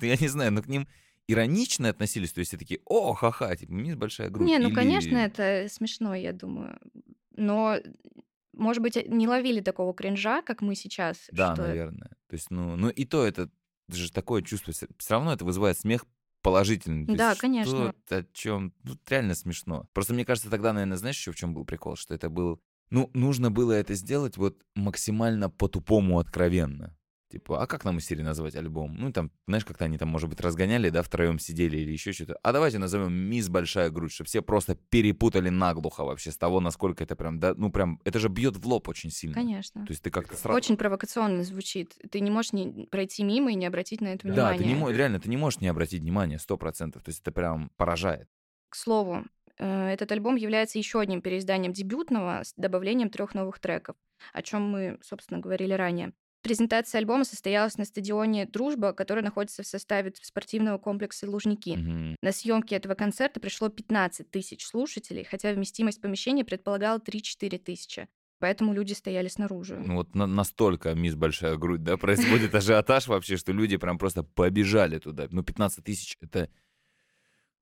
Я 0.00 0.16
не 0.16 0.28
знаю, 0.28 0.52
но 0.52 0.62
к 0.62 0.68
ним 0.68 0.86
иронично 1.26 1.88
относились, 1.88 2.32
то 2.32 2.38
есть 2.38 2.50
все 2.50 2.58
такие, 2.58 2.80
о, 2.84 3.14
ха-ха, 3.14 3.54
типа, 3.56 3.72
мисс 3.72 3.96
Большая 3.96 4.30
грудь. 4.30 4.46
Не, 4.46 4.58
ну, 4.58 4.68
Или... 4.68 4.74
конечно, 4.74 5.16
это 5.16 5.66
смешно, 5.68 6.14
я 6.14 6.32
думаю. 6.32 6.78
Но 7.36 7.76
может 8.52 8.82
быть, 8.82 8.96
не 9.08 9.28
ловили 9.28 9.60
такого 9.60 9.94
кринжа, 9.94 10.42
как 10.42 10.62
мы 10.62 10.74
сейчас. 10.74 11.28
Да, 11.32 11.54
что... 11.54 11.62
наверное. 11.62 12.10
То 12.28 12.34
есть, 12.34 12.50
ну, 12.50 12.76
ну 12.76 12.88
и 12.88 13.04
то 13.04 13.26
это, 13.26 13.50
это 13.88 13.96
же 13.96 14.12
такое 14.12 14.42
чувство, 14.42 14.72
все 14.72 14.88
равно 15.08 15.32
это 15.32 15.44
вызывает 15.44 15.78
смех 15.78 16.06
положительный. 16.42 17.06
То 17.06 17.16
Да, 17.16 17.28
есть 17.30 17.40
конечно. 17.40 17.94
Что, 18.06 18.16
о 18.16 18.24
чем? 18.32 18.74
Ну, 18.82 18.96
реально 19.08 19.34
смешно. 19.34 19.88
Просто 19.92 20.14
мне 20.14 20.24
кажется, 20.24 20.50
тогда, 20.50 20.72
наверное, 20.72 20.96
знаешь, 20.96 21.16
еще 21.16 21.32
в 21.32 21.36
чем 21.36 21.54
был 21.54 21.64
прикол? 21.64 21.96
Что 21.96 22.14
это 22.14 22.30
был... 22.30 22.60
Ну, 22.90 23.10
нужно 23.14 23.50
было 23.50 23.72
это 23.72 23.94
сделать 23.94 24.36
вот 24.36 24.64
максимально 24.74 25.48
по-тупому 25.48 26.18
откровенно. 26.18 26.96
Типа, 27.30 27.62
а 27.62 27.66
как 27.68 27.84
нам 27.84 27.98
из 27.98 28.06
серии 28.06 28.22
назвать 28.22 28.56
альбом? 28.56 28.96
Ну, 28.96 29.12
там, 29.12 29.30
знаешь, 29.46 29.64
как-то 29.64 29.84
они 29.84 29.98
там, 29.98 30.08
может 30.08 30.28
быть, 30.28 30.40
разгоняли, 30.40 30.90
да, 30.90 31.02
втроем 31.02 31.38
сидели 31.38 31.76
или 31.78 31.92
еще 31.92 32.12
что-то. 32.12 32.36
А 32.42 32.52
давайте 32.52 32.78
назовем 32.78 33.12
«Мисс 33.12 33.48
Большая 33.48 33.90
Грудь», 33.90 34.12
чтобы 34.12 34.26
все 34.26 34.42
просто 34.42 34.74
перепутали 34.74 35.48
наглухо 35.48 36.04
вообще 36.04 36.32
с 36.32 36.36
того, 36.36 36.58
насколько 36.60 37.04
это 37.04 37.14
прям, 37.14 37.38
да, 37.38 37.54
ну, 37.56 37.70
прям, 37.70 38.00
это 38.04 38.18
же 38.18 38.28
бьет 38.28 38.56
в 38.56 38.66
лоб 38.66 38.88
очень 38.88 39.10
сильно. 39.12 39.34
Конечно. 39.34 39.86
То 39.86 39.92
есть 39.92 40.02
ты 40.02 40.10
как-то 40.10 40.36
сразу... 40.36 40.56
Очень 40.56 40.76
провокационно 40.76 41.44
звучит. 41.44 41.94
Ты 42.10 42.18
не 42.18 42.30
можешь 42.32 42.52
не 42.52 42.88
пройти 42.90 43.22
мимо 43.22 43.52
и 43.52 43.54
не 43.54 43.66
обратить 43.66 44.00
на 44.00 44.08
это 44.08 44.26
Да, 44.26 44.32
внимание. 44.52 44.58
ты 44.58 44.64
не, 44.66 44.74
мо- 44.74 44.90
реально, 44.90 45.20
ты 45.20 45.28
не 45.28 45.36
можешь 45.36 45.60
не 45.60 45.68
обратить 45.68 46.02
внимания, 46.02 46.38
сто 46.40 46.56
процентов. 46.56 47.04
То 47.04 47.10
есть 47.10 47.20
это 47.20 47.30
прям 47.30 47.70
поражает. 47.76 48.28
К 48.70 48.74
слову, 48.74 49.24
э, 49.58 49.88
этот 49.90 50.10
альбом 50.10 50.34
является 50.34 50.78
еще 50.78 50.98
одним 51.00 51.22
переизданием 51.22 51.72
дебютного 51.72 52.42
с 52.42 52.54
добавлением 52.56 53.08
трех 53.10 53.34
новых 53.34 53.60
треков, 53.60 53.94
о 54.32 54.42
чем 54.42 54.62
мы, 54.68 54.98
собственно, 55.02 55.38
говорили 55.40 55.72
ранее. 55.74 56.12
Презентация 56.42 56.98
альбома 57.00 57.24
состоялась 57.24 57.76
на 57.76 57.84
стадионе 57.84 58.46
«Дружба», 58.46 58.92
который 58.94 59.22
находится 59.22 59.62
в 59.62 59.66
составе 59.66 60.12
спортивного 60.22 60.78
комплекса 60.78 61.28
«Лужники». 61.30 61.76
Мгм. 61.76 62.16
На 62.22 62.32
съемки 62.32 62.74
этого 62.74 62.94
концерта 62.94 63.40
пришло 63.40 63.68
15 63.68 64.30
тысяч 64.30 64.64
слушателей, 64.66 65.24
хотя 65.24 65.52
вместимость 65.52 66.00
помещения 66.00 66.44
предполагала 66.44 66.98
3-4 66.98 67.58
тысячи. 67.58 68.08
Поэтому 68.38 68.72
люди 68.72 68.94
стояли 68.94 69.28
снаружи. 69.28 69.76
Ну 69.76 69.96
вот 69.96 70.14
на- 70.14 70.26
настолько 70.26 70.94
мисс 70.94 71.14
Большая 71.14 71.56
Грудь, 71.56 71.82
да, 71.82 71.96
происходит 71.98 72.54
ажиотаж 72.54 73.06
вообще, 73.08 73.36
что 73.36 73.52
люди 73.52 73.76
прям 73.76 73.98
просто 73.98 74.22
побежали 74.22 74.98
туда. 74.98 75.28
Ну, 75.30 75.42
15 75.42 75.84
тысяч— 75.84 76.16
это... 76.22 76.48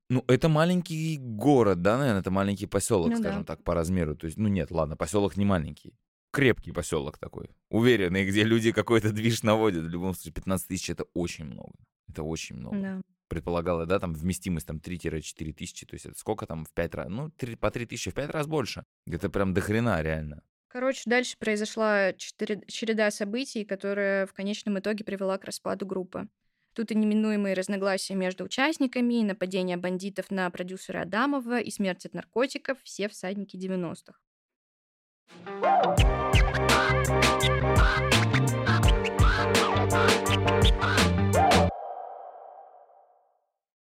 Ну, 0.09 0.23
это 0.27 0.47
маленький 0.47 1.17
город, 1.19 1.81
да, 1.81 1.97
наверное, 1.97 2.21
это 2.21 2.31
маленький 2.31 2.65
поселок, 2.65 3.09
Ну 3.09 3.15
да. 3.17 3.21
скажем 3.21 3.43
так, 3.45 3.61
по 3.63 3.75
размеру. 3.75 4.15
То 4.15 4.25
есть, 4.25 4.37
ну 4.37 4.47
нет, 4.47 4.71
ладно, 4.71 4.95
поселок 4.95 5.35
не 5.37 5.45
маленький. 5.45 5.93
Крепкий 6.31 6.71
поселок 6.71 7.17
такой. 7.17 7.49
Уверенный, 7.69 8.25
где 8.25 8.43
люди 8.43 8.71
какой-то 8.71 9.11
движ 9.11 9.43
наводят. 9.43 9.83
В 9.83 9.89
любом 9.89 10.13
случае, 10.13 10.33
15 10.33 10.67
тысяч— 10.67 10.89
это 10.91 11.05
очень 11.13 11.45
много. 11.45 11.73
Это 12.07 12.23
очень 12.23 12.55
много. 12.55 12.79
Да. 12.79 13.01
Предполагала, 13.27 13.85
да, 13.85 13.99
там 13.99 14.13
вместимость 14.13 14.67
там 14.67 14.77
3-4 14.79 15.53
тысячи. 15.53 15.85
То 15.85 15.95
есть 15.95 16.05
это 16.05 16.17
сколько 16.17 16.45
там 16.45 16.65
в 16.65 16.71
5 16.71 16.95
раз? 16.95 17.07
Ну, 17.09 17.29
три- 17.31 17.55
по 17.55 17.71
3 17.71 17.85
тысячи 17.85 18.11
в 18.11 18.13
5 18.13 18.29
раз 18.29 18.47
больше. 18.47 18.83
Это 19.07 19.29
прям 19.29 19.53
до 19.53 19.61
хрена 19.61 20.01
реально. 20.01 20.41
Короче, 20.67 21.01
дальше 21.05 21.35
произошла 21.39 22.13
череда 22.13 23.09
событий, 23.09 23.65
которая 23.65 24.27
в 24.27 24.33
конечном 24.33 24.77
итоге 24.77 25.03
привела 25.03 25.37
к 25.39 25.45
распаду 25.45 25.87
группы. 25.87 26.27
Тут 26.73 26.91
и 26.91 26.95
неминуемые 26.95 27.55
разногласия 27.55 28.13
между 28.13 28.43
участниками, 28.43 29.15
и 29.15 29.23
нападение 29.23 29.77
бандитов 29.77 30.29
на 30.29 30.47
продюсера 30.51 31.01
Адамова, 31.01 31.59
и 31.59 31.71
смерть 31.71 32.05
от 32.05 32.13
наркотиков, 32.13 32.77
все 32.83 33.09
всадники 33.09 33.57
90-х. 33.57 34.19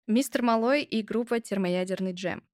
Мистер 0.08 0.42
Малой 0.42 0.82
и 0.82 1.02
группа 1.02 1.40
«Термоядерный 1.40 2.12
джем». 2.12 2.44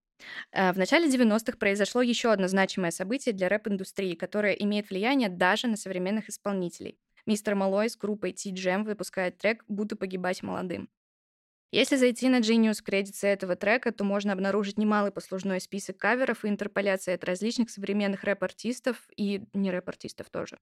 Э, 0.53 0.72
В 0.72 0.78
начале 0.78 1.07
90-х 1.07 1.59
произошло 1.59 2.01
еще 2.01 2.32
одно 2.32 2.49
значимое 2.49 2.90
событие 2.90 3.34
для 3.34 3.51
рэп-индустрии, 3.51 4.14
которое 4.14 4.55
имеет 4.55 4.88
влияние 4.88 5.28
даже 5.28 5.66
на 5.66 5.76
современных 5.76 6.30
исполнителей. 6.30 6.99
Мистер 7.26 7.55
Малой 7.55 7.90
с 7.90 7.97
группой 7.97 8.32
T-Jam 8.32 8.84
выпускает 8.84 9.36
трек 9.36 9.64
«Буду 9.68 9.97
погибать 9.97 10.43
молодым». 10.43 10.88
Если 11.72 11.96
зайти 11.96 12.28
на 12.28 12.40
Genius 12.40 12.82
кредиты 12.82 13.26
этого 13.26 13.56
трека, 13.56 13.92
то 13.92 14.04
можно 14.04 14.34
обнаружить 14.34 14.76
немалый 14.76 15.10
послужной 15.10 15.58
список 15.58 15.96
каверов 15.96 16.44
и 16.44 16.48
интерполяций 16.48 17.14
от 17.14 17.24
различных 17.24 17.70
современных 17.70 18.24
рэп-артистов 18.24 18.98
и 19.16 19.42
не 19.54 19.70
рэп-артистов 19.70 20.28
тоже. 20.28 20.58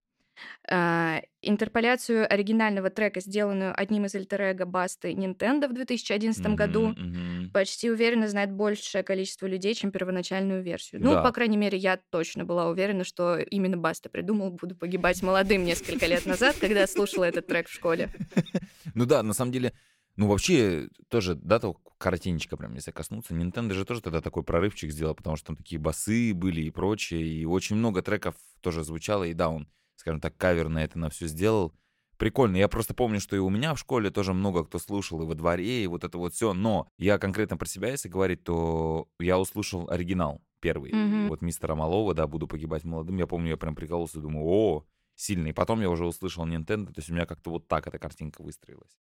А, 0.69 1.21
интерполяцию 1.43 2.33
оригинального 2.33 2.91
трека, 2.91 3.21
сделанную 3.21 3.75
одним 3.77 4.05
из 4.05 4.15
альтер 4.15 4.55
Басты 4.67 5.13
Nintendo 5.13 5.67
в 5.69 5.75
2011 5.75 6.55
году, 6.55 6.91
Мгм, 6.91 7.41
мгм. 7.41 7.51
почти 7.53 7.91
уверенно 7.91 8.29
знает 8.29 8.53
большее 8.53 9.03
количество 9.03 9.47
людей, 9.47 9.75
чем 9.75 9.91
первоначальную 9.91 10.63
версию. 10.63 11.03
Ну, 11.03 11.15
Да. 11.15 11.23
по 11.23 11.33
крайней 11.33 11.57
мере, 11.57 11.77
я 11.77 11.99
точно 12.11 12.45
была 12.45 12.69
уверена, 12.69 13.03
что 13.03 13.37
именно 13.37 13.77
Баста 13.77 14.09
придумал 14.09 14.53
«Буду 14.53 14.77
погибать 14.77 15.23
молодым» 15.23 15.65
несколько 15.65 16.07
лет 16.07 16.25
назад, 16.25 16.57
когда 16.61 16.87
слушала 16.87 17.25
этот 17.25 17.49
трек 17.49 17.69
в 17.69 17.73
школе. 17.73 18.09
Ну 18.95 19.07
да, 19.07 19.23
на 19.23 19.35
самом 19.35 19.53
деле, 19.53 19.73
ну 20.17 20.29
вообще 20.29 20.89
тоже, 21.09 21.35
да, 21.35 21.59
то 21.59 21.75
коротенечко 21.99 22.57
прям, 22.57 22.75
если 22.75 22.91
коснуться, 22.91 23.35
Nintendo 23.35 23.73
же 23.73 23.85
тоже 23.85 24.01
тогда 24.01 24.21
такой 24.21 24.43
прорывчик 24.43 24.91
сделал, 24.91 25.15
потому 25.15 25.37
что 25.37 25.49
там 25.49 25.57
такие 25.57 25.79
басы 25.79 26.33
были 26.35 26.63
и 26.63 26.71
прочее, 26.71 27.27
и 27.27 27.45
очень 27.45 27.77
много 27.77 28.03
треков 28.03 28.35
тоже 28.61 28.85
звучало, 28.85 29.25
и 29.25 29.35
да, 29.35 29.51
он, 29.51 29.69
скажем 29.97 30.21
так, 30.21 30.37
кавер 30.37 30.69
на 30.69 30.83
это 30.83 30.99
на 30.99 31.11
все 31.11 31.27
сделал. 31.27 31.75
Прикольно. 32.17 32.59
Я 32.59 32.69
просто 32.69 32.93
помню, 32.93 33.19
что 33.19 33.35
и 33.35 33.39
у 33.39 33.49
меня 33.49 33.75
в 33.75 33.79
школе 33.79 34.11
тоже 34.11 34.35
много 34.35 34.65
кто 34.65 34.79
слушал, 34.79 35.23
и 35.23 35.27
во 35.27 35.35
дворе, 35.35 35.85
и 35.85 35.87
вот 35.87 36.05
это 36.05 36.19
вот 36.19 36.35
все. 36.35 36.53
Но 36.53 36.87
я 36.99 37.17
конкретно 37.17 37.57
про 37.57 37.67
себя, 37.67 37.89
если 37.89 38.11
говорить, 38.11 38.45
то 38.45 39.09
я 39.19 39.39
услышал 39.39 39.89
оригинал 39.89 40.43
первый. 40.61 40.93
Мгм. 40.93 41.29
Вот 41.29 41.41
мистера 41.41 41.75
Малова, 41.75 42.13
да, 42.13 42.27
«Буду 42.27 42.47
погибать 42.47 42.85
молодым». 42.85 43.17
Я 43.17 43.27
помню, 43.27 43.53
я 43.53 43.57
прям 43.57 43.75
прикололся, 43.75 44.21
думаю, 44.21 44.45
о, 44.47 44.87
сильный. 45.15 45.55
Потом 45.55 45.81
я 45.81 45.89
уже 45.89 46.05
услышал 46.05 46.47
Nintendo, 46.47 46.87
то 46.89 46.99
есть 46.99 47.09
у 47.09 47.15
меня 47.15 47.25
как-то 47.25 47.51
вот 47.51 47.69
так 47.69 47.87
эта 47.87 47.99
картинка 47.99 48.43
выстроилась. 48.43 48.99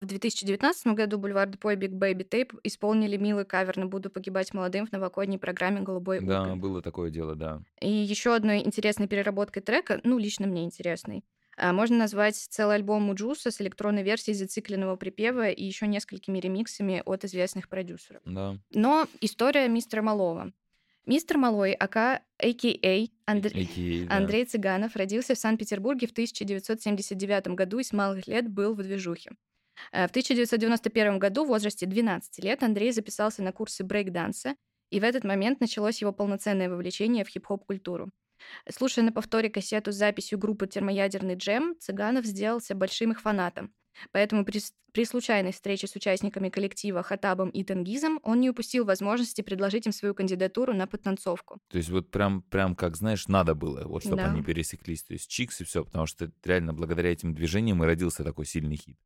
В 0.00 0.06
2019 0.06 0.94
году 0.94 1.18
Бульвар 1.18 1.48
Депо 1.48 1.72
и 1.72 1.76
Big 1.76 1.90
Baby 1.90 2.22
Tape 2.22 2.54
исполнили 2.62 3.16
милый 3.16 3.44
кавер 3.44 3.76
на 3.76 3.86
«Буду 3.86 4.10
погибать 4.10 4.54
молодым» 4.54 4.86
в 4.86 4.92
новогодней 4.92 5.38
программе 5.38 5.80
«Голубой 5.80 6.20
Да, 6.20 6.42
уголь». 6.42 6.56
было 6.56 6.82
такое 6.82 7.10
дело, 7.10 7.34
да. 7.34 7.62
И 7.80 7.90
еще 7.90 8.32
одной 8.32 8.60
интересной 8.60 9.08
переработкой 9.08 9.60
трека, 9.60 10.00
ну, 10.04 10.16
лично 10.18 10.46
мне 10.46 10.62
интересной, 10.62 11.24
а, 11.56 11.72
можно 11.72 11.98
назвать 11.98 12.36
целый 12.36 12.76
альбом 12.76 13.02
Муджуса 13.02 13.50
с 13.50 13.60
электронной 13.60 14.04
версией 14.04 14.36
зацикленного 14.36 14.94
припева 14.94 15.48
и 15.48 15.64
еще 15.64 15.88
несколькими 15.88 16.38
ремиксами 16.38 17.02
от 17.04 17.24
известных 17.24 17.68
продюсеров. 17.68 18.22
Да. 18.24 18.56
Но 18.72 19.08
история 19.20 19.66
мистера 19.66 20.02
Малова. 20.02 20.52
Мистер 21.06 21.38
Малой, 21.38 21.72
ака, 21.72 22.20
а.к.а. 22.38 23.06
Андр- 23.26 23.52
AKA, 23.52 24.06
да. 24.06 24.16
Андрей 24.16 24.44
Цыганов, 24.44 24.94
родился 24.94 25.34
в 25.34 25.38
Санкт-Петербурге 25.38 26.06
в 26.06 26.12
1979 26.12 27.48
году 27.48 27.78
и 27.80 27.82
с 27.82 27.92
малых 27.92 28.28
лет 28.28 28.48
был 28.48 28.74
в 28.74 28.82
движухе. 28.82 29.32
Э, 29.92 30.06
В 30.06 30.10
1991 30.10 31.18
году, 31.18 31.44
в 31.44 31.48
возрасте 31.48 31.86
12 31.86 32.38
лет, 32.44 32.62
Андрей 32.62 32.92
записался 32.92 33.42
на 33.42 33.52
курсы 33.52 33.84
брейк-данса, 33.84 34.54
и 34.90 35.00
в 35.00 35.04
этот 35.04 35.24
момент 35.24 35.60
началось 35.60 36.00
его 36.00 36.12
полноценное 36.12 36.68
вовлечение 36.70 37.24
в 37.24 37.28
хип-хоп-культуру. 37.28 38.10
Слушая 38.70 39.04
на 39.04 39.12
повторе 39.12 39.50
кассету 39.50 39.92
с 39.92 39.96
записью 39.96 40.38
группы 40.38 40.66
«Термоядерный 40.66 41.34
джем», 41.34 41.74
Цыганов 41.80 42.24
сделался 42.24 42.74
большим 42.74 43.12
их 43.12 43.20
фанатом. 43.20 43.72
Поэтому 44.12 44.44
при, 44.44 44.60
при 44.92 45.04
случайной 45.04 45.52
встрече 45.52 45.88
с 45.88 45.96
участниками 45.96 46.48
коллектива 46.48 47.02
Хатабом 47.02 47.48
и 47.50 47.64
Тенгизом 47.64 48.20
он 48.22 48.40
не 48.40 48.50
упустил 48.50 48.84
возможности 48.84 49.42
предложить 49.42 49.86
им 49.86 49.92
свою 49.92 50.14
кандидатуру 50.14 50.72
на 50.72 50.86
подтанцовку. 50.86 51.58
То 51.68 51.78
есть 51.78 51.90
вот 51.90 52.10
прям, 52.10 52.42
прям 52.42 52.76
как, 52.76 52.96
знаешь, 52.96 53.26
надо 53.26 53.54
было, 53.56 53.86
вот 53.86 54.02
чтобы 54.02 54.18
Да. 54.18 54.30
они 54.30 54.42
пересеклись. 54.42 55.02
То 55.02 55.14
есть 55.14 55.28
чикс 55.28 55.60
и 55.60 55.64
все, 55.64 55.84
потому 55.84 56.06
что 56.06 56.30
реально 56.44 56.72
благодаря 56.74 57.10
этим 57.10 57.34
движениям 57.34 57.82
и 57.82 57.86
родился 57.86 58.22
такой 58.22 58.46
сильный 58.46 58.76
хит. 58.76 58.96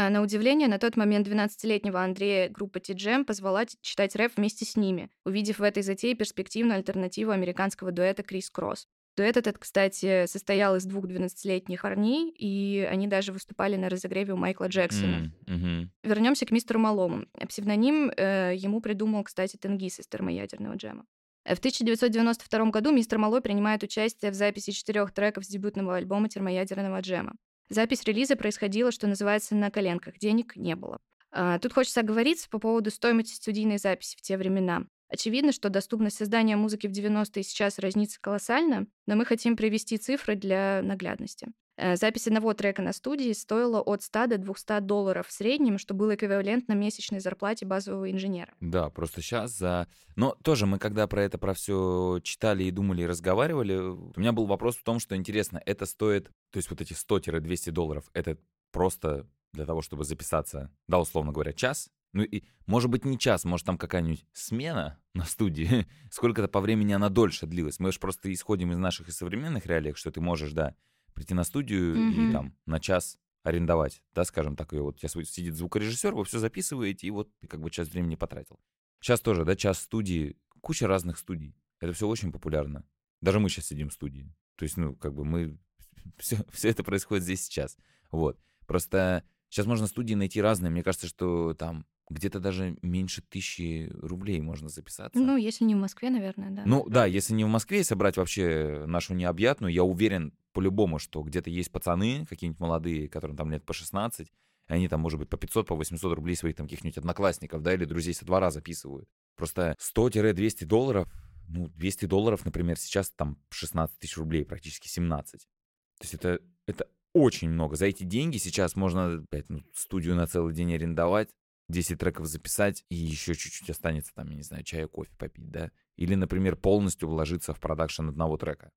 А 0.00 0.10
на 0.10 0.22
удивление, 0.22 0.68
на 0.68 0.78
тот 0.78 0.96
момент 0.96 1.26
12-летнего 1.26 2.00
Андрея 2.00 2.48
группа 2.48 2.78
T-Jam 2.78 3.24
позвала 3.24 3.64
т- 3.64 3.74
читать 3.82 4.14
рэп 4.14 4.32
вместе 4.36 4.64
с 4.64 4.76
ними, 4.76 5.10
увидев 5.24 5.58
в 5.58 5.62
этой 5.64 5.82
затее 5.82 6.14
перспективную 6.14 6.76
альтернативу 6.76 7.32
американского 7.32 7.90
дуэта 7.90 8.22
Крис 8.22 8.48
Кросс. 8.48 8.86
Дуэт 9.16 9.36
этот, 9.36 9.58
кстати, 9.58 10.26
состоял 10.26 10.76
из 10.76 10.84
двух 10.84 11.06
12-летних 11.06 11.82
парней, 11.82 12.30
и 12.30 12.86
они 12.88 13.08
даже 13.08 13.32
выступали 13.32 13.74
на 13.74 13.88
разогреве 13.88 14.34
у 14.34 14.36
Майкла 14.36 14.68
Джексона. 14.68 15.32
Мгм. 15.48 15.90
Вернемся 16.04 16.46
к 16.46 16.52
мистеру 16.52 16.78
Малому. 16.78 17.24
Псевдоним 17.48 18.12
э, 18.16 18.54
ему 18.54 18.80
придумал, 18.80 19.24
кстати, 19.24 19.56
Тенгиз 19.56 19.98
из 19.98 20.06
термоядерного 20.06 20.76
джема. 20.76 21.04
Э, 21.44 21.56
В 21.56 21.58
1992 21.58 22.70
году 22.70 22.92
мистер 22.92 23.18
Малой 23.18 23.40
принимает 23.40 23.82
участие 23.82 24.30
в 24.30 24.34
записи 24.34 24.70
четырех 24.70 25.10
треков 25.12 25.44
с 25.44 25.48
дебютного 25.48 25.96
альбома 25.96 26.28
термоядерного 26.28 27.00
джема. 27.00 27.32
Запись 27.68 28.04
релиза 28.04 28.36
происходила, 28.36 28.90
что 28.90 29.06
называется, 29.06 29.54
на 29.54 29.70
коленках. 29.70 30.18
Денег 30.18 30.56
не 30.56 30.74
было. 30.74 31.00
А, 31.30 31.58
Тут 31.58 31.72
хочется 31.72 32.00
оговориться 32.00 32.48
по 32.48 32.58
поводу 32.58 32.90
стоимости 32.90 33.34
студийной 33.34 33.78
записи 33.78 34.16
в 34.16 34.22
те 34.22 34.36
времена. 34.36 34.86
Очевидно, 35.08 35.52
что 35.52 35.70
доступность 35.70 36.16
создания 36.16 36.56
музыки 36.56 36.86
в 36.86 36.92
90-е 36.92 37.42
сейчас 37.42 37.78
разнится 37.78 38.20
колоссально, 38.20 38.86
но 39.06 39.16
мы 39.16 39.24
хотим 39.24 39.56
привести 39.56 39.96
цифры 39.96 40.34
для 40.34 40.80
наглядности. 40.82 41.48
Э, 41.78 41.96
Запись 41.96 42.26
одного 42.26 42.54
трека 42.54 42.82
на 42.82 42.92
студии 42.92 43.32
стоила 43.32 43.80
от 43.80 44.02
100 44.02 44.26
до 44.26 44.38
200 44.38 44.80
долларов 44.80 45.28
в 45.28 45.32
среднем, 45.32 45.78
что 45.78 45.94
было 45.94 46.16
эквивалентно 46.16 46.72
месячной 46.72 47.20
зарплате 47.20 47.66
базового 47.66 48.10
инженера. 48.10 48.52
Да, 48.60 48.90
просто 48.90 49.22
сейчас 49.22 49.52
за... 49.52 49.86
Но 50.16 50.36
тоже 50.42 50.66
мы, 50.66 50.80
когда 50.80 51.06
про 51.06 51.22
это, 51.22 51.38
про 51.38 51.54
все 51.54 52.18
читали 52.24 52.64
и 52.64 52.72
думали, 52.72 53.02
и 53.02 53.06
разговаривали, 53.06 53.76
у 53.76 54.12
меня 54.16 54.32
был 54.32 54.46
вопрос 54.46 54.76
в 54.76 54.82
том, 54.82 54.98
что 54.98 55.14
интересно, 55.14 55.62
это 55.64 55.86
стоит, 55.86 56.32
то 56.50 56.56
есть 56.56 56.68
вот 56.68 56.80
эти 56.80 56.94
100-200 56.94 57.70
долларов, 57.70 58.10
это 58.12 58.36
просто 58.72 59.28
для 59.52 59.64
того, 59.64 59.80
чтобы 59.80 60.04
записаться, 60.04 60.72
да, 60.88 60.98
условно 60.98 61.30
говоря, 61.30 61.52
час, 61.52 61.90
Ну 62.12 62.24
и, 62.24 62.42
может 62.66 62.90
быть, 62.90 63.04
не 63.04 63.18
час, 63.18 63.44
может, 63.44 63.66
там 63.66 63.78
какая-нибудь 63.78 64.26
смена 64.32 64.98
на 65.14 65.24
студии, 65.24 65.86
сколько-то 66.10 66.48
по 66.48 66.60
времени 66.60 66.92
она 66.92 67.08
дольше 67.08 67.46
длилась. 67.46 67.78
Мы 67.78 67.92
же 67.92 68.00
просто 68.00 68.32
исходим 68.32 68.72
из 68.72 68.78
наших 68.78 69.08
и 69.08 69.12
современных 69.12 69.66
реалий, 69.66 69.94
что 69.94 70.10
ты 70.10 70.20
можешь, 70.20 70.52
да, 70.52 70.74
прийти 71.18 71.34
на 71.34 71.44
студию 71.44 71.96
Мгм. 71.96 72.28
и 72.28 72.32
там 72.32 72.56
на 72.66 72.80
час 72.80 73.18
арендовать, 73.42 74.02
да, 74.14 74.24
скажем 74.24 74.56
так, 74.56 74.72
и 74.72 74.78
вот 74.78 75.00
св- 75.00 75.28
сидит 75.28 75.54
звукорежиссер, 75.54 76.14
вы 76.14 76.24
все 76.24 76.38
записываете, 76.38 77.06
и 77.06 77.10
вот 77.10 77.30
ты 77.40 77.46
как 77.46 77.60
бы 77.60 77.70
час 77.70 77.88
времени 77.88 78.14
потратил. 78.16 78.58
Сейчас 79.00 79.20
тоже, 79.20 79.44
да, 79.44 79.56
час 79.56 79.78
студии, 79.80 80.36
куча 80.60 80.86
разных 80.86 81.18
студий. 81.18 81.54
Это 81.80 81.92
все 81.92 82.06
очень 82.08 82.32
популярно. 82.32 82.84
Даже 83.20 83.38
мы 83.40 83.48
сейчас 83.48 83.66
сидим 83.66 83.88
в 83.90 83.92
студии. 83.92 84.34
То 84.56 84.64
есть, 84.64 84.76
ну, 84.76 84.94
как 84.96 85.14
бы 85.14 85.24
мы... 85.24 85.58
Все, 86.18 86.38
все 86.52 86.68
это 86.70 86.82
происходит 86.82 87.24
здесь 87.24 87.42
сейчас. 87.44 87.76
Вот. 88.10 88.40
Просто 88.66 89.22
сейчас 89.48 89.66
можно 89.66 89.86
студии 89.86 90.14
найти 90.14 90.40
разные. 90.40 90.70
Мне 90.70 90.82
кажется, 90.82 91.06
что 91.06 91.54
там 91.54 91.86
где-то 92.10 92.40
даже 92.40 92.76
меньше 92.82 93.22
тысячи 93.22 93.90
рублей 94.00 94.40
можно 94.40 94.68
записаться. 94.68 95.18
Ну, 95.18 95.36
если 95.36 95.64
не 95.64 95.74
в 95.74 95.78
Москве, 95.78 96.10
наверное, 96.10 96.50
да. 96.50 96.62
Ну 96.64 96.86
да, 96.88 97.06
если 97.06 97.34
не 97.34 97.44
в 97.44 97.48
Москве 97.48 97.84
собрать 97.84 98.16
вообще 98.16 98.84
нашу 98.86 99.14
необъятную, 99.14 99.72
я 99.72 99.84
уверен 99.84 100.32
по-любому, 100.52 100.98
что 100.98 101.22
где-то 101.22 101.50
есть 101.50 101.70
пацаны, 101.70 102.26
какие-нибудь 102.26 102.60
молодые, 102.60 103.08
которым 103.08 103.36
там 103.36 103.50
лет 103.50 103.64
по 103.64 103.72
16, 103.72 104.26
и 104.26 104.72
они 104.72 104.88
там, 104.88 105.00
может 105.00 105.18
быть, 105.18 105.28
по 105.28 105.36
500, 105.36 105.66
по 105.66 105.74
800 105.76 106.14
рублей 106.14 106.36
своих 106.36 106.56
там 106.56 106.66
каких-нибудь 106.66 106.98
одноклассников, 106.98 107.62
да, 107.62 107.74
или 107.74 107.84
друзей 107.84 108.14
со 108.14 108.24
двора 108.24 108.50
записывают. 108.50 109.08
Просто 109.36 109.76
100-200 109.78 110.64
долларов, 110.66 111.08
ну, 111.48 111.68
200 111.68 112.06
долларов, 112.06 112.44
например, 112.44 112.78
сейчас 112.78 113.10
там 113.10 113.38
16 113.50 113.98
тысяч 113.98 114.16
рублей, 114.16 114.44
практически 114.44 114.88
17. 114.88 115.40
То 115.40 116.04
есть 116.04 116.14
это, 116.14 116.40
это 116.66 116.86
очень 117.14 117.48
много. 117.50 117.76
За 117.76 117.86
эти 117.86 118.04
деньги 118.04 118.36
сейчас 118.36 118.76
можно 118.76 119.22
опять, 119.22 119.48
ну, 119.48 119.62
студию 119.74 120.14
на 120.14 120.26
целый 120.26 120.54
день 120.54 120.74
арендовать, 120.74 121.30
10 121.68 121.98
треков 121.98 122.26
записать, 122.26 122.84
и 122.88 122.94
еще 122.96 123.34
чуть-чуть 123.34 123.70
останется 123.70 124.14
там, 124.14 124.28
я 124.28 124.36
не 124.36 124.42
знаю, 124.42 124.64
чая, 124.64 124.86
кофе 124.86 125.12
попить, 125.18 125.50
да? 125.50 125.70
Или, 125.96 126.14
например, 126.14 126.56
полностью 126.56 127.08
вложиться 127.08 127.52
в 127.54 127.60
продакшн 127.60 128.08
одного 128.08 128.36
трека. 128.36 128.70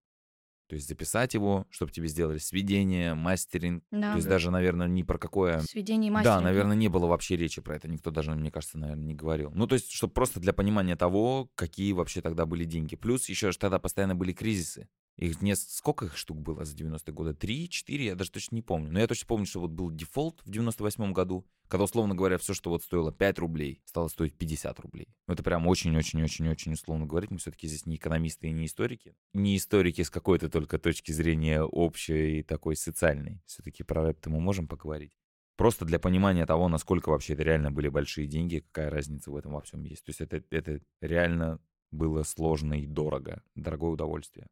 То 0.71 0.75
есть 0.75 0.87
записать 0.87 1.33
его, 1.33 1.67
чтобы 1.69 1.91
тебе 1.91 2.07
сделали 2.07 2.37
сведение, 2.37 3.13
мастеринг. 3.13 3.83
Да. 3.91 4.11
То 4.11 4.15
есть 4.15 4.27
даже, 4.29 4.51
наверное, 4.51 4.87
ни 4.87 5.03
про 5.03 5.17
какое... 5.17 5.59
Сведение 5.59 6.09
и 6.09 6.13
Да, 6.13 6.19
мастеринг. 6.19 6.43
наверное, 6.43 6.77
не 6.77 6.87
было 6.87 7.07
вообще 7.07 7.35
речи 7.35 7.59
про 7.59 7.75
это. 7.75 7.89
Никто 7.89 8.09
даже, 8.09 8.31
мне 8.31 8.51
кажется, 8.51 8.77
наверное, 8.77 9.03
не 9.03 9.13
говорил. 9.13 9.51
Ну, 9.53 9.67
то 9.67 9.73
есть, 9.73 9.91
чтобы 9.91 10.13
просто 10.13 10.39
для 10.39 10.53
понимания 10.53 10.95
того, 10.95 11.49
какие 11.55 11.91
вообще 11.91 12.21
тогда 12.21 12.45
были 12.45 12.63
деньги. 12.63 12.95
Плюс 12.95 13.27
еще 13.27 13.51
же 13.51 13.57
тогда 13.57 13.79
постоянно 13.79 14.15
были 14.15 14.31
кризисы. 14.31 14.87
Их 15.18 15.41
не 15.41 15.55
сколько 15.55 16.05
их 16.05 16.18
штук 16.18 16.39
было 16.41 16.66
за 16.66 16.76
90-е 16.76 17.14
годы? 17.14 17.34
Три, 17.34 17.70
четыре, 17.70 18.05
я 18.05 18.16
даже 18.16 18.32
точно 18.32 18.55
не 18.55 18.62
помню. 18.62 18.91
Но 18.91 18.99
я 18.99 19.07
точно 19.07 19.28
помню, 19.28 19.45
что 19.45 19.59
вот 19.59 19.72
был 19.72 19.91
дефолт 19.91 20.41
в 20.43 20.49
98 20.49 21.14
году, 21.14 21.45
когда, 21.68 21.86
условно 21.86 22.16
говоря, 22.16 22.38
все, 22.38 22.53
что 22.53 22.70
вот 22.70 22.84
стоило 22.84 23.12
5 23.12 23.39
рублей, 23.39 23.82
стало 23.86 24.07
стоить 24.07 24.38
50 24.38 24.80
рублей. 24.80 25.07
Ну, 25.28 25.34
это 25.34 25.43
прям 25.43 25.68
очень-очень-очень-очень 25.68 26.74
условно 26.74 27.05
говорить. 27.05 27.32
Мы 27.32 27.38
все-таки 27.38 27.68
здесь 27.68 27.86
не 27.86 27.95
экономисты 27.95 28.47
и 28.47 28.51
не 28.51 28.66
историки. 28.66 29.16
Не 29.34 29.55
историки 29.55 30.01
с 30.01 30.09
какой-то 30.09 30.49
только 30.49 30.80
точки 30.80 31.12
зрения 31.12 31.62
общей 31.62 32.39
и 32.39 32.43
такой 32.43 32.76
социальной. 32.76 33.41
Все-таки 33.45 33.84
про 33.84 34.03
рэп-то 34.03 34.30
мы 34.30 34.39
можем 34.39 34.68
поговорить. 34.68 35.18
Просто 35.55 35.86
для 35.86 35.99
понимания 35.99 36.45
того, 36.45 36.68
насколько 36.68 37.09
вообще 37.09 37.34
это 37.34 37.43
реально 37.43 37.72
были 37.72 37.88
большие 37.88 38.28
деньги, 38.28 38.66
какая 38.72 38.89
разница 38.89 39.30
в 39.30 39.36
этом 39.36 39.53
во 39.53 39.62
всем 39.62 39.84
есть. 39.84 40.03
То 40.03 40.09
есть 40.09 40.22
это, 40.22 40.43
это 40.49 40.82
реально 41.01 41.59
было 41.91 42.24
сложно 42.24 42.74
и 42.74 42.88
дорого. 42.88 43.43
Дорогое 43.55 43.91
удовольствие. 43.91 44.47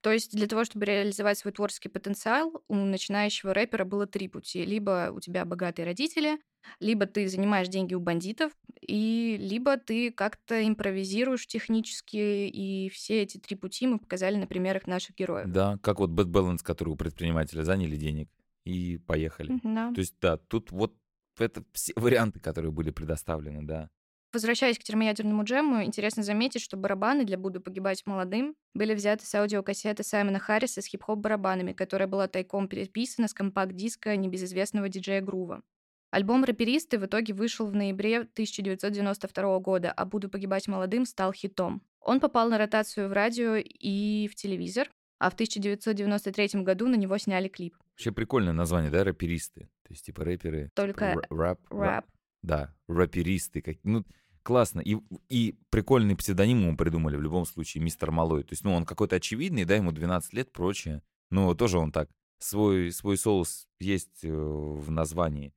То 0.00 0.12
есть 0.12 0.32
для 0.32 0.46
того, 0.46 0.64
чтобы 0.64 0.86
реализовать 0.86 1.38
свой 1.38 1.52
творческий 1.52 1.88
потенциал, 1.88 2.62
у 2.68 2.74
начинающего 2.74 3.52
рэпера 3.52 3.84
было 3.84 4.06
три 4.06 4.28
пути. 4.28 4.64
Либо 4.64 5.10
у 5.12 5.20
тебя 5.20 5.44
богатые 5.44 5.86
родители, 5.86 6.38
либо 6.80 7.06
ты 7.06 7.28
занимаешь 7.28 7.68
деньги 7.68 7.94
у 7.94 8.00
бандитов, 8.00 8.52
и 8.80 9.36
либо 9.40 9.76
ты 9.76 10.12
как-то 10.12 10.66
импровизируешь 10.66 11.46
технически, 11.46 12.16
и 12.16 12.88
все 12.90 13.22
эти 13.22 13.38
три 13.38 13.56
пути 13.56 13.86
мы 13.86 13.98
показали 13.98 14.36
на 14.36 14.46
примерах 14.46 14.86
наших 14.86 15.16
героев. 15.16 15.48
Да, 15.48 15.78
как 15.82 15.98
вот 15.98 16.10
Bad 16.10 16.26
Balance, 16.26 16.62
который 16.62 16.90
у 16.90 16.96
предпринимателя 16.96 17.62
заняли 17.62 17.96
денег 17.96 18.28
и 18.64 18.98
поехали. 18.98 19.58
Да. 19.64 19.92
То 19.92 20.00
есть, 20.00 20.14
да, 20.20 20.36
тут 20.36 20.70
вот 20.70 20.94
это 21.38 21.64
все 21.72 21.92
варианты, 21.96 22.40
которые 22.40 22.70
были 22.70 22.90
предоставлены, 22.90 23.62
да. 23.66 23.90
Возвращаясь 24.32 24.78
к 24.78 24.82
термоядерному 24.82 25.44
джему, 25.44 25.82
интересно 25.82 26.22
заметить, 26.22 26.60
что 26.60 26.76
барабаны 26.76 27.24
для 27.24 27.38
«Буду 27.38 27.62
погибать 27.62 28.02
молодым» 28.04 28.56
были 28.74 28.94
взяты 28.94 29.24
с 29.24 29.34
аудиокассеты 29.34 30.02
Саймона 30.02 30.38
Харриса 30.38 30.82
с 30.82 30.86
хип-хоп 30.86 31.18
барабанами, 31.18 31.72
которая 31.72 32.08
была 32.08 32.28
тайком 32.28 32.68
переписана 32.68 33.28
с 33.28 33.32
компакт-диска 33.32 34.16
небезызвестного 34.16 34.90
диджея 34.90 35.22
Грува. 35.22 35.62
Альбом 36.10 36.44
«Рэперисты» 36.44 36.98
в 36.98 37.06
итоге 37.06 37.32
вышел 37.32 37.66
в 37.66 37.74
ноябре 37.74 38.20
1992 38.20 39.58
года, 39.60 39.92
а 39.92 40.04
«Буду 40.04 40.28
погибать 40.28 40.68
молодым» 40.68 41.06
стал 41.06 41.32
хитом. 41.32 41.82
Он 42.00 42.20
попал 42.20 42.50
на 42.50 42.58
ротацию 42.58 43.08
в 43.08 43.12
радио 43.12 43.56
и 43.56 44.28
в 44.28 44.34
телевизор, 44.34 44.90
а 45.18 45.30
в 45.30 45.34
1993 45.34 46.62
году 46.62 46.86
на 46.86 46.96
него 46.96 47.16
сняли 47.18 47.48
клип. 47.48 47.76
Вообще 47.92 48.12
прикольное 48.12 48.52
название, 48.52 48.90
да, 48.90 49.04
рэперисты. 49.04 49.68
То 49.82 49.92
есть, 49.92 50.04
типа 50.06 50.24
рэперы. 50.24 50.70
Только 50.74 51.12
типа, 51.12 51.26
рэп, 51.34 51.58
Рэп. 51.70 52.04
Да, 52.42 52.74
рэперисты. 52.88 53.60
Как, 53.62 53.76
ну, 53.82 54.04
классно. 54.42 54.80
И, 54.80 54.96
и 55.28 55.58
прикольный 55.70 56.16
псевдоним 56.16 56.60
ему 56.60 56.76
придумали 56.76 57.16
в 57.16 57.22
любом 57.22 57.46
случае, 57.46 57.82
мистер 57.82 58.10
Малой. 58.10 58.42
То 58.44 58.52
есть, 58.52 58.64
ну, 58.64 58.72
он 58.74 58.84
какой-то 58.84 59.16
очевидный, 59.16 59.64
да, 59.64 59.76
ему 59.76 59.92
12 59.92 60.32
лет, 60.32 60.52
прочее. 60.52 61.02
Но 61.30 61.54
тоже 61.54 61.78
он 61.78 61.92
так. 61.92 62.08
Свой, 62.38 62.92
свой 62.92 63.18
соус 63.18 63.66
есть 63.80 64.24
э, 64.24 64.30
в 64.32 64.90
названии. 64.90 65.52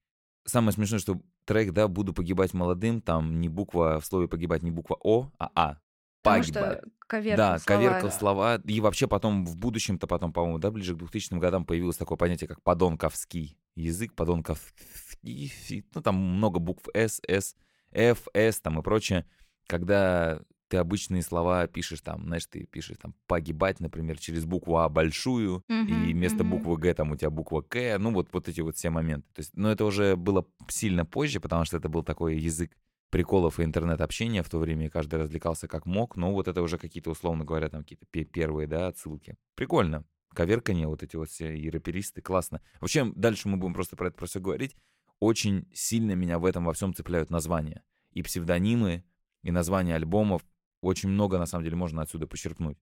Самое 0.45 0.71
смешное, 0.73 0.99
что 0.99 1.21
трек, 1.45 1.71
да, 1.73 1.87
«Буду 1.87 2.13
погибать 2.13 2.53
молодым», 2.53 3.01
там 3.01 3.39
не 3.39 3.49
буква, 3.49 3.99
в 3.99 4.05
слове 4.05 4.27
«погибать» 4.27 4.63
не 4.63 4.71
буква 4.71 4.97
«О», 5.03 5.31
а 5.37 5.51
«А». 5.55 5.77
Потому 6.23 6.43
Погибать. 6.43 6.79
что 6.79 6.89
коверкал 7.07 7.37
Да, 7.37 7.59
слова. 7.59 7.79
коверкал 7.81 8.11
слова. 8.11 8.61
И 8.65 8.79
вообще 8.79 9.07
потом 9.07 9.45
в 9.45 9.57
будущем-то 9.57 10.05
потом, 10.07 10.31
по-моему, 10.33 10.59
да, 10.59 10.69
ближе 10.69 10.93
к 10.93 10.97
2000 10.97 11.39
годам 11.39 11.65
появилось 11.65 11.97
такое 11.97 12.17
понятие, 12.17 12.47
как 12.47 12.61
подонковский 12.61 13.57
язык, 13.75 14.13
подонковский, 14.13 15.83
ну 15.93 16.01
там 16.01 16.15
много 16.15 16.59
букв 16.59 16.87
С, 16.93 17.21
С, 17.27 17.55
Ф, 17.91 18.27
С 18.33 18.59
там 18.61 18.79
и 18.79 18.83
прочее. 18.83 19.25
Когда 19.67 20.41
ты 20.67 20.77
обычные 20.77 21.21
слова 21.21 21.67
пишешь 21.67 22.01
там, 22.01 22.23
знаешь, 22.25 22.45
ты 22.45 22.65
пишешь 22.65 22.97
там 23.01 23.13
погибать, 23.27 23.79
например, 23.79 24.17
через 24.17 24.45
букву 24.45 24.77
А 24.77 24.89
большую, 24.89 25.63
и 25.67 25.93
Мгм, 25.93 26.11
вместо 26.13 26.43
мгм. 26.43 26.51
буквы 26.51 26.77
Г 26.77 26.93
там 26.93 27.11
у 27.11 27.15
тебя 27.17 27.29
буква 27.29 27.61
К, 27.61 27.97
ну 27.99 28.11
вот, 28.13 28.29
вот 28.31 28.47
эти 28.47 28.61
вот 28.61 28.77
все 28.77 28.89
моменты. 28.89 29.27
То 29.33 29.39
есть, 29.41 29.51
но 29.55 29.71
это 29.71 29.83
уже 29.85 30.15
было 30.15 30.47
сильно 30.69 31.05
позже, 31.05 31.39
потому 31.39 31.65
что 31.65 31.77
это 31.77 31.89
был 31.89 32.03
такой 32.03 32.37
язык 32.37 32.71
приколов 33.09 33.59
и 33.59 33.63
интернет-общения 33.63 34.41
в 34.43 34.49
то 34.49 34.57
время, 34.57 34.85
и 34.85 34.89
каждый 34.89 35.19
развлекался 35.19 35.67
как 35.67 35.85
мог, 35.85 36.15
но 36.15 36.31
вот 36.31 36.47
это 36.47 36.61
уже 36.61 36.77
какие-то, 36.77 37.11
условно 37.11 37.43
говоря, 37.43 37.67
там 37.67 37.81
какие-то 37.81 38.05
пе- 38.09 38.23
первые, 38.23 38.67
да, 38.67 38.87
отсылки. 38.87 39.35
Прикольно. 39.55 40.05
Коверканье, 40.33 40.87
вот 40.87 41.03
эти 41.03 41.15
вот 41.15 41.29
все 41.29 41.55
и 41.55 41.69
рэперисты, 41.69 42.21
классно. 42.21 42.61
Вообще, 42.79 43.11
дальше 43.15 43.49
мы 43.49 43.57
будем 43.57 43.73
просто 43.73 43.95
про 43.95 44.07
это 44.07 44.17
про 44.17 44.25
все 44.25 44.39
говорить. 44.39 44.75
Очень 45.19 45.67
сильно 45.73 46.13
меня 46.13 46.39
в 46.39 46.45
этом 46.45 46.65
во 46.65 46.73
всем 46.73 46.93
цепляют 46.93 47.29
названия. 47.29 47.83
И 48.11 48.23
псевдонимы, 48.23 49.03
и 49.43 49.51
названия 49.51 49.95
альбомов. 49.95 50.43
Очень 50.81 51.09
много, 51.09 51.37
на 51.37 51.45
самом 51.45 51.63
деле, 51.63 51.75
можно 51.75 52.01
отсюда 52.01 52.27
почерпнуть. 52.27 52.77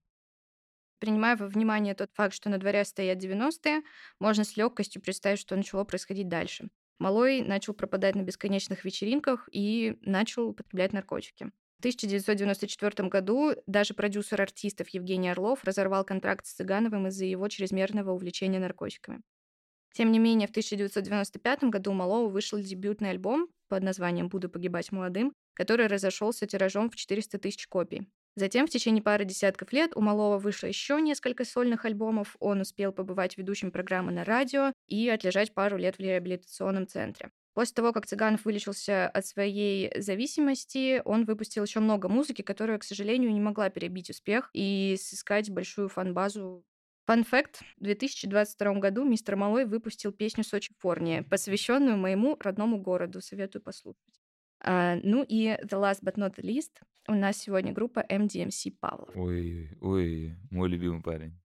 Принимая 1.00 1.38
во 1.38 1.48
внимание 1.48 1.96
тот 1.96 2.12
факт, 2.14 2.34
что 2.34 2.50
на 2.50 2.58
дворе 2.58 2.84
стоят 2.84 3.24
90-е, 3.24 3.84
можно 4.20 4.44
с 4.44 4.58
легкостью 4.58 5.02
представить, 5.02 5.40
что 5.40 5.56
начало 5.56 5.86
происходить 5.86 6.28
дальше. 6.28 6.70
Малой 7.00 7.42
начал 7.42 7.74
пропадать 7.74 8.16
на 8.16 8.22
бесконечных 8.22 8.84
вечеринках 8.84 9.48
и 9.52 9.98
начал 10.02 10.50
употреблять 10.50 10.92
наркотики. 10.92 11.52
В 11.80 11.82
1994 11.82 13.08
году 13.08 13.54
даже 13.66 13.94
продюсер 13.94 14.42
артистов 14.42 14.90
Евгений 14.90 15.30
Орлов 15.30 15.64
разорвал 15.64 16.04
контракт 16.04 16.46
с 16.46 16.52
Цыгановым 16.52 17.08
из-за 17.08 17.24
его 17.24 17.48
чрезмерного 17.48 18.12
увлечения 18.12 18.60
наркотиками. 18.60 19.22
Тем 19.94 20.12
не 20.12 20.20
менее, 20.20 20.50
в 20.50 20.52
1995 20.52 21.64
году 21.64 21.92
у 21.92 21.94
Малого 21.94 22.28
вышел 22.28 22.60
дебютный 22.60 23.12
альбом 23.12 23.48
под 23.70 23.84
названием 23.84 24.28
«Буду 24.28 24.50
погибать 24.50 24.92
молодым», 24.92 25.32
который 25.54 25.88
разошелся 25.88 26.46
тиражом 26.46 26.90
в 26.90 26.98
400 26.98 27.40
тысяч 27.40 27.66
копий. 27.68 28.10
Затем 28.36 28.68
в 28.68 28.70
течение 28.70 29.02
пары 29.02 29.24
десятков 29.24 29.72
лет 29.72 29.96
у 29.96 30.02
Малого 30.02 30.38
вышло 30.38 30.68
еще 30.68 31.00
несколько 31.00 31.46
сольных 31.46 31.86
альбомов, 31.86 32.36
он 32.42 32.60
успел 32.60 32.92
побывать 32.92 33.38
ведущим 33.38 33.72
программы 33.72 34.12
на 34.12 34.26
радио 34.26 34.74
и 34.88 35.08
отлежать 35.08 35.54
пару 35.54 35.78
лет 35.78 35.96
в 35.96 36.02
реабилитационном 36.02 36.88
центре. 36.88 37.32
После 37.54 37.74
того, 37.74 37.92
как 37.94 38.06
Цыганов 38.06 38.46
вылечился 38.46 39.08
от 39.08 39.26
своей 39.26 39.92
зависимости, 40.00 41.02
он 41.04 41.26
выпустил 41.26 41.64
еще 41.64 41.80
много 41.80 42.08
музыки, 42.08 42.42
которая, 42.42 42.78
к 42.78 42.84
сожалению, 42.84 43.34
не 43.34 43.42
могла 43.42 43.70
перебить 43.70 44.10
успех 44.10 44.50
и 44.54 44.96
сыскать 45.00 45.50
большую 45.50 45.90
фан-базу. 45.90 46.64
Фан 47.06 47.24
факт, 47.24 47.64
в 47.78 47.84
2022 47.84 48.76
году 48.76 49.04
мистер 49.04 49.36
Малой 49.36 49.66
выпустил 49.66 50.12
песню 50.12 50.44
«Сочи 50.44 50.76
Форния», 50.78 51.24
посвященную 51.24 51.98
моему 51.98 52.38
родному 52.40 52.80
городу. 52.80 53.20
Советую 53.20 53.64
послушать. 53.64 54.22
А, 54.62 54.98
ну 55.02 55.26
и 55.28 55.58
the 55.64 55.82
last 55.82 56.04
but 56.04 56.18
not 56.18 56.36
least, 56.36 56.74
у 57.08 57.14
нас 57.14 57.38
сегодня 57.38 57.74
группа 57.74 58.06
MDMC 58.08 58.76
Павлов. 58.80 59.10
Ой, 59.16 59.72
ой, 59.82 60.38
мой 60.52 60.70
любимый 60.70 61.02
парень. 61.02 61.40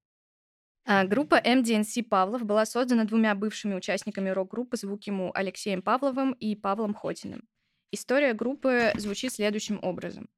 А, 0.87 1.05
Группа 1.05 1.41
MDNC 1.41 2.03
Павлов 2.03 2.45
была 2.45 2.67
создана 2.67 3.05
двумя 3.05 3.35
бывшими 3.35 3.75
участниками 3.75 4.29
рок-группы 4.29 4.77
«Звук 4.77 5.05
ему» 5.05 5.31
Алексеем 5.35 5.81
Павловым 5.81 6.33
и 6.33 6.55
Павлом 6.55 6.93
Хотиным. 6.93 7.49
История 7.91 8.35
группы 8.35 8.93
звучит 8.97 9.33
следующим 9.33 9.79
образом. 9.83 10.29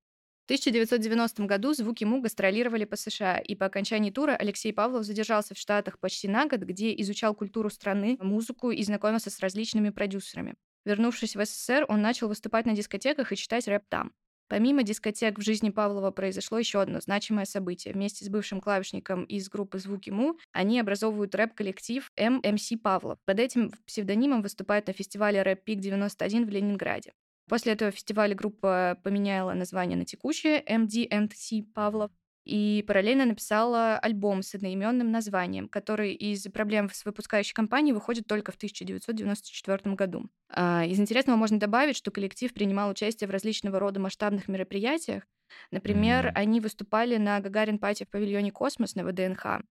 В 0.43 0.47
1990 0.47 1.47
году 1.47 1.75
звуки 1.75 2.05
Му 2.05 2.21
гастролировали 2.21 2.85
по 2.85 2.95
США, 2.95 3.39
и 3.39 3.57
по 3.57 3.67
окончании 3.67 4.13
тура 4.13 4.37
Алексей 4.37 4.73
Павлов 4.73 5.03
задержался 5.03 5.55
в 5.57 5.59
Штатах 5.59 5.99
почти 5.99 6.29
на 6.29 6.47
год, 6.47 6.61
где 6.61 6.95
изучал 7.01 7.35
культуру 7.35 7.69
страны, 7.69 8.17
музыку 8.21 8.71
и 8.71 8.81
знакомился 8.85 9.31
с 9.31 9.41
различными 9.41 9.91
продюсерами. 9.91 10.55
Вернувшись 10.85 11.35
в 11.35 11.45
СССР, 11.45 11.87
он 11.89 12.01
начал 12.01 12.29
выступать 12.29 12.67
на 12.67 12.77
дискотеках 12.77 13.33
и 13.33 13.37
читать 13.37 13.67
рэп 13.67 13.83
там. 13.89 14.13
Помимо 14.49 14.83
дискотек 14.83 15.39
в 15.39 15.43
жизни 15.43 15.71
Павлова 15.71 16.11
произошло 16.13 16.59
еще 16.59 16.81
одно 16.81 17.01
значимое 17.01 17.45
событие. 17.47 17.93
Вместе 17.93 18.25
с 18.25 18.29
бывшим 18.29 18.61
клавишником 18.61 19.25
из 19.25 19.49
группы 19.49 19.79
«Звуки 19.79 20.11
Му» 20.11 20.39
они 20.53 20.79
образовывают 20.79 21.35
рэп-коллектив 21.35 22.11
ММС 22.17 22.73
Павлов. 22.83 23.19
Под 23.25 23.41
этим 23.41 23.73
псевдонимом 23.87 24.43
выступают 24.43 24.87
на 24.87 24.93
фестивале 24.93 25.43
«Рэп 25.43 25.65
Пик 25.65 25.81
91» 25.81 26.45
в 26.45 26.49
Ленинграде. 26.49 27.13
После 27.49 27.73
этого 27.73 27.91
фестиваля 27.91 28.35
группа 28.35 28.99
поменяла 29.05 29.53
название 29.53 29.97
на 29.97 30.05
текущее 30.05 30.63
MD&C 30.65 31.63
Павлов 31.75 32.11
и 32.47 32.85
параллельно 32.87 33.25
написала 33.25 33.99
альбом 33.99 34.43
с 34.43 34.55
одноименным 34.55 35.11
названием, 35.11 35.69
который 35.69 36.15
из 36.15 36.45
проблем 36.45 36.89
с 36.93 37.05
выпускающей 37.05 37.53
компанией 37.53 37.93
выходит 37.93 38.29
только 38.29 38.53
в 38.53 38.55
1994 38.55 39.95
году. 39.97 40.29
А, 40.49 40.85
из 40.85 41.01
интересного 41.01 41.37
можно 41.37 41.59
добавить, 41.59 41.97
что 41.97 42.13
коллектив 42.13 42.55
принимал 42.55 42.91
участие 42.91 43.27
в 43.27 43.33
различного 43.33 43.81
рода 43.81 43.99
масштабных 43.99 44.47
мероприятиях. 44.47 45.25
Например, 45.73 46.27
mm-hmm. 46.27 46.33
они 46.35 46.61
выступали 46.61 47.17
на 47.17 47.41
Gagarin 47.41 47.79
Party 47.79 48.05
в 48.05 48.11
павильоне 48.11 48.53
«Космос» 48.53 48.95
на 48.95 49.05
ВДНХ. 49.05 49.63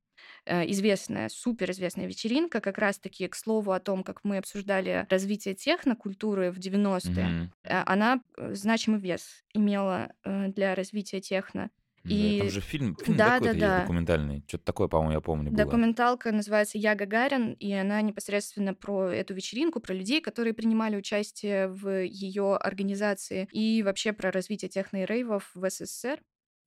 Э, 0.46 0.70
известная, 0.70 1.30
суперизвестная 1.30 2.08
вечеринка, 2.08 2.60
как 2.60 2.78
раз-таки 2.78 3.28
к 3.30 3.36
слову 3.36 3.72
о 3.72 3.80
том, 3.80 4.04
как 4.04 4.26
мы 4.26 4.38
обсуждали 4.38 5.08
развитие 5.10 5.54
технокультуры 5.54 6.52
в 6.52 6.60
90-е, 6.60 7.50
mm-hmm. 7.64 7.84
она 7.86 8.22
э, 8.38 8.54
значимый 8.54 9.00
вес 9.00 9.44
имела 9.54 10.12
для 10.26 10.76
развития 10.76 11.22
техно. 11.22 11.70
И... 12.06 12.40
Там 12.40 12.50
же 12.50 12.62
фильм, 12.62 12.96
фильм 12.96 13.18
да, 13.18 13.40
да, 13.40 13.54
да. 13.54 13.82
документальный. 13.82 14.44
Что-то 14.48 14.66
такое, 14.66 14.88
по-моему, 14.88 15.14
я 15.14 15.22
помню. 15.22 15.52
Было. 15.52 15.66
Документалка 15.66 16.32
называется 16.32 16.78
«Я 16.78 16.96
Гагарин», 16.96 17.54
и 17.54 17.72
она 17.74 18.02
непосредственно 18.02 18.74
про 18.74 19.10
эту 19.10 19.34
вечеринку, 19.34 19.80
про 19.80 19.94
людей, 19.94 20.22
которые 20.22 20.54
принимали 20.54 20.96
участие 20.96 21.68
в 21.68 22.04
ее 22.04 22.56
организации, 22.56 23.48
и 23.52 23.82
вообще 23.84 24.14
про 24.14 24.32
развитие 24.32 24.70
техно 24.70 25.04
и 25.04 25.06
рейвов 25.06 25.50
в 25.56 25.70
СССР. 25.70 26.22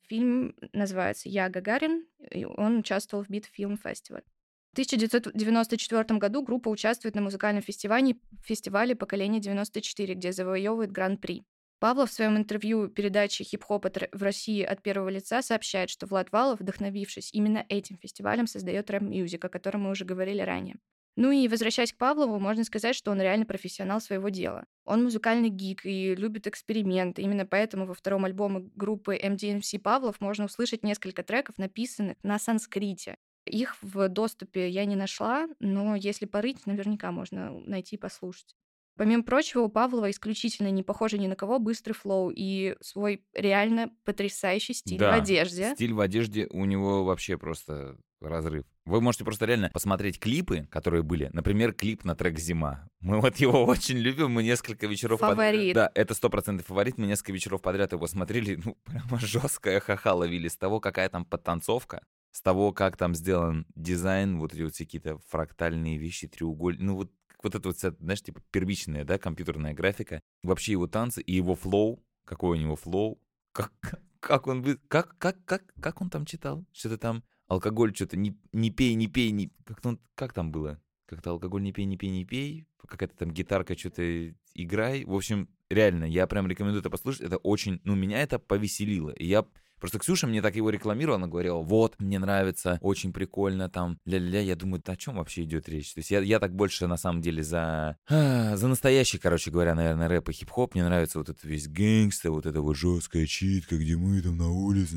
Фильм 0.08 0.54
называется 0.72 1.28
«Я 1.28 1.48
Гагарин», 1.48 2.06
и 2.30 2.44
он 2.44 2.78
участвовал 2.78 3.24
в 3.24 3.28
Бит 3.28 3.46
Фильм 3.46 3.76
Фестиваль. 3.76 4.24
В 4.70 4.72
1994 4.72 6.18
году 6.18 6.42
группа 6.42 6.68
участвует 6.68 7.14
на 7.14 7.22
музыкальном 7.22 7.62
фестивале, 7.62 8.16
фестивале 8.44 8.94
«Поколение 8.94 9.40
94», 9.40 10.14
где 10.14 10.32
завоевывает 10.32 10.92
Гран-при. 10.92 11.44
Павлов 11.78 12.10
в 12.10 12.12
своем 12.12 12.36
интервью 12.36 12.88
передаче 12.88 13.44
«Хип-хоп 13.44 13.86
в 14.12 14.22
России 14.22 14.62
от 14.62 14.82
первого 14.82 15.08
лица» 15.08 15.42
сообщает, 15.42 15.90
что 15.90 16.06
Влад 16.06 16.32
Валов, 16.32 16.60
вдохновившись 16.60 17.32
именно 17.32 17.64
этим 17.68 17.96
фестивалем, 17.98 18.46
создает 18.46 18.90
Rap 18.90 19.08
Music, 19.08 19.44
о 19.44 19.48
котором 19.48 19.82
мы 19.82 19.90
уже 19.90 20.04
говорили 20.04 20.40
ранее. 20.40 20.76
Ну 21.20 21.32
и 21.32 21.48
возвращаясь 21.48 21.92
к 21.92 21.96
Павлову, 21.96 22.38
можно 22.38 22.62
сказать, 22.62 22.94
что 22.94 23.10
он 23.10 23.20
реально 23.20 23.44
профессионал 23.44 24.00
своего 24.00 24.28
дела. 24.28 24.64
Он 24.84 25.02
музыкальный 25.02 25.48
гик 25.48 25.84
и 25.84 26.14
любит 26.14 26.46
эксперименты. 26.46 27.22
Именно 27.22 27.44
поэтому 27.44 27.86
во 27.86 27.94
втором 27.94 28.24
альбоме 28.24 28.70
группы 28.76 29.16
MD&C 29.16 29.80
Павлов 29.80 30.20
можно 30.20 30.44
услышать 30.44 30.84
несколько 30.84 31.24
треков, 31.24 31.58
написанных 31.58 32.16
на 32.22 32.38
санскрите. 32.38 33.16
Их 33.46 33.76
в 33.82 34.08
доступе 34.08 34.68
я 34.68 34.84
не 34.84 34.94
нашла, 34.94 35.48
но 35.58 35.96
если 35.96 36.24
порыть, 36.24 36.66
наверняка 36.66 37.10
можно 37.10 37.50
найти 37.50 37.96
и 37.96 37.98
послушать. 37.98 38.54
Помимо 38.98 39.22
прочего, 39.22 39.62
у 39.62 39.68
Павлова 39.68 40.10
исключительно 40.10 40.72
не 40.72 40.82
похожий 40.82 41.20
ни 41.20 41.28
на 41.28 41.36
кого 41.36 41.60
быстрый 41.60 41.92
флоу 41.92 42.30
и 42.34 42.76
свой 42.80 43.24
реально 43.32 43.92
потрясающий 44.04 44.74
стиль 44.74 44.98
да, 44.98 45.12
в 45.12 45.14
одежде. 45.14 45.72
Стиль 45.74 45.94
в 45.94 46.00
одежде 46.00 46.48
у 46.50 46.64
него 46.64 47.04
вообще 47.04 47.38
просто 47.38 47.96
разрыв. 48.20 48.64
Вы 48.84 49.00
можете 49.00 49.24
просто 49.24 49.46
реально 49.46 49.70
посмотреть 49.72 50.18
клипы, 50.18 50.66
которые 50.70 51.04
были. 51.04 51.30
Например, 51.32 51.72
клип 51.72 52.04
на 52.04 52.16
трек 52.16 52.40
«Зима». 52.40 52.88
Мы 53.00 53.20
вот 53.20 53.36
его 53.36 53.64
очень 53.66 53.98
любим, 53.98 54.32
мы 54.32 54.42
несколько 54.42 54.88
вечеров 54.88 55.20
Фаворит. 55.20 55.74
Под... 55.74 55.84
Да, 55.84 55.90
это 55.94 56.14
сто 56.14 56.28
процентов 56.28 56.66
фаворит. 56.66 56.98
Мы 56.98 57.06
несколько 57.06 57.32
вечеров 57.32 57.62
подряд 57.62 57.92
его 57.92 58.06
смотрели. 58.08 58.60
Ну, 58.64 58.76
прямо 58.84 59.20
жесткая 59.20 59.78
ха-ха 59.78 60.14
ловили 60.14 60.48
с 60.48 60.56
того, 60.56 60.80
какая 60.80 61.08
там 61.08 61.24
подтанцовка, 61.24 62.04
с 62.32 62.42
того, 62.42 62.72
как 62.72 62.96
там 62.96 63.14
сделан 63.14 63.64
дизайн, 63.76 64.40
вот 64.40 64.54
эти 64.54 64.62
вот 64.62 64.76
какие-то 64.76 65.18
фрактальные 65.28 65.98
вещи, 65.98 66.26
треугольные. 66.26 66.84
Ну, 66.84 66.96
вот 66.96 67.12
вот 67.42 67.54
это 67.54 67.68
вот, 67.68 67.78
знаешь, 67.78 68.22
типа 68.22 68.42
первичная, 68.50 69.04
да, 69.04 69.18
компьютерная 69.18 69.74
графика, 69.74 70.20
вообще 70.42 70.72
его 70.72 70.86
танцы 70.86 71.22
и 71.22 71.34
его 71.34 71.54
flow, 71.54 72.04
какой 72.24 72.58
у 72.58 72.60
него 72.60 72.76
flow, 72.76 73.20
как, 73.52 73.72
как 74.20 74.46
он, 74.46 74.64
как, 74.88 75.16
как, 75.18 75.44
как, 75.44 75.62
как 75.80 76.00
он 76.00 76.10
там 76.10 76.24
читал? 76.26 76.64
Что-то 76.72 76.98
там, 76.98 77.24
алкоголь, 77.46 77.94
что-то 77.94 78.16
не, 78.16 78.38
не 78.52 78.70
пей, 78.70 78.94
не 78.94 79.08
пей, 79.08 79.30
не... 79.30 79.50
Как, 79.64 79.84
он, 79.84 80.00
как 80.14 80.32
там 80.32 80.52
было? 80.52 80.80
Как-то 81.06 81.30
алкоголь 81.30 81.62
не 81.62 81.72
пей, 81.72 81.86
не 81.86 81.96
пей, 81.96 82.10
не 82.10 82.24
пей, 82.24 82.66
какая-то 82.86 83.16
там 83.16 83.30
гитарка, 83.30 83.76
что-то 83.76 84.30
играй. 84.54 85.04
В 85.04 85.14
общем, 85.14 85.48
реально, 85.70 86.04
я 86.04 86.26
прям 86.26 86.46
рекомендую 86.46 86.80
это 86.80 86.90
послушать. 86.90 87.22
Это 87.22 87.36
очень, 87.38 87.80
ну, 87.84 87.94
меня 87.94 88.22
это 88.22 88.38
повеселило. 88.38 89.10
И 89.10 89.26
я 89.26 89.46
Просто 89.78 89.98
Ксюша 89.98 90.26
мне 90.26 90.42
так 90.42 90.56
его 90.56 90.70
рекламировала, 90.70 91.16
она 91.16 91.26
говорила, 91.28 91.58
вот, 91.58 91.94
мне 91.98 92.18
нравится, 92.18 92.78
очень 92.82 93.12
прикольно, 93.12 93.68
там, 93.68 93.98
ля-ля-ля. 94.04 94.40
Я 94.40 94.56
думаю, 94.56 94.82
о 94.86 94.96
чем 94.96 95.16
вообще 95.16 95.44
идет 95.44 95.68
речь? 95.68 95.94
То 95.94 96.00
есть 96.00 96.10
я, 96.10 96.20
я 96.20 96.38
так 96.40 96.54
больше, 96.54 96.86
на 96.86 96.96
самом 96.96 97.20
деле, 97.20 97.42
за, 97.42 97.96
а, 98.08 98.56
за 98.56 98.68
настоящий, 98.68 99.18
короче 99.18 99.50
говоря, 99.50 99.74
наверное, 99.74 100.08
рэп 100.08 100.30
и 100.30 100.32
хип-хоп. 100.32 100.74
Мне 100.74 100.84
нравится 100.84 101.18
вот 101.18 101.28
этот 101.28 101.44
весь 101.44 101.68
gangsta, 101.68 102.30
вот 102.30 102.46
эта 102.46 102.60
вот 102.60 102.76
жесткая 102.76 103.26
читка, 103.26 103.76
где 103.76 103.96
мы 103.96 104.20
там 104.20 104.36
на 104.36 104.50
улице. 104.50 104.96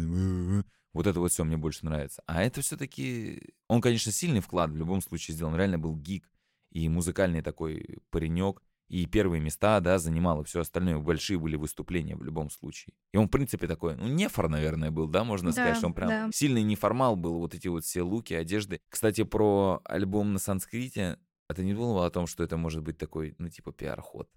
Вот 0.93 1.07
это 1.07 1.19
вот 1.19 1.31
все 1.31 1.43
мне 1.43 1.57
больше 1.57 1.85
нравится. 1.85 2.21
А 2.25 2.43
это 2.43 2.61
все-таки... 2.61 3.53
Он, 3.67 3.79
конечно, 3.81 4.11
сильный 4.11 4.41
вклад 4.41 4.71
в 4.71 4.75
любом 4.75 5.01
случае 5.01 5.35
сделан. 5.35 5.55
Реально 5.55 5.79
был 5.79 5.95
гик 5.95 6.29
и 6.71 6.89
музыкальный 6.89 7.41
такой 7.41 7.99
паренек 8.09 8.61
и 8.91 9.05
первые 9.05 9.39
места, 9.39 9.79
да, 9.79 9.97
занимал, 9.99 10.41
и 10.41 10.43
все 10.43 10.59
остальное. 10.59 10.97
Большие 10.97 11.39
были 11.39 11.55
выступления 11.55 12.17
в 12.17 12.23
любом 12.23 12.49
случае. 12.49 12.93
И 13.13 13.17
он, 13.17 13.27
в 13.27 13.31
принципе, 13.31 13.65
такой, 13.65 13.95
ну, 13.95 14.05
нефор, 14.07 14.49
наверное, 14.49 14.91
был, 14.91 15.07
да, 15.07 15.23
можно 15.23 15.51
да, 15.51 15.53
сказать, 15.53 15.77
что 15.77 15.87
он 15.87 15.93
прям 15.93 16.09
да. 16.09 16.29
сильный 16.33 16.61
неформал 16.61 17.15
был, 17.15 17.39
вот 17.39 17.55
эти 17.55 17.69
вот 17.69 17.85
все 17.85 18.01
луки, 18.01 18.33
одежды. 18.33 18.81
Кстати, 18.89 19.23
про 19.23 19.79
альбом 19.85 20.33
на 20.33 20.39
санскрите, 20.39 21.17
это 21.49 21.63
не 21.63 21.73
думал 21.73 22.03
о 22.03 22.11
том, 22.11 22.27
что 22.27 22.43
это 22.43 22.57
может 22.57 22.83
быть 22.83 22.97
такой, 22.97 23.33
ну, 23.37 23.47
типа, 23.47 23.71
пиар-ход? 23.71 24.29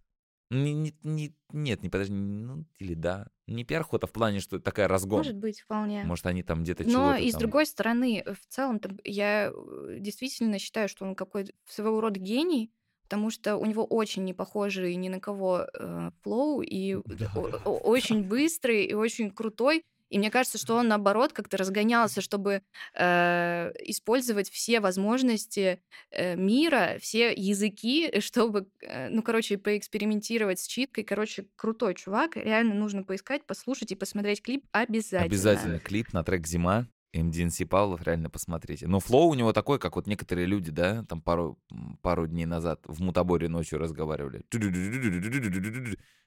Не, 0.50 0.72
не, 0.72 0.94
не, 1.02 1.34
нет, 1.52 1.82
не 1.82 1.88
подожди, 1.88 2.14
ну, 2.14 2.64
или 2.78 2.94
да. 2.94 3.26
Не 3.48 3.64
пиар-ход, 3.64 4.04
а 4.04 4.06
в 4.06 4.12
плане, 4.12 4.38
что 4.38 4.60
такая 4.60 4.86
разгон. 4.86 5.18
Может 5.18 5.36
быть, 5.36 5.62
вполне. 5.62 6.04
Может, 6.04 6.26
они 6.26 6.44
там 6.44 6.62
где-то 6.62 6.84
Но 6.84 7.16
и 7.16 7.32
с 7.32 7.34
другой 7.34 7.66
стороны, 7.66 8.24
в 8.24 8.54
целом, 8.54 8.80
я 9.02 9.50
э, 9.52 9.96
действительно 9.98 10.60
считаю, 10.60 10.88
что 10.88 11.04
он 11.04 11.16
какой-то 11.16 11.52
своего 11.66 12.00
рода 12.00 12.20
гений, 12.20 12.70
потому 13.04 13.30
что 13.30 13.56
у 13.56 13.66
него 13.66 13.84
очень 13.84 14.24
не 14.24 14.34
похожий 14.34 14.96
ни 14.96 15.08
на 15.08 15.20
кого 15.20 15.66
э, 15.72 16.10
флоу, 16.22 16.62
и 16.62 16.96
да. 17.04 17.30
очень 17.64 18.24
быстрый, 18.24 18.84
и 18.84 18.94
очень 18.94 19.30
крутой. 19.30 19.84
И 20.10 20.18
мне 20.18 20.30
кажется, 20.30 20.58
что 20.58 20.76
он, 20.76 20.88
наоборот, 20.88 21.32
как-то 21.32 21.56
разгонялся, 21.56 22.20
чтобы 22.20 22.62
э, 22.94 23.72
использовать 23.80 24.48
все 24.48 24.80
возможности 24.80 25.82
э, 26.10 26.36
мира, 26.36 26.98
все 27.00 27.32
языки, 27.32 28.20
чтобы, 28.20 28.68
э, 28.82 29.08
ну, 29.08 29.22
короче, 29.22 29.58
поэкспериментировать 29.58 30.60
с 30.60 30.66
читкой. 30.66 31.02
Короче, 31.04 31.46
крутой 31.56 31.94
чувак. 31.94 32.36
Реально 32.36 32.74
нужно 32.74 33.02
поискать, 33.02 33.44
послушать 33.44 33.90
и 33.90 33.96
посмотреть 33.96 34.42
клип 34.42 34.64
обязательно. 34.72 35.24
Обязательно. 35.24 35.80
Клип 35.80 36.12
на 36.12 36.22
трек 36.22 36.46
«Зима». 36.46 36.86
МДНС 37.14 37.60
Павлов 37.68 38.02
реально 38.02 38.30
посмотрите. 38.30 38.86
Но 38.86 39.00
флоу 39.00 39.28
у 39.28 39.34
него 39.34 39.52
такой, 39.52 39.78
как 39.78 39.96
вот 39.96 40.06
некоторые 40.06 40.46
люди, 40.46 40.70
да, 40.70 41.04
там 41.04 41.20
пару, 41.20 41.58
пару 42.02 42.26
дней 42.26 42.46
назад 42.46 42.80
в 42.86 43.00
Мутаборе 43.00 43.48
ночью 43.48 43.78
разговаривали. 43.78 44.44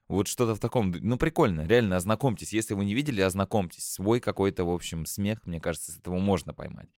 Вот 0.07 0.27
что-то 0.27 0.55
в 0.55 0.59
таком. 0.59 0.91
Ну, 0.91 1.17
прикольно, 1.17 1.67
реально, 1.67 1.97
ознакомьтесь. 1.97 2.53
Если 2.53 2.73
вы 2.73 2.85
не 2.85 2.95
видели, 2.95 3.19
ознакомьтесь. 3.21 3.83
Свой 3.83 4.21
какой-то, 4.21 4.63
в 4.63 4.69
общем, 4.69 5.05
смех, 5.05 5.45
мне 5.45 5.59
кажется, 5.59 5.91
с 5.91 5.99
этого 5.99 6.17
можно 6.17 6.53
поймать. 6.53 6.89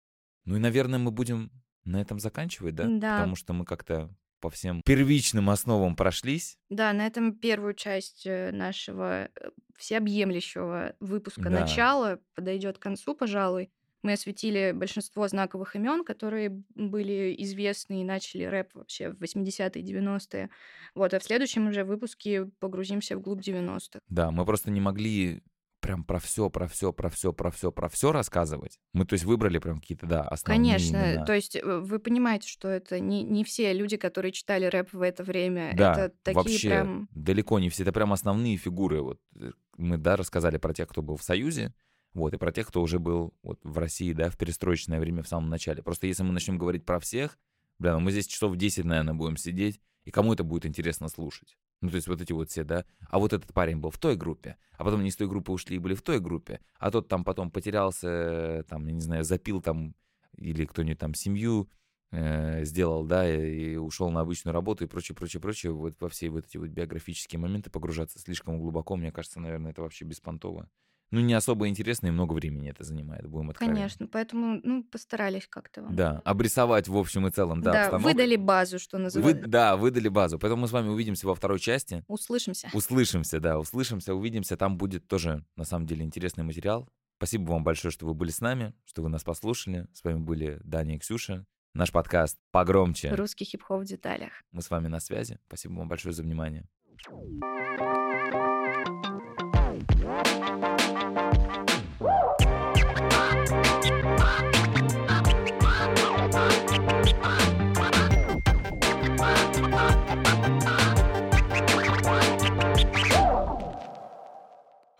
Ну 0.46 0.58
и, 0.58 0.60
наверное, 0.60 1.00
мы 1.00 1.12
будем 1.12 1.52
на 1.86 2.00
этом 2.00 2.20
заканчивать, 2.20 2.76
да? 2.76 2.86
Да. 2.88 3.18
Потому 3.18 3.36
что 3.36 3.54
мы 3.54 3.66
как-то 3.66 4.14
по 4.40 4.50
всем 4.50 4.82
первичным 4.84 5.50
основам 5.50 5.96
прошлись. 5.96 6.58
Да, 6.70 6.94
на 6.94 7.06
этом 7.06 7.34
первую 7.34 7.74
часть 7.74 8.26
э, 8.26 8.52
нашего 8.52 9.26
э, 9.26 9.30
всеобъемлющего 9.78 10.96
выпуска 11.00 11.44
да. 11.44 11.62
начала 11.62 12.20
подойдет 12.36 12.78
к 12.78 12.82
концу, 12.82 13.16
пожалуй. 13.16 13.72
Мы 14.02 14.14
осветили 14.14 14.72
большинство 14.74 15.28
знаковых 15.28 15.76
имен, 15.76 16.04
которые 16.04 16.64
были 16.76 17.36
известны 17.40 18.02
и 18.02 18.06
начали 18.06 18.44
рэп 18.44 18.76
вообще 18.76 19.12
в 19.12 19.22
80-е, 19.22 19.84
90-е. 19.84 20.50
Вот, 20.96 21.14
а 21.14 21.20
в 21.20 21.24
следующем 21.24 21.68
уже 21.68 21.84
выпуске 21.84 22.46
погрузимся 22.60 23.18
вглубь 23.18 23.42
90-х. 23.42 24.00
Да, 24.08 24.32
мы 24.32 24.46
просто 24.46 24.72
не 24.72 24.82
могли 24.82 25.42
прям 25.80 26.04
про 26.04 26.20
все, 26.20 26.50
про 26.50 26.68
все, 26.68 26.94
про 26.94 27.10
все, 27.10 27.34
про 27.34 27.52
все, 27.52 27.72
про 27.72 27.90
все 27.90 28.12
рассказывать. 28.12 28.80
Мы, 28.94 29.06
то 29.06 29.14
есть, 29.14 29.26
выбрали 29.26 29.58
прям 29.60 29.80
какие-то, 29.80 30.06
да, 30.06 30.22
основные 30.22 30.58
Конечно, 30.58 30.98
имена. 30.98 31.26
то 31.26 31.34
есть 31.34 31.56
э, 31.56 31.62
вы 31.64 32.00
понимаете, 32.00 32.48
что 32.48 32.68
это 32.68 33.00
не, 33.00 33.24
не 33.24 33.44
все 33.44 33.74
люди, 33.74 33.98
которые 33.98 34.32
читали 34.32 34.66
рэп 34.66 34.94
в 34.94 35.02
это 35.02 35.24
время. 35.24 35.74
Да, 35.76 35.94
это 35.94 36.16
такие 36.24 36.36
вообще 36.36 36.70
прям... 36.70 37.08
далеко 37.12 37.60
не 37.60 37.70
все. 37.70 37.84
Это 37.84 37.92
прям 37.92 38.14
основные 38.14 38.58
фигуры. 38.58 39.02
Вот 39.02 39.20
э, 39.40 39.52
мы, 39.78 39.98
да, 39.98 40.16
рассказали 40.16 40.58
про 40.58 40.74
тех, 40.74 40.88
кто 40.88 41.02
был 41.02 41.16
в 41.16 41.24
Союзе, 41.24 41.74
вот, 42.14 42.34
и 42.34 42.38
про 42.38 42.52
тех, 42.52 42.68
кто 42.68 42.82
уже 42.82 43.00
был 43.00 43.34
вот 43.44 43.60
в 43.64 43.78
России, 43.78 44.14
да, 44.14 44.30
в 44.30 44.38
перестроечное 44.38 45.00
время 45.00 45.24
в 45.24 45.28
самом 45.28 45.50
начале. 45.50 45.84
Просто 45.84 46.08
если 46.08 46.24
мы 46.24 46.32
начнем 46.32 46.58
говорить 46.58 46.86
про 46.86 47.00
всех, 47.00 47.38
бля, 47.78 47.94
ну 47.94 48.00
мы 48.00 48.12
здесь 48.12 48.28
часов 48.28 48.56
10, 48.56 48.86
наверное, 48.86 49.14
будем 49.14 49.38
сидеть, 49.38 49.80
и 50.06 50.12
кому 50.12 50.34
это 50.34 50.44
будет 50.44 50.66
интересно 50.66 51.08
слушать? 51.08 51.58
Ну, 51.82 51.90
то 51.90 51.96
есть 51.96 52.08
вот 52.08 52.22
эти 52.22 52.34
вот 52.34 52.50
все, 52.50 52.64
да. 52.64 52.86
А 53.10 53.20
вот 53.20 53.32
этот 53.32 53.54
парень 53.54 53.78
был 53.78 53.90
в 53.90 53.98
той 53.98 54.16
группе, 54.16 54.58
а 54.74 54.84
потом 54.84 55.00
они 55.00 55.10
из 55.10 55.16
той 55.16 55.28
группы 55.28 55.52
ушли 55.52 55.78
и 55.78 55.80
были 55.80 55.94
в 55.94 56.02
той 56.02 56.20
группе, 56.20 56.60
а 56.78 56.92
тот 56.92 57.08
там 57.08 57.24
потом 57.24 57.52
потерялся, 57.52 58.66
там, 58.68 58.86
я 58.88 58.94
не 58.94 59.02
знаю, 59.02 59.24
запил 59.24 59.62
там, 59.62 59.96
или 60.36 60.66
кто-нибудь 60.66 61.00
там 61.00 61.14
семью 61.14 61.70
э, 62.12 62.66
сделал, 62.66 63.06
да, 63.06 63.30
и, 63.30 63.74
и 63.74 63.76
ушел 63.78 64.10
на 64.10 64.22
обычную 64.22 64.54
работу 64.54 64.84
и 64.84 64.88
прочее, 64.88 65.16
прочее, 65.16 65.42
прочее. 65.42 65.72
Вот 65.72 65.96
во 66.02 66.10
все 66.10 66.30
вот 66.30 66.46
эти 66.48 66.58
вот 66.58 66.70
биографические 66.70 67.40
моменты 67.40 67.70
погружаться 67.70 68.20
слишком 68.20 68.60
глубоко, 68.60 68.96
мне 68.98 69.12
кажется, 69.12 69.40
наверное, 69.40 69.72
это 69.72 69.82
вообще 69.82 70.06
беспонтово. 70.06 70.70
Ну, 71.12 71.22
не 71.22 71.34
особо 71.34 71.68
интересно 71.68 72.08
и 72.08 72.12
много 72.12 72.34
времени 72.34 72.70
это 72.70 72.84
занимает, 72.84 73.26
будем 73.28 73.50
откровенны. 73.50 73.76
Конечно, 73.76 74.08
поэтому, 74.08 74.60
ну, 74.64 74.84
постарались 74.84 75.48
как-то 75.48 75.82
вам. 75.82 75.96
Да, 75.96 76.22
обрисовать 76.24 76.88
в 76.88 76.96
общем 76.96 77.26
и 77.28 77.32
целом, 77.32 77.62
да, 77.62 77.72
Да, 77.72 77.82
обстановку. 77.86 78.10
выдали 78.10 78.36
базу, 78.36 78.78
что 78.78 78.98
Вы- 78.98 79.04
называется. 79.04 79.48
да, 79.48 79.76
выдали 79.76 80.08
базу. 80.08 80.38
Поэтому 80.38 80.62
мы 80.64 80.68
с 80.68 80.72
вами 80.72 80.90
увидимся 80.90 81.26
во 81.28 81.34
второй 81.34 81.60
части. 81.60 82.04
Услышимся. 82.08 82.70
Услышимся, 82.74 83.40
да, 83.40 83.58
услышимся, 83.58 84.14
увидимся. 84.14 84.56
Там 84.56 84.78
будет 84.78 85.08
тоже, 85.08 85.44
на 85.56 85.64
самом 85.64 85.88
деле, 85.88 86.04
интересный 86.06 86.44
материал. 86.44 86.88
Спасибо 87.18 87.50
вам 87.52 87.64
большое, 87.64 87.92
что 87.92 88.06
вы 88.06 88.14
были 88.14 88.30
с 88.30 88.40
нами, 88.40 88.74
что 88.86 89.02
вы 89.02 89.10
нас 89.10 89.24
послушали. 89.24 89.88
С 89.94 90.04
вами 90.04 90.20
были 90.20 90.60
Даня 90.64 90.96
и 90.96 91.00
Ксюша. 91.00 91.46
Наш 91.74 91.92
подкаст 91.92 92.38
«Погромче». 92.52 93.14
Русский 93.14 93.46
хип-хоп 93.46 93.82
в 93.82 93.86
деталях. 93.86 94.32
Мы 94.52 94.62
с 94.62 94.70
вами 94.70 94.88
на 94.88 95.00
связи. 95.00 95.40
Спасибо 95.48 95.74
вам 95.74 95.88
большое 95.88 96.14
за 96.14 96.24
внимание. 96.24 96.68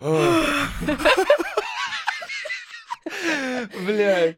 Бля, 3.86 4.34